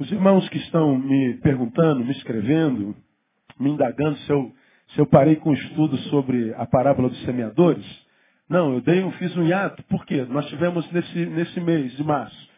Os 0.00 0.10
irmãos 0.10 0.48
que 0.48 0.56
estão 0.56 0.96
me 0.96 1.34
perguntando, 1.42 2.02
me 2.02 2.12
escrevendo, 2.12 2.96
me 3.58 3.68
indagando 3.68 4.16
se 4.20 4.32
eu, 4.32 4.50
se 4.94 4.98
eu 4.98 5.04
parei 5.04 5.36
com 5.36 5.50
o 5.50 5.54
estudo 5.54 5.94
sobre 6.08 6.54
a 6.54 6.64
parábola 6.64 7.10
dos 7.10 7.22
semeadores. 7.24 7.84
Não, 8.48 8.72
eu 8.72 8.80
dei, 8.80 9.02
eu 9.02 9.10
fiz 9.12 9.36
um 9.36 9.46
hiato. 9.46 9.82
Por 9.84 10.06
quê? 10.06 10.24
Nós 10.24 10.46
tivemos 10.46 10.90
nesse, 10.90 11.26
nesse 11.26 11.60
mês 11.60 11.94
de 11.98 12.02
março 12.02 12.50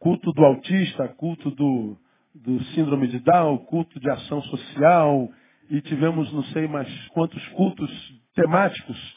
culto 0.00 0.32
do 0.32 0.44
autista, 0.44 1.06
culto 1.06 1.52
do, 1.52 1.96
do 2.34 2.60
síndrome 2.74 3.06
de 3.06 3.20
Down, 3.20 3.58
culto 3.58 4.00
de 4.00 4.10
ação 4.10 4.42
social, 4.42 5.30
e 5.70 5.80
tivemos 5.82 6.32
não 6.32 6.42
sei 6.46 6.66
mais 6.66 6.88
quantos 7.10 7.46
cultos 7.50 7.90
temáticos. 8.34 9.16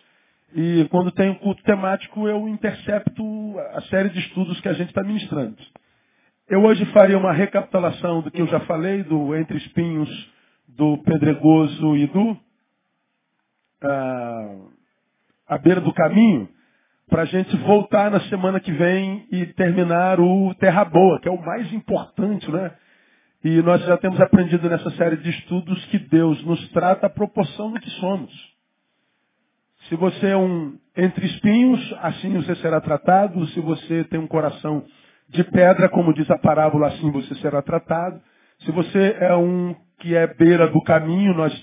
E 0.54 0.88
quando 0.91 1.12
tem 1.12 1.32
um 1.32 1.36
culto 1.40 1.63
temático, 1.63 2.27
eu 2.27 2.48
intercepto 2.48 3.23
a 3.73 3.82
série 3.90 4.09
de 4.09 4.20
estudos 4.20 4.62
que 4.62 4.70
a 4.70 4.73
gente 4.73 4.90
está 4.90 5.04
ministrando. 5.04 5.58
Eu 6.48 6.63
hoje 6.63 6.85
faria 6.94 7.17
uma 7.17 7.34
recapitulação 7.34 8.22
do 8.22 8.30
que 8.30 8.40
eu 8.40 8.45
já 8.45 8.59
falei, 8.62 9.02
do 9.02 9.36
Entre 9.36 9.58
Espinhos, 9.58 10.31
do 10.67 10.99
Pedregoso 10.99 11.98
e 11.98 12.05
do 12.05 12.38
ah, 13.81 14.55
A 15.48 15.58
Beira 15.58 15.81
do 15.81 15.91
Caminho, 15.91 16.48
para 17.09 17.23
a 17.23 17.26
gente 17.26 17.58
voltar 17.58 18.12
na 18.12 18.20
semana 18.30 18.59
que 18.59 18.72
vem 18.72 19.26
e 19.31 19.48
terminar 19.53 20.20
o 20.20 20.53
Terra 20.59 20.86
Boa, 20.86 21.20
que 21.20 21.27
é 21.27 21.31
o 21.31 21.44
mais 21.44 21.73
importante, 21.73 22.52
né? 22.52 22.75
E 23.44 23.59
nós 23.64 23.84
já 23.84 23.98
temos 23.98 24.22
aprendido 24.22 24.70
nessa 24.70 24.91
série 24.91 25.17
de 25.17 25.31
estudos 25.31 25.84
que 25.86 25.98
Deus 25.98 26.44
nos 26.45 26.70
trata 26.70 27.08
à 27.08 27.09
proporção 27.09 27.72
do 27.72 27.80
que 27.80 27.89
somos. 27.89 28.31
Se 29.89 29.95
você 29.95 30.27
é 30.27 30.38
um 30.38 30.77
entre 30.95 31.25
espinhos, 31.25 31.95
assim 32.02 32.36
você 32.36 32.55
será 32.58 32.80
tratado. 32.80 33.48
Se 33.48 33.59
você 33.61 34.03
tem 34.03 34.20
um 34.20 34.27
coração 34.27 34.86
de 35.30 35.44
pedra, 35.44 35.90
como 35.90 36.14
diz 36.14 36.30
a 36.30 36.38
parábola, 36.38 36.88
assim 36.88 37.12
você 37.12 37.34
será 37.36 37.62
tratado. 37.62 38.22
Se 38.59 38.72
você 38.72 39.18
é 39.20 39.36
um 39.36 39.76
que 40.00 40.16
é 40.16 40.28
beira 40.28 40.67
do 40.67 40.82
caminho, 40.82 41.34
nós 41.34 41.54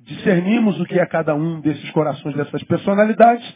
discernimos 0.00 0.80
o 0.80 0.84
que 0.84 0.98
é 0.98 1.06
cada 1.06 1.34
um 1.34 1.60
desses 1.60 1.90
corações, 1.90 2.34
dessas 2.34 2.62
personalidades. 2.64 3.46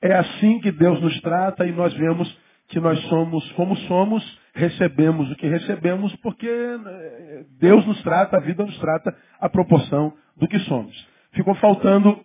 É 0.00 0.14
assim 0.14 0.60
que 0.60 0.72
Deus 0.72 1.00
nos 1.00 1.20
trata 1.20 1.66
e 1.66 1.72
nós 1.72 1.92
vemos 1.94 2.36
que 2.68 2.80
nós 2.80 2.98
somos 3.02 3.52
como 3.52 3.76
somos, 3.76 4.40
recebemos 4.54 5.30
o 5.30 5.36
que 5.36 5.46
recebemos, 5.46 6.14
porque 6.16 6.48
eh, 6.48 7.44
Deus 7.60 7.84
nos 7.86 8.02
trata, 8.02 8.38
a 8.38 8.40
vida 8.40 8.64
nos 8.64 8.78
trata 8.78 9.14
à 9.38 9.48
proporção 9.48 10.14
do 10.36 10.48
que 10.48 10.58
somos. 10.60 10.96
Ficou 11.32 11.54
faltando 11.56 12.18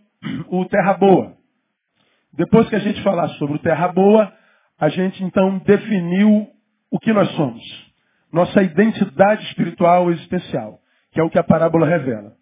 o 0.48 0.66
terra 0.66 0.94
boa. 0.94 1.34
Depois 2.34 2.70
que 2.70 2.76
a 2.76 2.80
gente 2.80 3.02
falar 3.04 3.28
sobre 3.30 3.56
o 3.56 3.60
terra 3.60 3.90
boa, 3.90 4.32
a 4.80 4.90
gente 4.90 5.24
então 5.24 5.58
definiu 5.60 6.48
o 6.92 7.00
que 7.00 7.12
nós 7.12 7.30
somos. 7.32 7.64
Nossa 8.32 8.62
identidade 8.62 9.44
espiritual 9.46 10.12
existencial, 10.12 10.80
que 11.12 11.20
é 11.20 11.24
o 11.24 11.30
que 11.30 11.40
a 11.40 11.44
parábola 11.44 11.88
revela. 11.88 12.34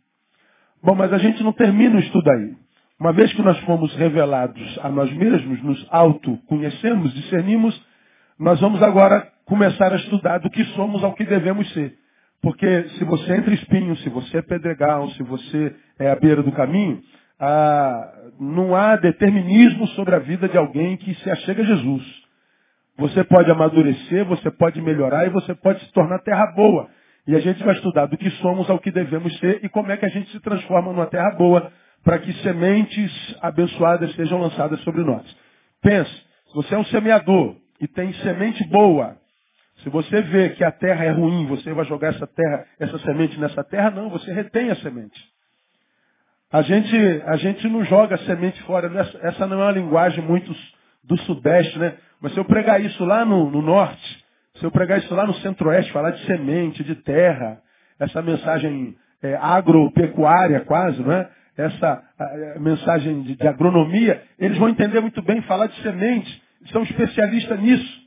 Bom, 0.83 0.95
mas 0.95 1.11
a 1.13 1.17
gente 1.17 1.43
não 1.43 1.53
termina 1.53 1.95
o 1.95 1.99
estudo 1.99 2.29
aí. 2.29 2.53
Uma 2.99 3.11
vez 3.11 3.31
que 3.33 3.41
nós 3.41 3.57
fomos 3.61 3.93
revelados 3.95 4.79
a 4.81 4.89
nós 4.89 5.11
mesmos, 5.13 5.61
nos 5.63 5.87
autoconhecemos, 5.89 7.13
discernimos, 7.13 7.79
nós 8.39 8.59
vamos 8.59 8.81
agora 8.81 9.27
começar 9.45 9.91
a 9.91 9.97
estudar 9.97 10.39
do 10.39 10.49
que 10.49 10.63
somos 10.75 11.03
ao 11.03 11.13
que 11.13 11.25
devemos 11.25 11.71
ser. 11.73 11.95
Porque 12.41 12.89
se 12.97 13.03
você 13.03 13.33
é 13.33 13.37
entre 13.37 13.55
espinhos, 13.55 14.01
se 14.03 14.09
você 14.09 14.37
é 14.37 14.41
pedregal, 14.41 15.09
se 15.11 15.23
você 15.23 15.75
é 15.99 16.11
à 16.11 16.15
beira 16.15 16.43
do 16.43 16.51
caminho, 16.51 17.01
ah, 17.39 18.13
não 18.39 18.75
há 18.75 18.95
determinismo 18.95 19.87
sobre 19.89 20.15
a 20.15 20.19
vida 20.19 20.47
de 20.47 20.57
alguém 20.57 20.95
que 20.97 21.13
se 21.15 21.29
achega 21.29 21.63
a 21.63 21.65
Jesus. 21.65 22.24
Você 22.97 23.23
pode 23.25 23.51
amadurecer, 23.51 24.25
você 24.25 24.49
pode 24.51 24.81
melhorar 24.81 25.25
e 25.25 25.29
você 25.29 25.53
pode 25.53 25.83
se 25.83 25.91
tornar 25.91 26.19
terra 26.19 26.45
boa. 26.55 26.89
E 27.27 27.35
a 27.35 27.39
gente 27.39 27.63
vai 27.63 27.75
estudar 27.75 28.05
do 28.05 28.17
que 28.17 28.29
somos 28.31 28.69
ao 28.69 28.79
que 28.79 28.91
devemos 28.91 29.37
ser 29.39 29.59
e 29.63 29.69
como 29.69 29.91
é 29.91 29.97
que 29.97 30.05
a 30.05 30.09
gente 30.09 30.31
se 30.31 30.39
transforma 30.39 30.91
numa 30.91 31.07
terra 31.07 31.31
boa 31.31 31.71
para 32.03 32.19
que 32.19 32.31
sementes 32.41 33.11
abençoadas 33.41 34.13
sejam 34.15 34.39
lançadas 34.39 34.79
sobre 34.81 35.03
nós. 35.03 35.25
Pense, 35.81 36.23
você 36.53 36.75
é 36.75 36.77
um 36.77 36.85
semeador 36.85 37.55
e 37.81 37.87
tem 37.87 38.13
semente 38.13 38.63
boa. 38.69 39.17
Se 39.83 39.89
você 39.89 40.21
vê 40.21 40.51
que 40.51 40.63
a 40.63 40.71
terra 40.71 41.03
é 41.03 41.11
ruim, 41.11 41.47
você 41.47 41.73
vai 41.73 41.83
jogar 41.85 42.09
essa 42.09 42.27
terra, 42.27 42.65
essa 42.79 42.97
semente 42.99 43.39
nessa 43.39 43.63
terra, 43.63 43.91
não, 43.91 44.09
você 44.09 44.31
retém 44.31 44.69
a 44.69 44.75
semente. 44.77 45.19
A 46.51 46.61
gente, 46.61 47.23
a 47.25 47.35
gente 47.35 47.67
não 47.67 47.83
joga 47.83 48.17
semente 48.19 48.61
fora. 48.63 48.89
Essa 49.23 49.45
não 49.45 49.59
é 49.59 49.65
uma 49.65 49.71
linguagem 49.71 50.23
muito 50.23 50.55
do 51.03 51.17
sudeste, 51.19 51.77
né? 51.77 51.97
Mas 52.25 52.33
se 52.33 52.39
eu 52.39 52.45
pregar 52.45 52.83
isso 52.83 53.05
lá 53.05 53.23
no, 53.23 53.51
no 53.51 53.61
norte, 53.61 54.25
se 54.55 54.65
eu 54.65 54.71
pregar 54.71 54.97
isso 54.97 55.13
lá 55.13 55.27
no 55.27 55.35
centro-oeste, 55.35 55.91
falar 55.91 56.09
de 56.09 56.25
semente, 56.25 56.83
de 56.83 56.95
terra, 56.95 57.61
essa 57.99 58.19
mensagem 58.19 58.95
é, 59.21 59.35
agropecuária 59.35 60.61
quase, 60.61 61.03
não 61.03 61.11
é? 61.11 61.29
Essa 61.55 62.03
a, 62.17 62.25
a 62.55 62.59
mensagem 62.59 63.21
de, 63.21 63.35
de, 63.35 63.47
agronomia, 63.47 64.23
eles 64.39 64.57
vão 64.57 64.69
entender 64.69 64.99
muito 65.01 65.21
bem 65.21 65.39
falar 65.43 65.67
de 65.67 65.79
semente, 65.83 66.41
são 66.71 66.81
especialistas 66.81 67.59
nisso. 67.59 68.01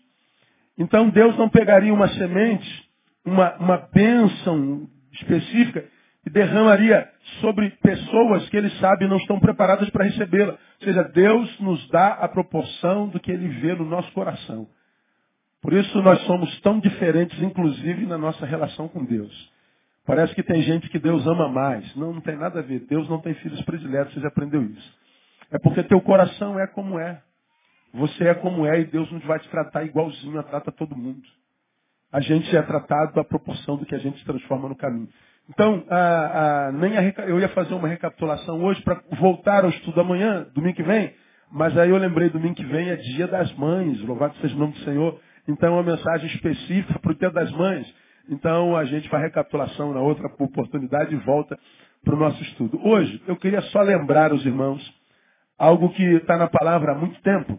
Então 0.77 1.11
Deus 1.11 1.39
não 1.39 1.49
pegaria 1.49 1.95
uma 1.95 2.09
semente, 2.09 2.89
uma, 3.25 3.55
uma 3.59 3.77
bênção 3.77 4.89
específica 5.13 5.85
derramaria 6.29 7.09
sobre 7.41 7.71
pessoas 7.83 8.49
que 8.49 8.57
ele 8.57 8.71
sabe 8.81 9.07
não 9.07 9.17
estão 9.17 9.39
preparadas 9.39 9.89
para 9.91 10.05
recebê-la. 10.05 10.53
Ou 10.53 10.85
seja, 10.85 11.05
Deus 11.05 11.61
nos 11.61 11.89
dá 11.89 12.15
a 12.15 12.29
proporção 12.29 13.09
do 13.09 13.21
que 13.21 13.31
ele 13.31 13.49
vê 13.61 13.75
no 13.75 13.85
nosso 13.85 14.11
coração. 14.13 14.67
Por 15.61 15.73
isso 15.73 16.01
nós 16.03 16.21
somos 16.23 16.61
tão 16.61 16.79
diferentes, 16.79 17.41
inclusive 17.43 18.07
na 18.07 18.17
nossa 18.17 18.47
relação 18.47 18.89
com 18.89 19.05
Deus. 19.05 19.53
Parece 20.07 20.35
que 20.35 20.43
tem 20.43 20.63
gente 20.63 20.89
que 20.89 20.99
Deus 20.99 21.27
ama 21.27 21.49
mais. 21.49 21.95
Não, 21.95 22.15
não 22.15 22.21
tem 22.21 22.37
nada 22.37 22.61
a 22.61 22.63
ver. 22.63 22.81
Deus 22.81 23.09
não 23.09 23.21
tem 23.21 23.35
filhos 23.35 23.61
prediletos, 23.63 24.15
você 24.15 24.21
já 24.21 24.29
aprendeu 24.29 24.63
isso. 24.63 24.99
É 25.51 25.59
porque 25.59 25.83
teu 25.83 26.01
coração 26.01 26.59
é 26.59 26.67
como 26.67 26.99
é. 26.99 27.21
Você 27.93 28.25
é 28.25 28.35
como 28.35 28.67
é 28.67 28.81
e 28.81 28.85
Deus 28.85 29.11
não 29.11 29.19
vai 29.21 29.39
te 29.39 29.49
tratar 29.49 29.85
igualzinho 29.85 30.43
trata 30.45 30.71
todo 30.71 30.97
mundo. 30.97 31.23
A 32.11 32.21
gente 32.21 32.55
é 32.57 32.63
tratado 32.63 33.19
à 33.21 33.25
proporção 33.25 33.77
do 33.77 33.85
que 33.85 33.95
a 33.95 33.99
gente 33.99 34.19
se 34.19 34.25
transforma 34.25 34.69
no 34.69 34.77
caminho. 34.77 35.09
Então, 35.49 35.85
a, 35.89 36.67
a, 36.69 36.73
nem 36.73 36.97
a, 36.97 37.03
eu 37.27 37.41
ia 37.41 37.49
fazer 37.51 37.75
uma 37.75 37.89
recapitulação 37.89 38.63
hoje 38.63 38.83
para 38.83 39.01
voltar 39.19 39.65
ao 39.65 39.71
estudo 39.71 40.01
amanhã, 40.01 40.47
domingo 40.55 40.77
que 40.77 40.83
vem, 40.83 41.15
mas 41.51 41.77
aí 41.79 41.89
eu 41.89 41.97
lembrei, 41.97 42.29
domingo 42.29 42.55
que 42.55 42.67
vem 42.67 42.91
é 42.91 42.97
dia 42.97 43.27
das 43.27 43.53
mães, 43.55 44.01
louvado 44.03 44.37
seja 44.39 44.55
o 44.55 44.59
nome 44.59 44.75
do 44.75 44.81
Senhor. 44.81 45.19
Então, 45.49 45.71
é 45.71 45.73
uma 45.73 45.83
mensagem 45.83 46.27
específica 46.29 46.99
para 46.99 47.13
o 47.13 47.15
dia 47.15 47.31
das 47.31 47.51
mães. 47.53 47.93
Então, 48.29 48.77
a 48.77 48.85
gente 48.85 49.09
faz 49.09 49.23
recapitulação 49.23 49.95
na 49.95 50.01
outra 50.01 50.27
oportunidade 50.39 51.15
e 51.15 51.19
volta 51.19 51.59
para 52.05 52.15
o 52.15 52.19
nosso 52.19 52.43
estudo. 52.43 52.79
Hoje, 52.87 53.23
eu 53.27 53.37
queria 53.37 53.63
só 53.63 53.81
lembrar 53.81 54.33
os 54.33 54.45
irmãos 54.45 54.83
algo 55.59 55.89
que 55.91 56.05
está 56.17 56.37
na 56.37 56.47
palavra 56.47 56.93
há 56.93 56.95
muito 56.95 57.21
tempo, 57.23 57.59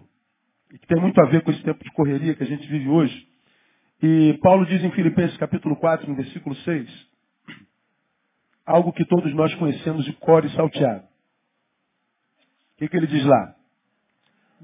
e 0.72 0.78
que 0.78 0.88
tem 0.88 1.02
muito 1.02 1.20
a 1.20 1.26
ver 1.26 1.42
com 1.42 1.52
esse 1.52 1.64
tempo 1.64 1.84
de 1.84 1.92
correria 1.92 2.36
que 2.36 2.44
a 2.44 2.46
gente 2.46 2.68
vive 2.68 2.88
hoje. 2.88 3.28
E 4.02 4.38
Paulo 4.42 4.66
diz 4.66 4.84
em 4.84 4.92
Filipenses 4.92 5.36
capítulo 5.38 5.76
4, 5.76 6.08
no 6.08 6.16
versículo 6.16 6.56
6, 6.56 7.09
algo 8.69 8.94
que 8.94 9.03
todos 9.03 9.34
nós 9.34 9.53
conhecemos 9.56 10.06
de 10.06 10.13
cor 10.13 10.46
e 10.46 10.50
salteado. 10.52 11.03
O 11.03 12.78
que, 12.78 12.88
que 12.88 12.96
ele 12.96 13.07
diz 13.07 13.25
lá? 13.25 13.56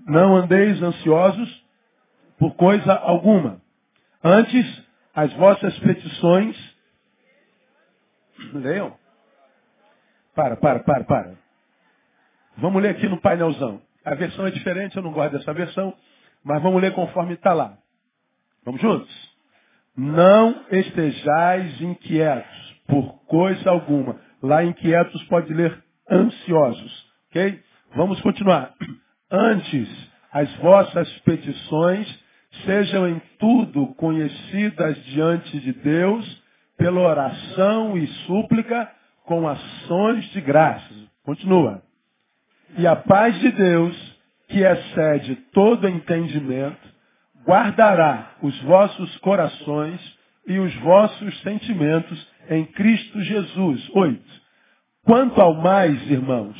Não 0.06 0.36
andeis 0.36 0.82
ansiosos 0.82 1.66
por 2.38 2.56
coisa 2.56 2.94
alguma. 2.94 3.60
Antes, 4.24 4.84
as 5.14 5.34
vossas 5.34 5.78
petições. 5.80 6.56
Leiam. 8.54 8.96
Para, 10.36 10.56
para, 10.56 10.84
para, 10.84 11.04
para. 11.04 11.38
Vamos 12.58 12.84
ler 12.84 12.90
aqui 12.90 13.08
no 13.08 13.20
painelzão. 13.20 13.82
A 14.04 14.14
versão 14.14 14.46
é 14.46 14.52
diferente, 14.52 14.96
eu 14.96 15.02
não 15.02 15.12
gosto 15.12 15.36
dessa 15.36 15.52
versão, 15.52 15.98
mas 16.44 16.62
vamos 16.62 16.80
ler 16.80 16.94
conforme 16.94 17.34
está 17.34 17.54
lá. 17.54 17.76
Vamos 18.64 18.80
juntos? 18.80 19.36
Não 19.98 20.64
estejais 20.70 21.82
inquietos 21.82 22.65
por 22.88 23.26
coisa 23.26 23.70
alguma. 23.70 24.20
Lá 24.42 24.64
inquietos 24.64 25.24
pode 25.24 25.54
ler 25.54 25.84
ansiosos. 26.10 27.06
Ok? 27.30 27.60
Vamos 27.96 28.20
continuar. 28.22 28.74
Antes, 29.32 29.90
as 30.32 30.54
vossas 30.58 31.10
petições 31.20 32.24
sejam 32.66 33.08
em 33.08 33.22
tudo 33.40 33.88
conhecidas 33.96 35.04
diante 35.06 35.60
de 35.60 35.74
Deus 35.74 36.44
pela 36.78 37.02
oração 37.02 37.98
e 37.98 38.08
súplica 38.26 38.90
com 39.26 39.48
ações 39.48 40.26
de 40.32 40.42
graças. 40.42 40.98
Continua. 41.24 41.82
E 42.78 42.86
a 42.86 42.96
paz 42.96 43.40
de 43.40 43.52
Deus, 43.52 44.18
que 44.48 44.62
excede 44.62 45.36
todo 45.54 45.88
entendimento, 45.88 46.96
guardará 47.46 48.36
os 48.42 48.60
vossos 48.64 49.18
corações 49.20 50.00
e 50.48 50.60
os 50.60 50.74
vossos 50.78 51.42
sentimentos 51.42 52.28
em 52.50 52.66
Cristo 52.66 53.22
Jesus. 53.22 53.90
Oito. 53.94 54.46
Quanto 55.04 55.40
ao 55.40 55.56
mais, 55.56 56.10
irmãos, 56.10 56.58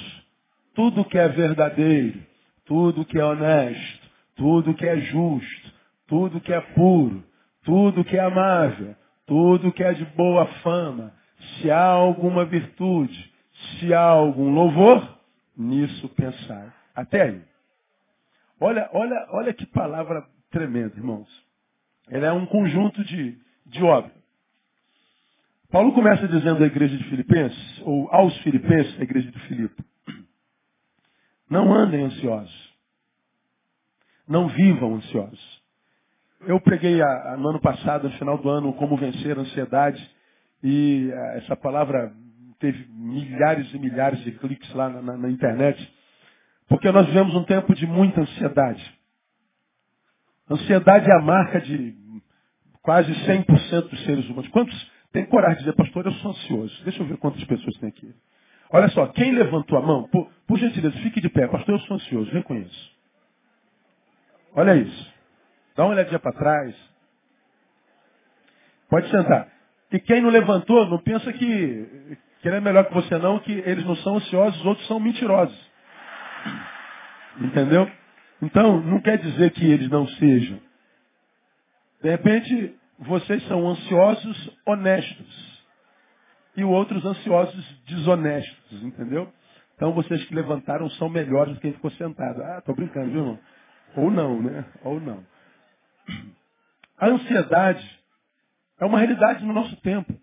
tudo 0.74 1.06
que 1.06 1.18
é 1.18 1.28
verdadeiro, 1.30 2.20
tudo 2.66 3.06
que 3.06 3.18
é 3.18 3.24
honesto, 3.24 4.10
tudo 4.36 4.74
que 4.74 4.86
é 4.86 4.98
justo, 4.98 5.74
tudo 6.08 6.42
que 6.42 6.54
é 6.54 6.62
puro, 6.62 7.24
tudo 7.64 8.04
que 8.04 8.18
é 8.18 8.22
amável, 8.22 8.96
tudo 9.26 9.72
que 9.72 9.84
é 9.84 9.94
de 9.94 10.06
boa 10.16 10.46
fama, 10.62 11.14
se 11.40 11.72
há 11.72 11.86
alguma 11.86 12.46
virtude, 12.46 13.34
se 13.80 13.94
há 13.94 14.02
algum 14.02 14.54
louvor, 14.54 15.18
nisso 15.58 16.08
pensar. 16.10 16.76
Até 16.94 17.24
aí. 17.24 17.42
Olha, 18.60 18.90
olha, 18.94 19.28
olha 19.32 19.54
que 19.54 19.66
palavra 19.66 20.26
tremenda, 20.52 20.96
irmãos. 20.96 21.28
Ela 22.10 22.28
é 22.28 22.32
um 22.32 22.46
conjunto 22.46 23.04
de, 23.04 23.38
de 23.66 23.84
obras. 23.84 24.14
Paulo 25.72 25.94
começa 25.94 26.28
dizendo 26.28 26.64
à 26.64 26.68
igreja 26.68 26.96
de 26.98 27.04
Filipenses, 27.06 27.82
ou 27.82 28.08
aos 28.14 28.38
Filipenses, 28.44 29.00
a 29.00 29.04
igreja 29.04 29.32
de 29.32 29.40
Filipe, 29.48 29.84
não 31.50 31.74
andem 31.74 32.04
ansiosos. 32.04 32.74
Não 34.28 34.48
vivam 34.48 34.96
ansiosos. 34.96 35.64
Eu 36.42 36.60
preguei 36.60 37.02
a, 37.02 37.34
a, 37.34 37.38
no 37.38 37.50
ano 37.50 37.60
passado, 37.60 38.10
no 38.10 38.18
final 38.18 38.38
do 38.38 38.50
ano, 38.50 38.74
como 38.74 38.98
vencer 38.98 39.38
a 39.38 39.42
ansiedade. 39.42 40.16
E 40.64 41.12
a, 41.12 41.16
eh, 41.16 41.38
essa 41.40 41.56
palavra 41.56 42.12
teve 42.60 42.88
milhares 42.90 43.72
e 43.74 43.78
milhares 43.78 44.20
de 44.24 44.32
cliques 44.32 44.74
lá 44.74 44.90
na, 44.90 45.02
na, 45.02 45.18
na 45.18 45.30
internet. 45.30 45.94
Porque 46.68 46.92
nós 46.92 47.06
vivemos 47.06 47.36
um 47.36 47.44
tempo 47.44 47.76
de 47.76 47.86
muita 47.86 48.22
ansiedade. 48.22 49.00
Ansiedade 50.50 51.10
é 51.10 51.16
a 51.16 51.22
marca 51.22 51.62
de 51.62 51.96
quase 52.86 53.12
100% 53.12 53.90
dos 53.90 54.06
seres 54.06 54.30
humanos. 54.30 54.48
Quantos 54.50 54.92
têm 55.12 55.26
coragem 55.26 55.58
de 55.58 55.64
dizer, 55.64 55.76
pastor, 55.76 56.06
eu 56.06 56.12
sou 56.14 56.32
ansioso? 56.32 56.84
Deixa 56.84 57.02
eu 57.02 57.08
ver 57.08 57.18
quantas 57.18 57.44
pessoas 57.44 57.76
tem 57.78 57.90
aqui. 57.90 58.14
Olha 58.72 58.88
só, 58.90 59.08
quem 59.08 59.32
levantou 59.32 59.78
a 59.78 59.82
mão, 59.82 60.08
por, 60.10 60.30
por 60.48 60.60
gentileza, 60.60 60.96
fique 61.00 61.20
de 61.20 61.30
pé. 61.30 61.48
Pastor, 61.48 61.76
eu 61.76 61.80
sou 61.82 61.98
ansioso, 61.98 62.32
reconheço. 62.32 62.92
Olha 64.54 64.76
isso. 64.76 65.14
Dá 65.76 65.84
uma 65.84 65.94
olhadinha 65.94 66.20
para 66.20 66.32
trás. 66.32 66.76
Pode 68.88 69.10
sentar. 69.10 69.50
E 69.92 70.00
quem 70.00 70.22
não 70.22 70.30
levantou, 70.30 70.86
não 70.88 71.00
pensa 71.00 71.34
que, 71.34 72.18
que 72.42 72.48
ele 72.48 72.58
é 72.58 72.62
melhor 72.62 72.86
que 72.86 72.94
você 72.94 73.18
não, 73.18 73.40
que 73.40 73.52
eles 73.52 73.84
não 73.84 73.96
são 73.98 74.18
ansiosos, 74.18 74.60
os 74.60 74.66
outros 74.66 74.88
são 74.88 75.00
mentirosos. 75.00 75.72
Entendeu? 77.42 77.90
Então, 78.42 78.80
não 78.82 79.02
quer 79.02 79.18
dizer 79.18 79.52
que 79.52 79.66
eles 79.66 79.90
não 79.90 80.08
sejam. 80.08 80.60
De 82.02 82.10
repente, 82.10 82.76
vocês 83.00 83.46
são 83.48 83.68
ansiosos 83.68 84.58
honestos. 84.66 85.56
E 86.58 86.64
outros 86.64 87.04
ansiosos 87.06 87.82
desonestos, 87.86 88.84
entendeu? 88.84 89.32
Então 89.76 89.94
vocês 89.94 90.24
que 90.26 90.34
levantaram 90.34 90.90
são 90.92 91.10
melhores 91.10 91.54
do 91.54 91.60
que 91.60 91.64
quem 91.64 91.74
ficou 91.74 91.92
sentado. 91.92 92.42
Ah, 92.42 92.62
tô 92.62 92.74
brincando, 92.74 93.12
viu, 93.12 93.20
irmão? 93.20 93.40
Ou 93.98 94.12
não, 94.12 94.42
né? 94.42 94.66
Ou 94.84 95.00
não. 95.02 95.26
A 96.98 97.08
ansiedade 97.08 98.00
é 98.80 98.86
uma 98.86 99.00
realidade 99.00 99.44
no 99.44 99.54
nosso 99.54 99.76
tempo. 99.82 100.18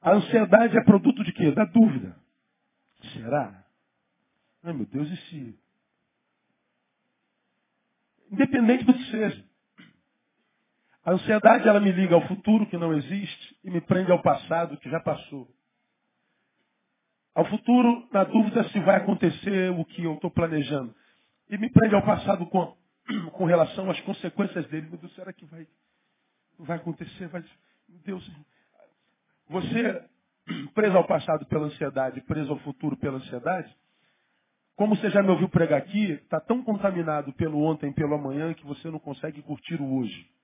A 0.00 0.12
ansiedade 0.12 0.76
é 0.76 0.84
produto 0.84 1.22
de 1.22 1.32
quê? 1.32 1.52
Da 1.52 1.64
dúvida. 1.64 2.16
Será? 3.12 3.64
Ai 4.64 4.72
meu 4.72 4.86
Deus, 4.86 5.08
e 5.08 5.16
se? 5.16 5.58
Independente 8.30 8.84
do 8.84 8.94
que 8.94 9.10
seja. 9.10 9.47
A 11.08 11.12
ansiedade 11.12 11.66
ela 11.66 11.80
me 11.80 11.90
liga 11.90 12.14
ao 12.14 12.28
futuro 12.28 12.66
que 12.66 12.76
não 12.76 12.92
existe 12.92 13.56
e 13.64 13.70
me 13.70 13.80
prende 13.80 14.12
ao 14.12 14.20
passado 14.20 14.76
que 14.76 14.90
já 14.90 15.00
passou. 15.00 15.48
Ao 17.34 17.46
futuro, 17.46 18.06
na 18.12 18.24
dúvida 18.24 18.62
se 18.64 18.78
vai 18.80 18.96
acontecer 18.96 19.70
o 19.70 19.86
que 19.86 20.04
eu 20.04 20.16
estou 20.16 20.30
planejando. 20.30 20.94
E 21.48 21.56
me 21.56 21.70
prende 21.70 21.94
ao 21.94 22.04
passado 22.04 22.44
com, 22.44 22.76
com 23.32 23.46
relação 23.46 23.90
às 23.90 23.98
consequências 24.02 24.66
dele. 24.66 24.90
Meu 24.90 24.98
Deus, 24.98 25.14
será 25.14 25.32
que 25.32 25.46
vai, 25.46 25.66
vai 26.58 26.76
acontecer? 26.76 27.26
Vai, 27.28 27.42
Deus, 28.04 28.30
você 29.48 30.04
preso 30.74 30.94
ao 30.94 31.06
passado 31.06 31.46
pela 31.46 31.68
ansiedade, 31.68 32.20
preso 32.20 32.52
ao 32.52 32.58
futuro 32.58 32.98
pela 32.98 33.16
ansiedade, 33.16 33.74
como 34.76 34.94
você 34.94 35.08
já 35.08 35.22
me 35.22 35.30
ouviu 35.30 35.48
pregar 35.48 35.78
aqui, 35.78 36.12
está 36.12 36.38
tão 36.38 36.62
contaminado 36.62 37.32
pelo 37.32 37.62
ontem, 37.62 37.94
pelo 37.94 38.14
amanhã, 38.14 38.52
que 38.52 38.66
você 38.66 38.90
não 38.90 38.98
consegue 38.98 39.40
curtir 39.40 39.80
o 39.80 40.00
hoje. 40.00 40.36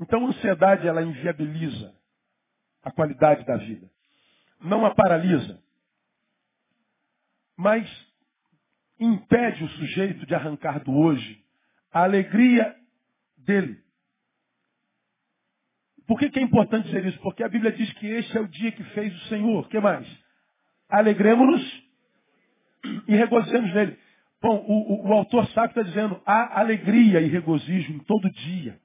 Então 0.00 0.24
a 0.24 0.28
ansiedade, 0.30 0.88
ela 0.88 1.02
inviabiliza 1.02 1.94
a 2.82 2.90
qualidade 2.90 3.44
da 3.44 3.56
vida. 3.56 3.90
Não 4.60 4.86
a 4.86 4.94
paralisa. 4.94 5.62
Mas 7.56 7.88
impede 8.98 9.62
o 9.62 9.68
sujeito 9.68 10.24
de 10.26 10.34
arrancar 10.34 10.82
do 10.82 10.92
hoje 10.92 11.44
a 11.92 12.02
alegria 12.04 12.74
dele. 13.36 13.82
Por 16.06 16.18
que, 16.18 16.30
que 16.30 16.38
é 16.38 16.42
importante 16.42 16.86
dizer 16.86 17.04
isso? 17.06 17.20
Porque 17.20 17.42
a 17.42 17.48
Bíblia 17.48 17.72
diz 17.72 17.92
que 17.94 18.06
este 18.06 18.36
é 18.36 18.40
o 18.40 18.48
dia 18.48 18.72
que 18.72 18.82
fez 18.82 19.14
o 19.14 19.28
Senhor. 19.28 19.64
O 19.64 19.68
que 19.68 19.78
mais? 19.78 20.06
Alegremos-nos 20.88 21.84
e 23.06 23.14
regozijemos 23.14 23.72
nele. 23.74 23.98
Bom, 24.40 24.56
o, 24.66 25.06
o, 25.06 25.08
o 25.08 25.12
autor 25.12 25.46
sábio 25.50 25.70
está 25.70 25.82
dizendo, 25.82 26.20
há 26.24 26.58
alegria 26.58 27.20
e 27.20 27.28
regozijo 27.28 27.92
em 27.92 27.98
todo 28.00 28.30
dia. 28.30 28.80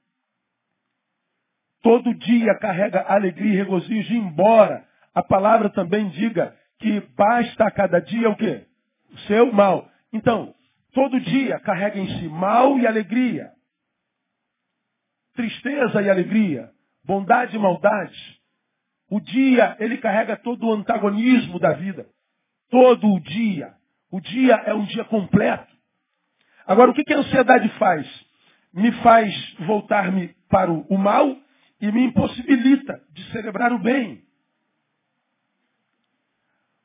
Todo 1.86 2.12
dia 2.14 2.52
carrega 2.56 3.06
alegria 3.06 3.52
e 3.52 3.56
regozijo, 3.58 4.12
embora 4.12 4.84
a 5.14 5.22
palavra 5.22 5.70
também 5.70 6.08
diga 6.08 6.52
que 6.80 6.98
basta 7.16 7.64
a 7.64 7.70
cada 7.70 8.00
dia 8.00 8.28
o 8.28 8.34
quê? 8.34 8.66
O 9.12 9.18
seu 9.20 9.52
mal. 9.52 9.88
Então, 10.12 10.52
todo 10.92 11.20
dia 11.20 11.60
carrega 11.60 12.00
em 12.00 12.08
si 12.18 12.28
mal 12.28 12.76
e 12.76 12.88
alegria. 12.88 13.52
Tristeza 15.36 16.02
e 16.02 16.10
alegria. 16.10 16.72
Bondade 17.04 17.54
e 17.54 17.58
maldade. 17.60 18.36
O 19.08 19.20
dia, 19.20 19.76
ele 19.78 19.98
carrega 19.98 20.36
todo 20.36 20.66
o 20.66 20.72
antagonismo 20.72 21.60
da 21.60 21.72
vida. 21.74 22.04
Todo 22.68 23.12
o 23.12 23.20
dia. 23.20 23.72
O 24.10 24.20
dia 24.20 24.56
é 24.66 24.74
um 24.74 24.86
dia 24.86 25.04
completo. 25.04 25.72
Agora, 26.66 26.90
o 26.90 26.94
que, 26.94 27.14
a 27.14 27.18
ansiedade 27.18 27.68
faz? 27.78 28.26
Me 28.74 28.90
faz 29.02 29.32
voltar-me 29.60 30.34
para 30.48 30.68
o 30.72 30.98
mal 30.98 31.45
e 31.80 31.92
me 31.92 32.04
impossibilita 32.04 33.02
de 33.10 33.30
celebrar 33.30 33.72
o 33.72 33.78
bem. 33.78 34.24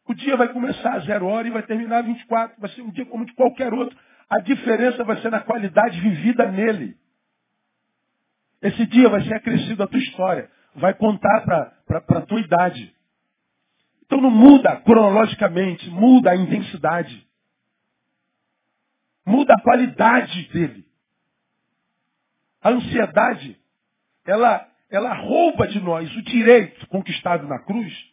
O 0.07 0.13
dia 0.13 0.35
vai 0.35 0.51
começar 0.51 0.95
às 0.95 1.05
zero 1.05 1.25
hora 1.25 1.47
e 1.47 1.51
vai 1.51 1.63
terminar 1.63 1.99
às 1.99 2.05
24. 2.05 2.59
Vai 2.59 2.69
ser 2.71 2.81
um 2.81 2.91
dia 2.91 3.05
como 3.05 3.25
de 3.25 3.33
qualquer 3.33 3.73
outro. 3.73 3.97
A 4.29 4.39
diferença 4.39 5.03
vai 5.03 5.21
ser 5.21 5.31
na 5.31 5.39
qualidade 5.39 5.99
vivida 6.01 6.51
nele. 6.51 6.97
Esse 8.61 8.85
dia 8.85 9.09
vai 9.09 9.23
ser 9.23 9.33
acrescido 9.33 9.83
à 9.83 9.87
tua 9.87 9.99
história. 9.99 10.49
Vai 10.75 10.93
contar 10.93 11.41
para 11.41 12.17
a 12.17 12.21
tua 12.21 12.39
idade. 12.39 12.93
Então 14.05 14.19
não 14.19 14.29
muda 14.29 14.75
cronologicamente, 14.81 15.89
muda 15.89 16.31
a 16.31 16.35
intensidade. 16.35 17.25
Muda 19.25 19.53
a 19.53 19.61
qualidade 19.61 20.49
dele. 20.49 20.85
A 22.61 22.69
ansiedade, 22.69 23.57
ela, 24.25 24.67
ela 24.91 25.13
rouba 25.13 25.67
de 25.67 25.79
nós 25.79 26.13
o 26.15 26.21
direito 26.21 26.85
conquistado 26.87 27.47
na 27.47 27.59
cruz 27.59 28.11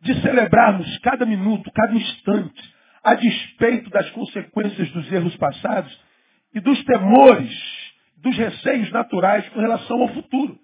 de 0.00 0.14
celebrarmos 0.22 0.98
cada 0.98 1.26
minuto, 1.26 1.70
cada 1.72 1.92
instante, 1.92 2.74
a 3.02 3.14
despeito 3.14 3.90
das 3.90 4.08
consequências 4.10 4.90
dos 4.92 5.10
erros 5.12 5.36
passados 5.36 6.00
e 6.54 6.60
dos 6.60 6.82
temores, 6.84 7.52
dos 8.16 8.36
receios 8.36 8.90
naturais 8.92 9.48
com 9.50 9.60
relação 9.60 10.00
ao 10.00 10.08
futuro. 10.08 10.58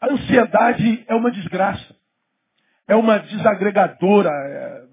A 0.00 0.12
ansiedade 0.12 1.04
é 1.06 1.14
uma 1.14 1.30
desgraça. 1.30 1.96
É 2.86 2.94
uma 2.94 3.18
desagregadora 3.18 4.28
é, 4.30 4.84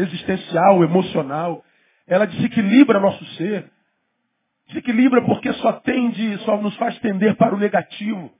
existencial, 0.00 0.82
emocional. 0.82 1.64
Ela 2.06 2.26
desequilibra 2.26 2.98
nosso 2.98 3.24
ser. 3.36 3.70
Desequilibra 4.70 5.22
porque 5.22 5.52
só 5.54 5.72
tende, 5.72 6.38
só 6.38 6.56
nos 6.56 6.76
faz 6.76 6.96
tender 7.00 7.36
para 7.36 7.54
o 7.54 7.58
negativo. 7.58 8.30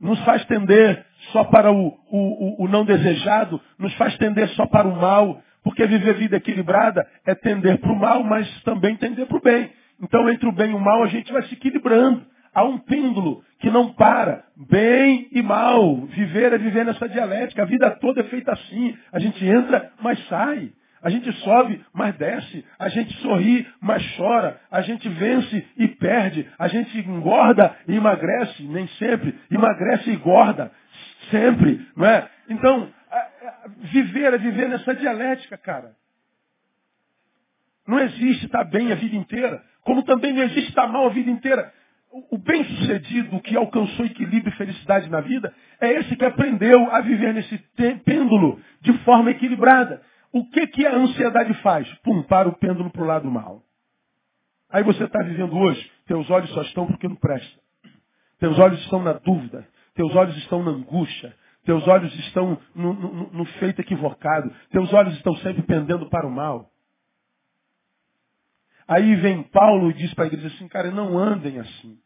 Nos 0.00 0.22
faz 0.24 0.44
tender 0.44 1.04
só 1.32 1.44
para 1.44 1.72
o, 1.72 1.88
o, 2.10 2.64
o 2.64 2.68
não 2.68 2.84
desejado. 2.84 3.60
Nos 3.78 3.92
faz 3.94 4.16
tender 4.18 4.48
só 4.50 4.66
para 4.66 4.86
o 4.86 4.96
mal. 4.96 5.42
Porque 5.64 5.84
viver 5.84 6.14
vida 6.14 6.36
equilibrada 6.36 7.04
é 7.26 7.34
tender 7.34 7.78
para 7.78 7.90
o 7.90 7.98
mal, 7.98 8.22
mas 8.22 8.48
também 8.62 8.94
tender 8.96 9.26
para 9.26 9.36
o 9.36 9.42
bem. 9.42 9.68
Então, 10.00 10.30
entre 10.30 10.48
o 10.48 10.52
bem 10.52 10.70
e 10.70 10.74
o 10.74 10.80
mal, 10.80 11.02
a 11.02 11.08
gente 11.08 11.32
vai 11.32 11.42
se 11.42 11.54
equilibrando. 11.54 12.24
Há 12.54 12.62
um 12.62 12.78
pêndulo 12.78 13.42
que 13.58 13.68
não 13.68 13.92
para. 13.94 14.44
Bem 14.56 15.28
e 15.32 15.42
mal. 15.42 15.96
Viver 16.06 16.52
é 16.52 16.58
viver 16.58 16.84
nessa 16.84 17.08
dialética. 17.08 17.62
A 17.62 17.66
vida 17.66 17.90
toda 17.90 18.20
é 18.20 18.24
feita 18.24 18.52
assim. 18.52 18.96
A 19.10 19.18
gente 19.18 19.44
entra, 19.44 19.90
mas 20.00 20.24
sai. 20.28 20.70
A 21.06 21.08
gente 21.08 21.32
sobe, 21.34 21.80
mas 21.94 22.16
desce. 22.16 22.64
A 22.80 22.88
gente 22.88 23.16
sorri, 23.18 23.64
mas 23.80 24.02
chora. 24.16 24.60
A 24.68 24.80
gente 24.80 25.08
vence 25.08 25.64
e 25.76 25.86
perde. 25.86 26.50
A 26.58 26.66
gente 26.66 26.98
engorda 26.98 27.76
e 27.86 27.94
emagrece, 27.94 28.64
nem 28.64 28.88
sempre. 28.98 29.32
Emagrece 29.48 30.10
e 30.10 30.14
engorda, 30.14 30.72
sempre. 31.30 31.86
Não 31.96 32.04
é? 32.06 32.28
Então, 32.48 32.92
viver 33.82 34.34
é 34.34 34.38
viver 34.38 34.68
nessa 34.68 34.96
dialética, 34.96 35.56
cara. 35.56 35.92
Não 37.86 38.00
existe 38.00 38.46
estar 38.46 38.64
bem 38.64 38.90
a 38.90 38.96
vida 38.96 39.14
inteira. 39.14 39.62
Como 39.82 40.02
também 40.02 40.32
não 40.32 40.42
existe 40.42 40.70
estar 40.70 40.88
mal 40.88 41.06
a 41.06 41.10
vida 41.10 41.30
inteira. 41.30 41.72
O 42.32 42.36
bem-sucedido 42.36 43.40
que 43.42 43.56
alcançou 43.56 44.06
equilíbrio 44.06 44.52
e 44.52 44.56
felicidade 44.56 45.08
na 45.08 45.20
vida 45.20 45.54
é 45.80 45.88
esse 46.00 46.16
que 46.16 46.24
aprendeu 46.24 46.90
a 46.90 47.00
viver 47.00 47.32
nesse 47.32 47.58
pêndulo 48.04 48.60
de 48.80 48.92
forma 49.04 49.30
equilibrada. 49.30 50.02
O 50.32 50.48
que, 50.50 50.66
que 50.66 50.86
a 50.86 50.96
ansiedade 50.96 51.54
faz? 51.62 51.92
Pum, 51.98 52.22
para 52.22 52.48
o 52.48 52.56
pêndulo 52.56 52.90
para 52.90 53.02
o 53.02 53.06
lado 53.06 53.30
mal. 53.30 53.62
Aí 54.68 54.82
você 54.82 55.04
está 55.04 55.22
vivendo 55.22 55.56
hoje, 55.56 55.90
teus 56.06 56.28
olhos 56.28 56.50
só 56.50 56.62
estão 56.62 56.86
porque 56.86 57.08
não 57.08 57.16
presta. 57.16 57.60
Teus 58.38 58.58
olhos 58.58 58.80
estão 58.80 59.02
na 59.02 59.14
dúvida, 59.14 59.66
teus 59.94 60.14
olhos 60.14 60.36
estão 60.38 60.62
na 60.62 60.72
angústia, 60.72 61.34
teus 61.64 61.86
olhos 61.88 62.14
estão 62.26 62.58
no, 62.74 62.92
no, 62.92 63.32
no 63.32 63.44
feito 63.44 63.80
equivocado, 63.80 64.52
teus 64.70 64.92
olhos 64.92 65.14
estão 65.14 65.34
sempre 65.36 65.62
pendendo 65.62 66.08
para 66.10 66.26
o 66.26 66.30
mal. 66.30 66.70
Aí 68.86 69.16
vem 69.16 69.42
Paulo 69.44 69.90
e 69.90 69.94
diz 69.94 70.12
para 70.14 70.24
a 70.24 70.26
igreja 70.28 70.48
assim, 70.48 70.68
cara, 70.68 70.90
não 70.90 71.18
andem 71.18 71.58
assim. 71.58 71.98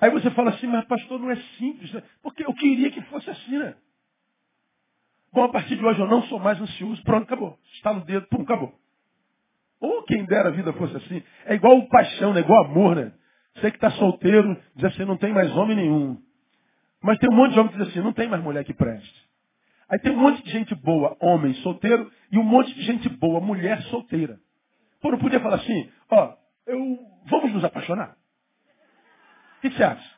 Aí 0.00 0.10
você 0.10 0.30
fala 0.32 0.50
assim, 0.50 0.66
mas 0.66 0.84
pastor, 0.86 1.20
não 1.20 1.30
é 1.30 1.36
simples, 1.58 1.92
né? 1.92 2.02
porque 2.22 2.44
eu 2.44 2.52
queria 2.54 2.90
que 2.90 3.02
fosse 3.02 3.30
assim, 3.30 3.58
né? 3.58 3.76
Bom, 5.34 5.42
a 5.42 5.48
partir 5.48 5.74
de 5.74 5.84
hoje 5.84 5.98
eu 5.98 6.06
não 6.06 6.22
sou 6.22 6.38
mais 6.38 6.60
ansioso, 6.60 7.02
pronto, 7.02 7.24
acabou. 7.24 7.58
Está 7.74 7.92
no 7.92 8.04
dedo, 8.04 8.24
pum, 8.28 8.42
acabou. 8.42 8.72
Ou 9.80 10.04
quem 10.04 10.24
dera 10.26 10.48
a 10.48 10.52
vida 10.52 10.72
fosse 10.74 10.96
assim. 10.96 11.20
É 11.44 11.56
igual 11.56 11.88
paixão, 11.88 12.32
né? 12.32 12.38
igual 12.38 12.66
amor, 12.66 12.94
né? 12.94 13.12
Você 13.56 13.72
que 13.72 13.76
está 13.76 13.90
solteiro, 13.90 14.56
diz 14.76 14.84
assim, 14.84 15.04
não 15.04 15.16
tem 15.16 15.32
mais 15.32 15.50
homem 15.56 15.76
nenhum. 15.76 16.22
Mas 17.02 17.18
tem 17.18 17.28
um 17.28 17.34
monte 17.34 17.52
de 17.52 17.58
homem 17.58 17.72
que 17.72 17.78
diz 17.78 17.88
assim, 17.88 18.00
não 18.00 18.12
tem 18.12 18.28
mais 18.28 18.44
mulher 18.44 18.64
que 18.64 18.72
preste. 18.72 19.28
Aí 19.88 19.98
tem 19.98 20.12
um 20.12 20.20
monte 20.20 20.40
de 20.44 20.50
gente 20.52 20.72
boa, 20.76 21.16
homem 21.20 21.52
solteiro, 21.54 22.10
e 22.30 22.38
um 22.38 22.44
monte 22.44 22.72
de 22.72 22.82
gente 22.82 23.08
boa, 23.08 23.40
mulher 23.40 23.82
solteira. 23.84 24.38
Pô, 25.02 25.10
não 25.10 25.18
podia 25.18 25.40
falar 25.40 25.56
assim, 25.56 25.90
ó, 26.12 26.36
eu, 26.64 26.98
vamos 27.26 27.52
nos 27.52 27.64
apaixonar? 27.64 28.16
O 29.58 29.60
que, 29.62 29.70
você 29.70 29.82
acha? 29.82 30.14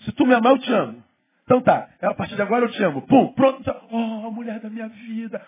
Se 0.00 0.12
tu 0.12 0.26
me 0.26 0.34
amar, 0.34 0.52
eu 0.52 0.58
te 0.58 0.72
amo. 0.72 1.04
Então 1.44 1.60
tá, 1.60 1.90
a 2.00 2.14
partir 2.14 2.36
de 2.36 2.42
agora 2.42 2.64
eu 2.64 2.70
te 2.70 2.82
amo. 2.82 3.02
Pum, 3.02 3.32
pronto. 3.34 3.70
Oh, 3.90 4.30
mulher 4.30 4.60
da 4.60 4.70
minha 4.70 4.88
vida. 4.88 5.40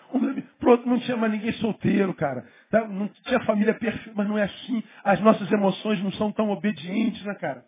Pronto, 0.59 0.87
não 0.87 0.99
tinha 0.99 1.17
mais 1.17 1.31
ninguém 1.31 1.51
solteiro, 1.53 2.13
cara. 2.13 2.45
Tá? 2.69 2.87
Não 2.87 3.07
tinha 3.25 3.39
família 3.41 3.73
perfeita, 3.73 4.11
mas 4.15 4.27
não 4.27 4.37
é 4.37 4.43
assim. 4.43 4.83
As 5.03 5.19
nossas 5.21 5.51
emoções 5.51 6.01
não 6.03 6.11
são 6.13 6.31
tão 6.31 6.49
obedientes, 6.51 7.23
né, 7.23 7.33
cara? 7.35 7.65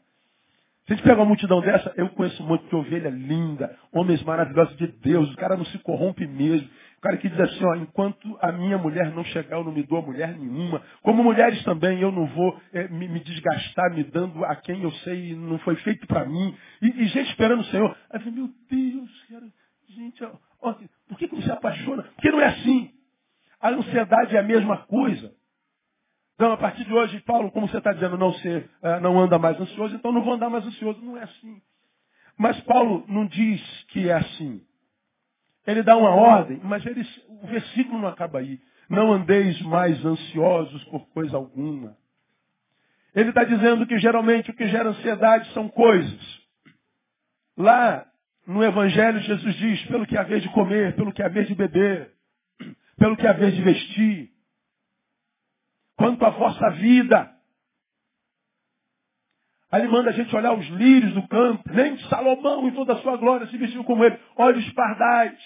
Se 0.86 0.94
a 0.94 0.96
gente 0.96 1.06
pega 1.06 1.20
uma 1.20 1.28
multidão 1.28 1.62
dessa, 1.62 1.94
eu 1.98 2.10
conheço 2.10 2.44
muito 2.44 2.66
que 2.66 2.76
ovelha 2.76 3.10
linda, 3.10 3.76
homens 3.92 4.24
maravilhosos 4.24 4.76
de 4.78 4.88
Deus, 4.88 5.32
o 5.32 5.36
cara 5.36 5.56
não 5.56 5.66
se 5.66 5.78
corrompe 5.80 6.26
mesmo. 6.26 6.68
O 7.00 7.02
cara 7.02 7.16
que 7.16 7.30
diz 7.30 7.40
assim, 7.40 7.64
ó, 7.64 7.76
enquanto 7.76 8.38
a 8.42 8.52
minha 8.52 8.78
mulher 8.78 9.10
não 9.16 9.24
chegar, 9.24 9.56
eu 9.56 9.64
não 9.64 9.72
me 9.72 9.84
dou 9.84 10.00
a 10.00 10.02
mulher 10.02 10.38
nenhuma. 10.38 10.84
Como 11.02 11.24
mulheres 11.24 11.64
também, 11.64 12.02
eu 12.02 12.12
não 12.12 12.26
vou 12.28 12.60
é, 12.74 12.90
me, 12.90 13.08
me, 13.08 13.22
desgastar 13.22 13.96
me 13.96 14.04
dando 14.04 14.44
a 14.44 14.54
quem 14.58 14.84
eu 14.84 14.92
sei 14.92 15.34
não 15.34 15.58
foi 15.60 15.78
feito 15.78 16.06
para 16.08 16.26
mim. 16.26 16.54
E, 16.82 16.88
e, 16.88 17.08
gente 17.08 17.30
esperando 17.30 17.62
o 17.62 17.66
Senhor. 17.68 17.96
Aí 18.10 18.20
eu 18.26 18.32
meu 18.34 18.50
Deus, 18.70 19.26
cara, 19.30 19.46
gente, 19.88 20.22
ó, 20.26 20.32
ó, 20.62 20.76
por 21.08 21.18
que, 21.18 21.30
que 21.30 21.36
você 21.38 21.50
apaixona? 21.50 22.04
Porque 22.04 22.32
não 22.32 22.42
é 22.42 22.48
assim. 22.48 22.92
A 23.62 23.70
ansiedade 23.70 24.36
é 24.36 24.40
a 24.40 24.44
mesma 24.44 24.80
coisa. 24.80 25.34
Então, 26.36 26.52
a 26.52 26.58
partir 26.58 26.84
de 26.84 26.94
hoje, 26.94 27.18
Paulo, 27.22 27.50
como 27.50 27.70
você 27.70 27.78
está 27.78 27.94
dizendo, 27.94 28.18
não, 28.18 28.34
ser, 28.34 28.70
uh, 28.84 29.00
não 29.02 29.18
anda 29.18 29.40
mais 29.40 29.58
ansioso, 29.58 29.96
então 29.96 30.12
não 30.12 30.22
vou 30.22 30.34
andar 30.34 30.50
mais 30.50 30.66
ansioso. 30.66 31.00
Não 31.02 31.16
é 31.16 31.24
assim. 31.24 31.62
Mas 32.38 32.60
Paulo 32.64 33.06
não 33.08 33.26
diz 33.26 33.62
que 33.88 34.10
é 34.10 34.14
assim. 34.16 34.62
Ele 35.66 35.84
dá 35.84 35.96
uma 35.96 36.10
ordem, 36.10 36.60
mas 36.64 36.86
ele, 36.86 37.06
o 37.28 37.48
versículo 37.48 38.00
não 38.00 38.08
acaba 38.08 38.40
aí. 38.40 38.60
Não 38.90 39.14
andeis 39.14 39.62
mais 39.62 40.04
ansiosos 40.04 40.84
por 40.86 41.08
coisa 41.10 41.38
alguma. 41.38 41.96
Ele 43.14 43.30
está 43.30 43.44
dizendo 43.44 43.86
que 43.86 43.98
geralmente 44.00 44.50
o 44.50 44.54
que 44.54 44.68
gera 44.68 44.90
ansiedade 44.90 45.52
são 45.54 45.68
coisas. 45.68 46.40
Lá 47.58 48.06
no 48.48 48.64
Evangelho, 48.64 49.20
Jesus 49.20 49.56
diz: 49.56 49.86
pelo 49.88 50.08
que 50.08 50.18
haver 50.18 50.42
de 50.42 50.50
comer, 50.50 50.96
pelo 50.96 51.14
que 51.14 51.22
haver 51.22 51.46
de 51.46 51.54
beber, 51.54 52.12
pelo 52.98 53.16
que 53.16 53.28
haver 53.28 53.52
de 53.52 53.62
vestir. 53.62 54.30
Quanto 55.96 56.26
à 56.26 56.30
vossa 56.30 56.70
vida, 56.72 57.30
Aí 59.72 59.82
ele 59.82 59.92
manda 59.92 60.10
a 60.10 60.14
gente 60.14 60.36
olhar 60.36 60.54
os 60.54 60.66
lírios 60.68 61.14
do 61.14 61.28
campo. 61.28 61.64
Nem 61.72 61.98
Salomão 62.10 62.68
em 62.68 62.74
toda 62.74 62.94
a 62.94 63.02
sua 63.02 63.18
glória 63.18 63.48
se 63.48 63.58
vestiu 63.58 63.84
como 63.84 64.04
ele. 64.04 64.20
Olha 64.36 64.58
os 64.58 64.74
pardais. 64.74 65.40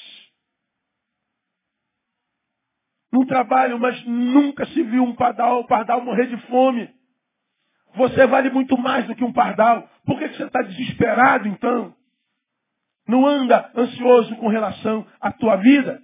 Não 3.11 3.25
trabalham, 3.25 3.77
mas 3.77 4.03
nunca 4.05 4.65
se 4.67 4.81
viu 4.83 5.03
um 5.03 5.13
pardal, 5.13 5.61
um 5.61 5.67
pardal 5.67 6.03
morrer 6.03 6.27
de 6.27 6.37
fome. 6.47 6.89
Você 7.95 8.25
vale 8.25 8.49
muito 8.49 8.77
mais 8.77 9.05
do 9.05 9.15
que 9.15 9.23
um 9.23 9.33
pardal. 9.33 9.87
Por 10.05 10.17
que 10.17 10.29
você 10.29 10.45
está 10.45 10.61
desesperado 10.61 11.47
então? 11.47 11.95
Não 13.07 13.27
anda 13.27 13.71
ansioso 13.75 14.35
com 14.37 14.47
relação 14.47 15.05
à 15.19 15.31
tua 15.31 15.57
vida. 15.57 16.01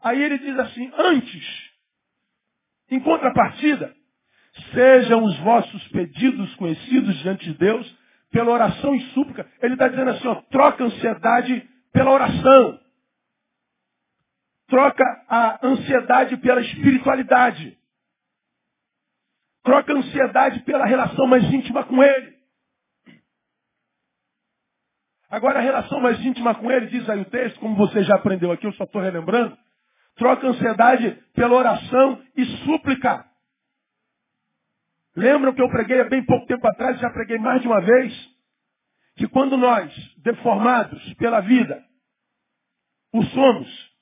Aí 0.00 0.22
ele 0.22 0.38
diz 0.38 0.58
assim, 0.58 0.90
antes, 0.96 1.70
em 2.90 3.00
contrapartida, 3.00 3.94
Sejam 4.72 5.24
os 5.24 5.38
vossos 5.38 5.88
pedidos 5.88 6.54
conhecidos 6.56 7.16
diante 7.18 7.44
de 7.44 7.54
Deus 7.58 7.98
pela 8.30 8.50
oração 8.50 8.94
e 8.94 9.00
súplica. 9.10 9.46
Ele 9.60 9.74
está 9.74 9.88
dizendo 9.88 10.10
assim, 10.10 10.26
ó, 10.28 10.34
troca 10.50 10.82
a 10.82 10.86
ansiedade 10.86 11.68
pela 11.92 12.10
oração. 12.10 12.80
Troca 14.68 15.04
a 15.28 15.66
ansiedade 15.66 16.36
pela 16.38 16.60
espiritualidade. 16.60 17.76
Troca 19.62 19.92
a 19.92 19.96
ansiedade 19.96 20.60
pela 20.60 20.86
relação 20.86 21.26
mais 21.26 21.44
íntima 21.44 21.84
com 21.84 22.02
Ele. 22.02 22.32
Agora, 25.30 25.60
a 25.60 25.62
relação 25.62 26.00
mais 26.00 26.22
íntima 26.24 26.54
com 26.54 26.70
Ele, 26.70 26.86
diz 26.86 27.08
aí 27.08 27.20
o 27.20 27.24
texto, 27.24 27.58
como 27.60 27.76
você 27.76 28.02
já 28.02 28.16
aprendeu 28.16 28.52
aqui, 28.52 28.66
eu 28.66 28.72
só 28.72 28.84
estou 28.84 29.00
relembrando. 29.00 29.56
Troca 30.16 30.46
a 30.46 30.50
ansiedade 30.50 31.10
pela 31.34 31.54
oração 31.54 32.22
e 32.36 32.44
súplica. 32.64 33.24
Lembram 35.14 35.52
que 35.52 35.60
eu 35.60 35.68
preguei 35.68 36.00
há 36.00 36.04
bem 36.04 36.24
pouco 36.24 36.46
tempo 36.46 36.66
atrás, 36.66 36.98
já 36.98 37.10
preguei 37.10 37.38
mais 37.38 37.60
de 37.60 37.68
uma 37.68 37.80
vez, 37.80 38.30
que 39.16 39.28
quando 39.28 39.56
nós, 39.58 39.92
deformados 40.18 41.14
pela 41.14 41.40
vida, 41.40 41.84
o 43.12 43.22
somos, 43.24 43.92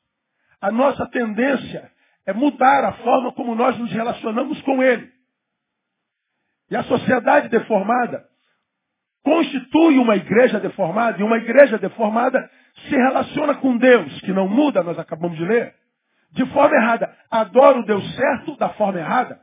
a 0.60 0.70
nossa 0.70 1.06
tendência 1.08 1.90
é 2.26 2.32
mudar 2.32 2.84
a 2.84 2.92
forma 2.92 3.32
como 3.32 3.56
nós 3.56 3.76
nos 3.76 3.90
relacionamos 3.90 4.60
com 4.62 4.82
Ele. 4.82 5.10
E 6.70 6.76
a 6.76 6.84
sociedade 6.84 7.48
deformada 7.48 8.24
constitui 9.24 9.98
uma 9.98 10.14
igreja 10.14 10.60
deformada, 10.60 11.18
e 11.20 11.24
uma 11.24 11.38
igreja 11.38 11.76
deformada 11.76 12.48
se 12.88 12.94
relaciona 12.94 13.56
com 13.56 13.76
Deus, 13.76 14.20
que 14.20 14.32
não 14.32 14.48
muda, 14.48 14.82
nós 14.82 14.96
acabamos 14.96 15.36
de 15.36 15.44
ler, 15.44 15.74
de 16.30 16.46
forma 16.46 16.76
errada. 16.76 17.12
Adora 17.28 17.80
o 17.80 17.84
Deus 17.84 18.14
certo 18.14 18.56
da 18.56 18.68
forma 18.70 19.00
errada 19.00 19.40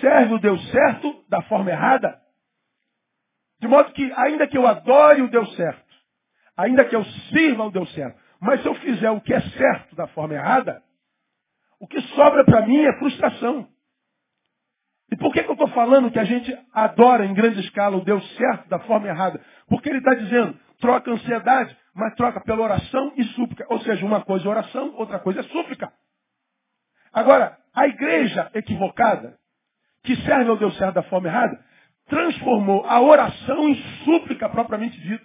serve 0.00 0.34
o 0.34 0.38
Deus 0.38 0.70
certo 0.70 1.24
da 1.28 1.42
forma 1.42 1.70
errada. 1.70 2.20
De 3.60 3.68
modo 3.68 3.92
que, 3.92 4.12
ainda 4.16 4.46
que 4.46 4.58
eu 4.58 4.66
adore 4.66 5.22
o 5.22 5.28
Deus 5.28 5.54
certo, 5.54 5.92
ainda 6.56 6.84
que 6.84 6.96
eu 6.96 7.04
sirva 7.04 7.64
o 7.64 7.70
Deus 7.70 7.92
certo, 7.94 8.18
mas 8.40 8.60
se 8.60 8.66
eu 8.66 8.74
fizer 8.76 9.10
o 9.10 9.20
que 9.20 9.32
é 9.32 9.40
certo 9.40 9.94
da 9.94 10.06
forma 10.08 10.34
errada, 10.34 10.82
o 11.78 11.86
que 11.86 12.00
sobra 12.00 12.44
para 12.44 12.66
mim 12.66 12.84
é 12.84 12.98
frustração. 12.98 13.68
E 15.10 15.16
por 15.16 15.32
que, 15.32 15.42
que 15.42 15.48
eu 15.48 15.54
estou 15.54 15.68
falando 15.68 16.10
que 16.10 16.18
a 16.18 16.24
gente 16.24 16.56
adora 16.72 17.26
em 17.26 17.34
grande 17.34 17.60
escala 17.60 17.96
o 17.96 18.04
Deus 18.04 18.26
certo 18.36 18.68
da 18.68 18.78
forma 18.80 19.06
errada? 19.06 19.40
Porque 19.68 19.88
ele 19.88 19.98
está 19.98 20.14
dizendo, 20.14 20.58
troca 20.80 21.10
ansiedade, 21.10 21.76
mas 21.94 22.14
troca 22.14 22.40
pela 22.40 22.62
oração 22.62 23.12
e 23.16 23.24
súplica. 23.24 23.66
Ou 23.68 23.78
seja, 23.80 24.04
uma 24.04 24.24
coisa 24.24 24.46
é 24.46 24.48
oração, 24.48 24.94
outra 24.96 25.18
coisa 25.18 25.40
é 25.40 25.42
súplica. 25.44 25.92
Agora, 27.12 27.58
a 27.74 27.86
igreja 27.86 28.50
equivocada, 28.54 29.38
que 30.02 30.16
serve 30.22 30.50
ao 30.50 30.56
Deus 30.56 30.76
certo 30.76 30.94
da 30.94 31.02
forma 31.04 31.28
errada, 31.28 31.64
transformou 32.06 32.84
a 32.86 33.00
oração 33.00 33.68
em 33.68 33.74
súplica 34.04 34.48
propriamente 34.48 35.00
dita. 35.00 35.24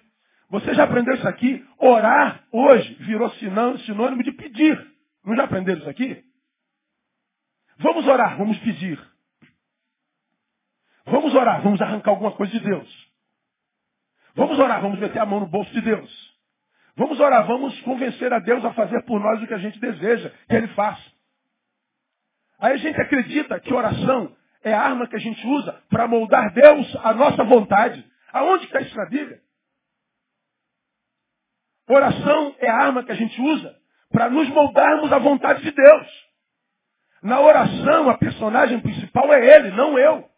Você 0.50 0.74
já 0.74 0.84
aprendeu 0.84 1.16
isso 1.16 1.28
aqui? 1.28 1.66
Orar 1.78 2.44
hoje 2.52 2.94
virou 3.02 3.30
sinônimo 3.32 4.24
de 4.24 4.32
pedir. 4.32 4.80
Não 5.26 5.36
já 5.36 5.44
aprenderam 5.44 5.80
isso 5.80 5.90
aqui? 5.90 6.24
Vamos 7.80 8.08
orar, 8.08 8.38
vamos 8.38 8.58
pedir. 8.60 9.00
Vamos 11.06 11.34
orar, 11.34 11.62
vamos 11.62 11.82
arrancar 11.82 12.12
alguma 12.12 12.32
coisa 12.32 12.52
de 12.52 12.60
Deus. 12.60 13.08
Vamos 14.36 14.58
orar, 14.60 14.82
vamos 14.82 15.00
meter 15.00 15.20
a 15.20 15.26
mão 15.26 15.40
no 15.40 15.48
bolso 15.48 15.72
de 15.72 15.82
Deus. 15.82 16.38
Vamos 16.96 17.20
orar, 17.20 17.46
vamos 17.46 17.80
convencer 17.82 18.32
a 18.32 18.40
Deus 18.40 18.64
a 18.64 18.74
fazer 18.74 19.02
por 19.04 19.20
nós 19.20 19.42
o 19.42 19.48
que 19.48 19.54
a 19.54 19.58
gente 19.58 19.80
deseja 19.80 20.32
que 20.48 20.56
Ele 20.56 20.68
faça. 20.70 21.12
Aí 22.60 22.74
a 22.74 22.78
gente 22.78 23.00
acredita 23.00 23.60
que 23.60 23.74
oração 23.74 24.36
é 24.68 24.74
a 24.74 24.82
arma 24.82 25.08
que 25.08 25.16
a 25.16 25.20
gente 25.20 25.46
usa 25.46 25.82
para 25.90 26.08
moldar 26.08 26.54
Deus 26.54 26.96
à 27.04 27.14
nossa 27.14 27.44
vontade. 27.44 28.06
Aonde 28.32 28.66
está 28.66 28.82
isso 28.82 28.96
na 28.96 29.06
Bíblia? 29.06 29.40
Oração 31.90 32.56
é 32.60 32.70
a 32.70 32.76
arma 32.76 33.04
que 33.04 33.12
a 33.12 33.16
gente 33.16 33.42
usa 33.42 33.76
para 34.12 34.30
nos 34.30 34.48
moldarmos 34.50 35.12
à 35.12 35.20
vontade 35.20 35.62
de 35.62 35.72
Deus. 35.72 36.28
Na 37.24 37.40
oração, 37.40 38.10
a 38.10 38.18
personagem 38.18 38.80
principal 38.80 39.34
é 39.34 39.56
ele, 39.56 39.72
não 39.72 39.98
eu. 39.98 40.30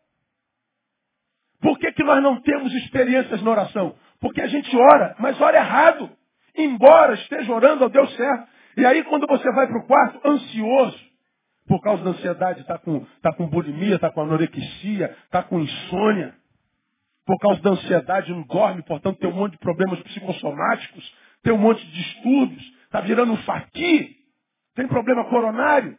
Por 1.62 1.78
que, 1.78 1.92
que 1.92 2.04
nós 2.04 2.22
não 2.24 2.42
temos 2.42 2.74
experiências 2.74 3.42
na 3.42 3.52
oração? 3.52 3.96
Porque 4.22 4.42
a 4.42 4.48
gente 4.48 4.76
ora, 4.76 5.16
mas 5.20 5.40
ora 5.42 5.58
errado. 5.58 6.10
Embora 6.56 7.14
esteja 7.16 7.52
orando 7.54 7.84
ao 7.84 7.90
Deus 7.90 8.16
certo. 8.16 8.48
E 8.78 8.86
aí 8.86 9.04
quando 9.04 9.28
você 9.28 9.52
vai 9.52 9.68
para 9.68 9.80
o 9.80 9.88
quarto 9.88 10.28
ansioso, 10.28 11.09
por 11.70 11.80
causa 11.82 12.04
da 12.04 12.10
ansiedade, 12.10 12.62
está 12.62 12.80
com, 12.80 13.06
tá 13.22 13.32
com 13.32 13.48
bulimia, 13.48 13.94
está 13.94 14.10
com 14.10 14.22
anorexia, 14.22 15.16
está 15.26 15.44
com 15.44 15.60
insônia. 15.60 16.34
Por 17.24 17.38
causa 17.38 17.62
da 17.62 17.70
ansiedade 17.70 18.32
não 18.32 18.42
dorme, 18.42 18.82
portanto 18.82 19.20
tem 19.20 19.30
um 19.30 19.36
monte 19.36 19.52
de 19.52 19.60
problemas 19.60 20.00
psicossomáticos, 20.02 21.16
tem 21.44 21.54
um 21.54 21.60
monte 21.60 21.86
de 21.86 21.92
distúrbios, 21.92 22.74
está 22.86 23.02
virando 23.02 23.34
um 23.34 23.38
faqui, 23.44 24.16
tem 24.74 24.88
problema 24.88 25.26
coronário. 25.26 25.96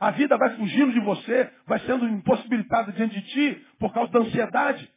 A 0.00 0.10
vida 0.10 0.36
vai 0.36 0.56
fugindo 0.56 0.92
de 0.92 0.98
você, 0.98 1.48
vai 1.68 1.78
sendo 1.80 2.08
impossibilitada 2.08 2.90
diante 2.90 3.14
de 3.14 3.22
ti 3.28 3.66
por 3.78 3.94
causa 3.94 4.10
da 4.10 4.18
ansiedade. 4.18 4.90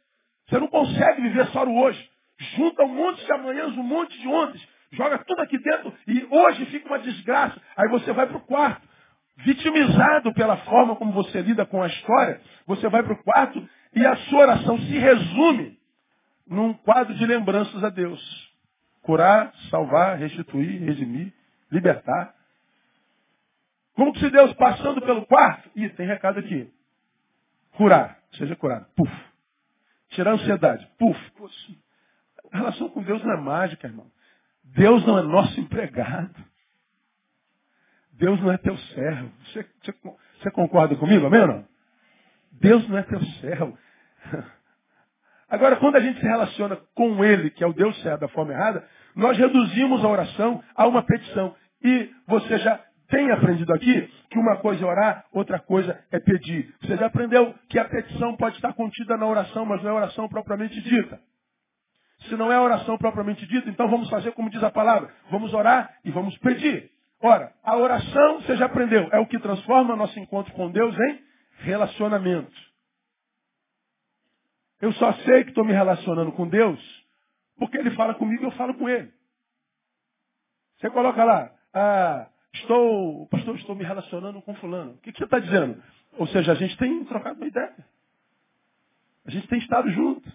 Você 0.48 0.58
não 0.58 0.66
consegue 0.66 1.22
viver 1.22 1.46
só 1.50 1.64
o 1.64 1.78
hoje. 1.78 2.10
Junta 2.56 2.82
um 2.82 2.96
monte 2.96 3.24
de 3.24 3.30
amanhãs, 3.30 3.78
um 3.78 3.84
monte 3.84 4.18
de 4.20 4.26
ontem, 4.26 4.60
joga 4.90 5.18
tudo 5.18 5.40
aqui 5.40 5.56
dentro 5.56 5.94
e 6.08 6.26
hoje 6.28 6.66
fica 6.66 6.88
uma 6.88 6.98
desgraça. 6.98 7.62
Aí 7.76 7.88
você 7.90 8.12
vai 8.12 8.26
para 8.26 8.38
o 8.38 8.40
quarto, 8.40 8.95
vitimizado 9.36 10.32
pela 10.32 10.56
forma 10.58 10.96
como 10.96 11.12
você 11.12 11.42
lida 11.42 11.66
com 11.66 11.82
a 11.82 11.86
história, 11.86 12.40
você 12.66 12.88
vai 12.88 13.02
para 13.02 13.12
o 13.12 13.22
quarto 13.22 13.68
e 13.94 14.04
a 14.06 14.16
sua 14.16 14.40
oração 14.40 14.78
se 14.78 14.98
resume 14.98 15.78
num 16.46 16.72
quadro 16.72 17.14
de 17.14 17.26
lembranças 17.26 17.82
a 17.82 17.90
Deus. 17.90 18.20
Curar, 19.02 19.52
salvar, 19.70 20.18
restituir, 20.18 20.82
redimir, 20.82 21.32
libertar. 21.70 22.34
Como 23.94 24.12
que 24.12 24.20
se 24.20 24.30
Deus 24.30 24.52
passando 24.54 25.00
pelo 25.00 25.24
quarto, 25.26 25.70
ih, 25.74 25.88
tem 25.90 26.06
recado 26.06 26.38
aqui. 26.38 26.70
Curar, 27.72 28.18
seja 28.32 28.56
curado. 28.56 28.86
Puf. 28.96 29.12
Tirar 30.10 30.32
a 30.32 30.34
ansiedade. 30.34 30.86
Puf. 30.98 31.18
A 32.52 32.58
relação 32.58 32.88
com 32.88 33.02
Deus 33.02 33.22
não 33.22 33.32
é 33.32 33.36
mágica, 33.36 33.86
irmão. 33.86 34.10
Deus 34.64 35.04
não 35.06 35.18
é 35.18 35.22
nosso 35.22 35.58
empregado. 35.60 36.34
Deus 38.18 38.40
não 38.40 38.52
é 38.52 38.58
teu 38.58 38.76
servo. 38.76 39.30
Você, 39.44 39.66
você, 39.82 39.94
você 40.38 40.50
concorda 40.50 40.96
comigo, 40.96 41.26
amém 41.26 41.40
ou 41.40 41.46
não? 41.46 41.64
Deus 42.52 42.88
não 42.88 42.98
é 42.98 43.02
teu 43.02 43.22
servo. 43.40 43.78
Agora, 45.48 45.76
quando 45.76 45.96
a 45.96 46.00
gente 46.00 46.18
se 46.18 46.26
relaciona 46.26 46.76
com 46.94 47.24
Ele, 47.24 47.50
que 47.50 47.62
é 47.62 47.66
o 47.66 47.72
Deus 47.72 48.00
certo 48.02 48.20
da 48.20 48.28
forma 48.28 48.52
errada, 48.52 48.84
nós 49.14 49.38
reduzimos 49.38 50.04
a 50.04 50.08
oração 50.08 50.62
a 50.74 50.86
uma 50.86 51.02
petição. 51.02 51.54
E 51.82 52.10
você 52.26 52.58
já 52.58 52.80
tem 53.08 53.30
aprendido 53.30 53.72
aqui 53.72 54.10
que 54.30 54.38
uma 54.38 54.56
coisa 54.56 54.84
é 54.84 54.88
orar, 54.88 55.24
outra 55.32 55.60
coisa 55.60 55.98
é 56.10 56.18
pedir. 56.18 56.74
Você 56.82 56.96
já 56.96 57.06
aprendeu 57.06 57.54
que 57.68 57.78
a 57.78 57.84
petição 57.84 58.36
pode 58.36 58.56
estar 58.56 58.72
contida 58.72 59.16
na 59.16 59.26
oração, 59.26 59.64
mas 59.64 59.82
não 59.82 59.90
é 59.90 59.92
oração 59.92 60.28
propriamente 60.28 60.80
dita. 60.80 61.20
Se 62.28 62.36
não 62.36 62.50
é 62.50 62.58
oração 62.58 62.98
propriamente 62.98 63.46
dita, 63.46 63.68
então 63.68 63.88
vamos 63.88 64.10
fazer 64.10 64.32
como 64.32 64.50
diz 64.50 64.62
a 64.62 64.70
palavra. 64.70 65.12
Vamos 65.30 65.54
orar 65.54 65.94
e 66.04 66.10
vamos 66.10 66.36
pedir. 66.38 66.90
Ora, 67.20 67.52
a 67.62 67.76
oração, 67.76 68.40
você 68.40 68.56
já 68.56 68.66
aprendeu, 68.66 69.08
é 69.10 69.18
o 69.18 69.26
que 69.26 69.38
transforma 69.38 69.96
nosso 69.96 70.18
encontro 70.18 70.52
com 70.52 70.70
Deus 70.70 70.94
em 70.98 71.20
relacionamento. 71.60 72.52
Eu 74.80 74.92
só 74.92 75.12
sei 75.14 75.44
que 75.44 75.50
estou 75.50 75.64
me 75.64 75.72
relacionando 75.72 76.32
com 76.32 76.46
Deus 76.46 76.78
porque 77.56 77.78
Ele 77.78 77.90
fala 77.92 78.14
comigo 78.14 78.42
e 78.42 78.46
eu 78.46 78.50
falo 78.52 78.74
com 78.74 78.88
Ele. 78.88 79.10
Você 80.78 80.90
coloca 80.90 81.24
lá, 81.24 81.50
ah, 81.72 82.28
estou, 82.52 83.26
pastor, 83.28 83.56
estou 83.56 83.74
me 83.74 83.84
relacionando 83.84 84.42
com 84.42 84.54
fulano. 84.56 84.92
O 84.92 84.98
que, 84.98 85.12
que 85.12 85.18
você 85.18 85.24
está 85.24 85.38
dizendo? 85.38 85.82
Ou 86.18 86.26
seja, 86.26 86.52
a 86.52 86.54
gente 86.54 86.76
tem 86.76 87.04
trocado 87.04 87.36
uma 87.36 87.46
ideia. 87.46 87.74
A 89.24 89.30
gente 89.30 89.48
tem 89.48 89.58
estado 89.58 89.90
junto. 89.90 90.30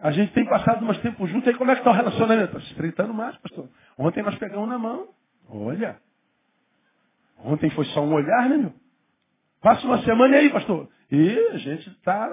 A 0.00 0.10
gente 0.10 0.32
tem 0.32 0.44
passado 0.44 0.84
mais 0.84 0.98
tempo 0.98 1.26
junto. 1.26 1.48
Aí 1.48 1.56
como 1.56 1.70
é 1.70 1.74
que 1.74 1.80
está 1.80 1.90
o 1.90 1.94
relacionamento? 1.94 2.56
Está 2.56 2.60
se 2.60 2.72
estreitando 2.72 3.14
mais, 3.14 3.36
pastor. 3.38 3.68
Ontem 4.02 4.20
nós 4.20 4.36
pegamos 4.36 4.68
na 4.68 4.78
mão. 4.78 5.08
Olha. 5.48 5.96
Ontem 7.38 7.70
foi 7.70 7.84
só 7.86 8.00
um 8.02 8.12
olhar, 8.12 8.48
né, 8.48 8.56
meu? 8.56 8.74
Passa 9.60 9.86
uma 9.86 10.02
semana 10.02 10.38
aí, 10.38 10.50
pastor. 10.50 10.88
E 11.08 11.38
a 11.52 11.58
gente 11.58 11.88
tá. 12.00 12.26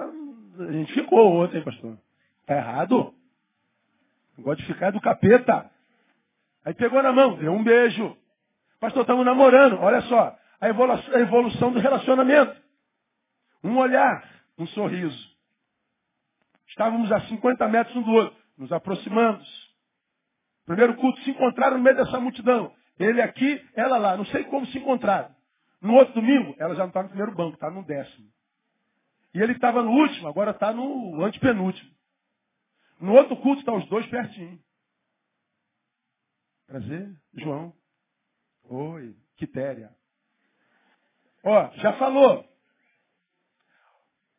A 0.58 0.72
gente 0.72 0.92
ficou 0.92 1.32
ontem, 1.36 1.62
pastor. 1.62 1.96
Está 2.40 2.56
errado. 2.56 3.14
Negócio 4.36 4.64
de 4.64 4.72
ficar 4.72 4.90
do 4.90 5.00
capeta. 5.00 5.70
Aí 6.64 6.74
pegou 6.74 7.00
na 7.04 7.12
mão, 7.12 7.36
deu 7.36 7.52
um 7.52 7.62
beijo. 7.62 8.16
Pastor, 8.80 9.02
estamos 9.02 9.24
namorando. 9.24 9.78
Olha 9.78 10.00
só. 10.02 10.36
A 10.60 10.68
evolução, 10.68 11.14
a 11.14 11.20
evolução 11.20 11.72
do 11.72 11.78
relacionamento. 11.78 12.60
Um 13.62 13.76
olhar, 13.78 14.28
um 14.58 14.66
sorriso. 14.66 15.30
Estávamos 16.66 17.12
a 17.12 17.20
50 17.28 17.68
metros 17.68 17.94
um 17.94 18.02
do 18.02 18.10
outro. 18.10 18.36
Nos 18.58 18.72
aproximamos. 18.72 19.69
Primeiro 20.70 20.94
culto 20.98 21.20
se 21.22 21.30
encontraram 21.32 21.78
no 21.78 21.82
meio 21.82 21.96
dessa 21.96 22.20
multidão. 22.20 22.72
Ele 22.96 23.20
aqui, 23.20 23.60
ela 23.74 23.98
lá. 23.98 24.16
Não 24.16 24.24
sei 24.26 24.44
como 24.44 24.64
se 24.66 24.78
encontraram. 24.78 25.34
No 25.80 25.94
outro 25.94 26.14
domingo, 26.14 26.54
ela 26.60 26.76
já 26.76 26.82
não 26.82 26.90
está 26.90 27.02
no 27.02 27.08
primeiro 27.08 27.34
banco, 27.34 27.54
está 27.54 27.68
no 27.68 27.84
décimo. 27.84 28.30
E 29.34 29.40
ele 29.40 29.50
estava 29.54 29.82
no 29.82 29.90
último, 29.90 30.28
agora 30.28 30.52
está 30.52 30.72
no 30.72 31.24
antepenúltimo. 31.24 31.90
No 33.00 33.14
outro 33.14 33.36
culto 33.38 33.58
estão 33.58 33.80
tá 33.80 33.80
os 33.82 33.90
dois 33.90 34.06
pertinho. 34.06 34.60
Prazer, 36.68 37.16
João. 37.34 37.74
Oi, 38.62 39.16
Quitéria. 39.38 39.90
Ó, 41.42 41.70
já 41.78 41.94
falou. 41.94 42.48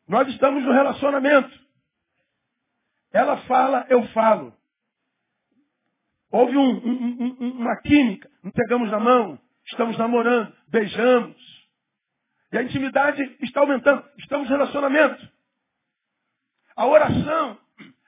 Nós 0.08 0.30
estamos 0.30 0.64
no 0.64 0.72
relacionamento. 0.72 1.60
Ela 3.12 3.36
fala, 3.48 3.86
eu 3.90 4.08
falo. 4.14 4.61
Houve 6.32 6.58
um, 6.58 6.70
um, 6.70 7.38
um, 7.40 7.50
uma 7.60 7.76
química, 7.82 8.30
pegamos 8.54 8.90
na 8.90 9.00
mão, 9.00 9.38
estamos 9.68 9.98
namorando, 9.98 10.54
beijamos. 10.70 11.36
E 12.54 12.58
a 12.58 12.64
intimidade 12.64 13.38
está 13.42 13.62
aumentando, 13.62 14.04
estamos 14.18 14.48
em 14.48 14.52
relacionamento. 14.52 15.28
A 16.76 16.86
oração 16.86 17.58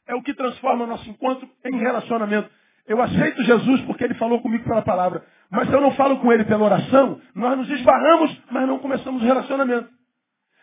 é 0.07 0.15
o 0.15 0.21
que 0.21 0.33
transforma 0.33 0.85
o 0.85 0.87
nosso 0.87 1.09
encontro 1.09 1.49
em 1.65 1.77
relacionamento. 1.77 2.49
Eu 2.85 3.01
aceito 3.01 3.43
Jesus 3.43 3.81
porque 3.81 4.03
ele 4.03 4.15
falou 4.15 4.41
comigo 4.41 4.63
pela 4.63 4.81
palavra. 4.81 5.25
Mas 5.49 5.67
se 5.69 5.73
eu 5.73 5.81
não 5.81 5.91
falo 5.91 6.19
com 6.19 6.31
ele 6.31 6.43
pela 6.45 6.65
oração, 6.65 7.21
nós 7.35 7.57
nos 7.57 7.69
esbarramos, 7.69 8.41
mas 8.51 8.67
não 8.67 8.79
começamos 8.79 9.21
o 9.21 9.25
relacionamento. 9.25 9.89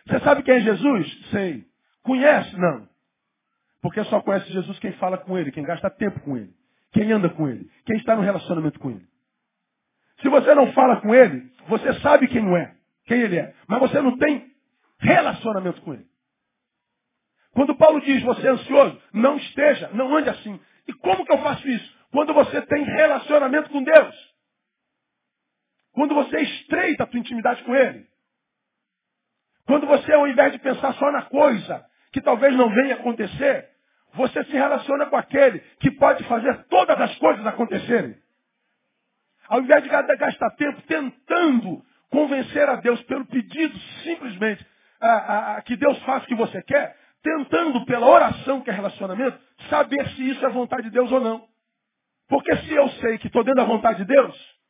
Você 0.06 0.18
sabe 0.20 0.42
quem 0.42 0.56
é 0.56 0.60
Jesus? 0.60 1.30
Sei. 1.30 1.64
Conhece? 2.02 2.56
Não. 2.58 2.88
Porque 3.82 4.02
só 4.04 4.20
conhece 4.20 4.50
Jesus 4.52 4.78
quem 4.78 4.92
fala 4.92 5.16
com 5.16 5.38
ele, 5.38 5.52
quem 5.52 5.62
gasta 5.62 5.88
tempo 5.88 6.20
com 6.20 6.36
ele, 6.36 6.52
quem 6.92 7.10
anda 7.12 7.28
com 7.30 7.48
ele, 7.48 7.70
quem 7.84 7.96
está 7.96 8.16
no 8.16 8.22
relacionamento 8.22 8.78
com 8.78 8.90
ele. 8.90 9.06
Se 10.22 10.28
você 10.28 10.54
não 10.54 10.72
fala 10.72 11.00
com 11.00 11.14
ele, 11.14 11.50
você 11.68 11.94
sabe 12.00 12.28
quem 12.28 12.42
não 12.42 12.56
é, 12.56 12.74
quem 13.04 13.20
ele 13.20 13.38
é, 13.38 13.54
mas 13.66 13.80
você 13.80 14.00
não 14.00 14.16
tem 14.18 14.50
relacionamento 14.98 15.80
com 15.82 15.94
ele. 15.94 16.06
Quando 17.52 17.76
Paulo 17.76 18.00
diz 18.00 18.22
você 18.22 18.46
é 18.46 18.50
ansioso, 18.50 19.00
não 19.12 19.36
esteja, 19.36 19.90
não 19.92 20.16
ande 20.16 20.28
assim. 20.28 20.60
E 20.86 20.92
como 20.94 21.24
que 21.24 21.32
eu 21.32 21.38
faço 21.38 21.68
isso? 21.68 21.98
Quando 22.12 22.34
você 22.34 22.60
tem 22.62 22.84
relacionamento 22.84 23.70
com 23.70 23.82
Deus. 23.82 24.30
Quando 25.92 26.14
você 26.14 26.40
estreita 26.40 27.04
a 27.04 27.06
tua 27.06 27.20
intimidade 27.20 27.62
com 27.64 27.74
Ele. 27.74 28.06
Quando 29.66 29.86
você, 29.86 30.12
ao 30.12 30.26
invés 30.26 30.52
de 30.52 30.58
pensar 30.58 30.94
só 30.94 31.10
na 31.12 31.22
coisa, 31.22 31.84
que 32.12 32.20
talvez 32.20 32.56
não 32.56 32.70
venha 32.70 32.94
acontecer, 32.94 33.68
você 34.14 34.44
se 34.44 34.52
relaciona 34.52 35.06
com 35.06 35.16
aquele 35.16 35.60
que 35.80 35.90
pode 35.92 36.24
fazer 36.24 36.64
todas 36.64 37.00
as 37.00 37.16
coisas 37.18 37.46
acontecerem. 37.46 38.16
Ao 39.48 39.60
invés 39.60 39.82
de 39.82 39.88
gastar 39.88 40.50
tempo 40.50 40.82
tentando 40.82 41.82
convencer 42.10 42.68
a 42.68 42.76
Deus 42.76 43.02
pelo 43.04 43.24
pedido 43.26 43.78
simplesmente 44.02 44.66
a, 45.00 45.08
a, 45.08 45.56
a, 45.56 45.62
que 45.62 45.76
Deus 45.76 45.98
faça 46.02 46.24
o 46.24 46.28
que 46.28 46.34
você 46.34 46.62
quer, 46.62 46.96
tentando 47.22 47.84
pela 47.84 48.06
oração 48.06 48.60
que 48.60 48.70
é 48.70 48.72
relacionamento, 48.72 49.38
saber 49.68 50.08
se 50.10 50.28
isso 50.28 50.44
é 50.44 50.50
vontade 50.50 50.84
de 50.84 50.90
Deus 50.90 51.10
ou 51.10 51.20
não. 51.20 51.48
Porque 52.28 52.54
se 52.58 52.72
eu 52.72 52.88
sei 52.90 53.18
que 53.18 53.26
estou 53.26 53.42
dentro 53.42 53.60
da 53.60 53.66
vontade 53.66 53.98
de 53.98 54.04
Deus, 54.04 54.60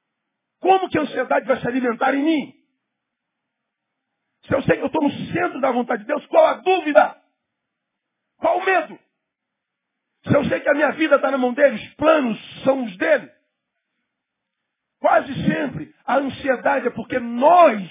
como 0.60 0.88
que 0.88 0.98
a 0.98 1.02
ansiedade 1.02 1.46
vai 1.46 1.60
se 1.60 1.68
alimentar 1.68 2.14
em 2.14 2.22
mim? 2.22 2.54
Se 4.46 4.54
eu 4.54 4.62
sei 4.62 4.76
que 4.76 4.82
eu 4.82 4.86
estou 4.86 5.02
no 5.02 5.10
centro 5.10 5.60
da 5.60 5.70
vontade 5.70 6.02
de 6.02 6.08
Deus, 6.08 6.24
qual 6.26 6.46
a 6.46 6.54
dúvida? 6.54 7.16
Qual 8.38 8.58
o 8.58 8.64
medo? 8.64 8.98
Se 10.30 10.36
eu 10.36 10.44
sei 10.44 10.60
que 10.60 10.68
a 10.68 10.74
minha 10.74 10.92
vida 10.92 11.16
está 11.16 11.30
na 11.30 11.38
mão 11.38 11.52
dele, 11.52 11.74
os 11.74 11.94
planos 11.94 12.62
são 12.62 12.84
os 12.84 12.96
dele. 12.96 13.28
Quase 15.00 15.34
sempre 15.46 15.92
a 16.06 16.18
ansiedade 16.18 16.86
é 16.86 16.90
porque 16.90 17.18
nós 17.18 17.82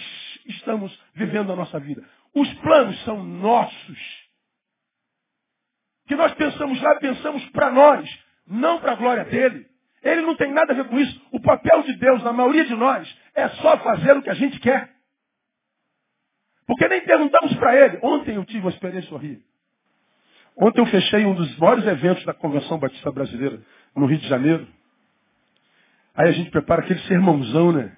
estamos 0.45 0.97
vivendo 1.13 1.52
a 1.52 1.56
nossa 1.56 1.80
vida. 1.80 2.02
Os 2.34 2.52
planos 2.56 3.04
são 3.04 3.21
nossos. 3.21 4.30
Que 6.08 6.15
nós 6.15 6.34
pensamos 6.36 6.82
lá, 6.82 6.95
pensamos 6.99 7.43
para 7.49 7.71
nós, 7.71 8.10
não 8.47 8.80
para 8.80 8.93
a 8.93 8.95
glória 8.95 9.25
dele. 9.25 9.67
Ele 10.02 10.21
não 10.21 10.36
tem 10.36 10.52
nada 10.54 10.71
a 10.71 10.75
ver 10.75 10.88
com 10.88 10.97
isso. 10.97 11.21
O 11.32 11.41
papel 11.41 11.84
de 11.84 11.97
Deus, 11.97 12.23
na 12.23 12.32
maioria 12.32 12.63
de 12.63 12.73
nós, 12.73 13.19
é 13.36 13.49
só 13.49 13.78
fazer 13.80 14.15
o 14.15 14.21
que 14.21 14.30
a 14.30 14.36
gente 14.36 14.60
quer. 14.60 14.89
Porque 16.65 16.88
nem 16.88 17.02
perguntamos 17.02 17.54
para 17.56 17.75
ele. 17.75 17.99
Ontem 18.02 18.36
eu 18.36 18.45
tive 18.45 18.62
uma 18.62 18.69
experiência 18.69 19.13
horrível. 19.13 19.43
Ontem 20.58 20.82
eu 20.82 20.86
fechei 20.88 21.26
um 21.26 21.36
dos 21.36 21.58
maiores 21.58 21.86
eventos 21.86 22.24
da 22.26 22.34
Convenção 22.34 22.78
Batista 22.78 23.12
Brasileira 23.12 23.62
no 23.96 24.06
Rio 24.06 24.20
de 24.20 24.28
Janeiro. 24.28 24.68
Aí 26.16 26.30
a 26.30 26.32
gente 26.32 26.52
prepara 26.52 26.82
aquele 26.82 27.00
sermãozão, 27.02 27.72
né? 27.72 27.96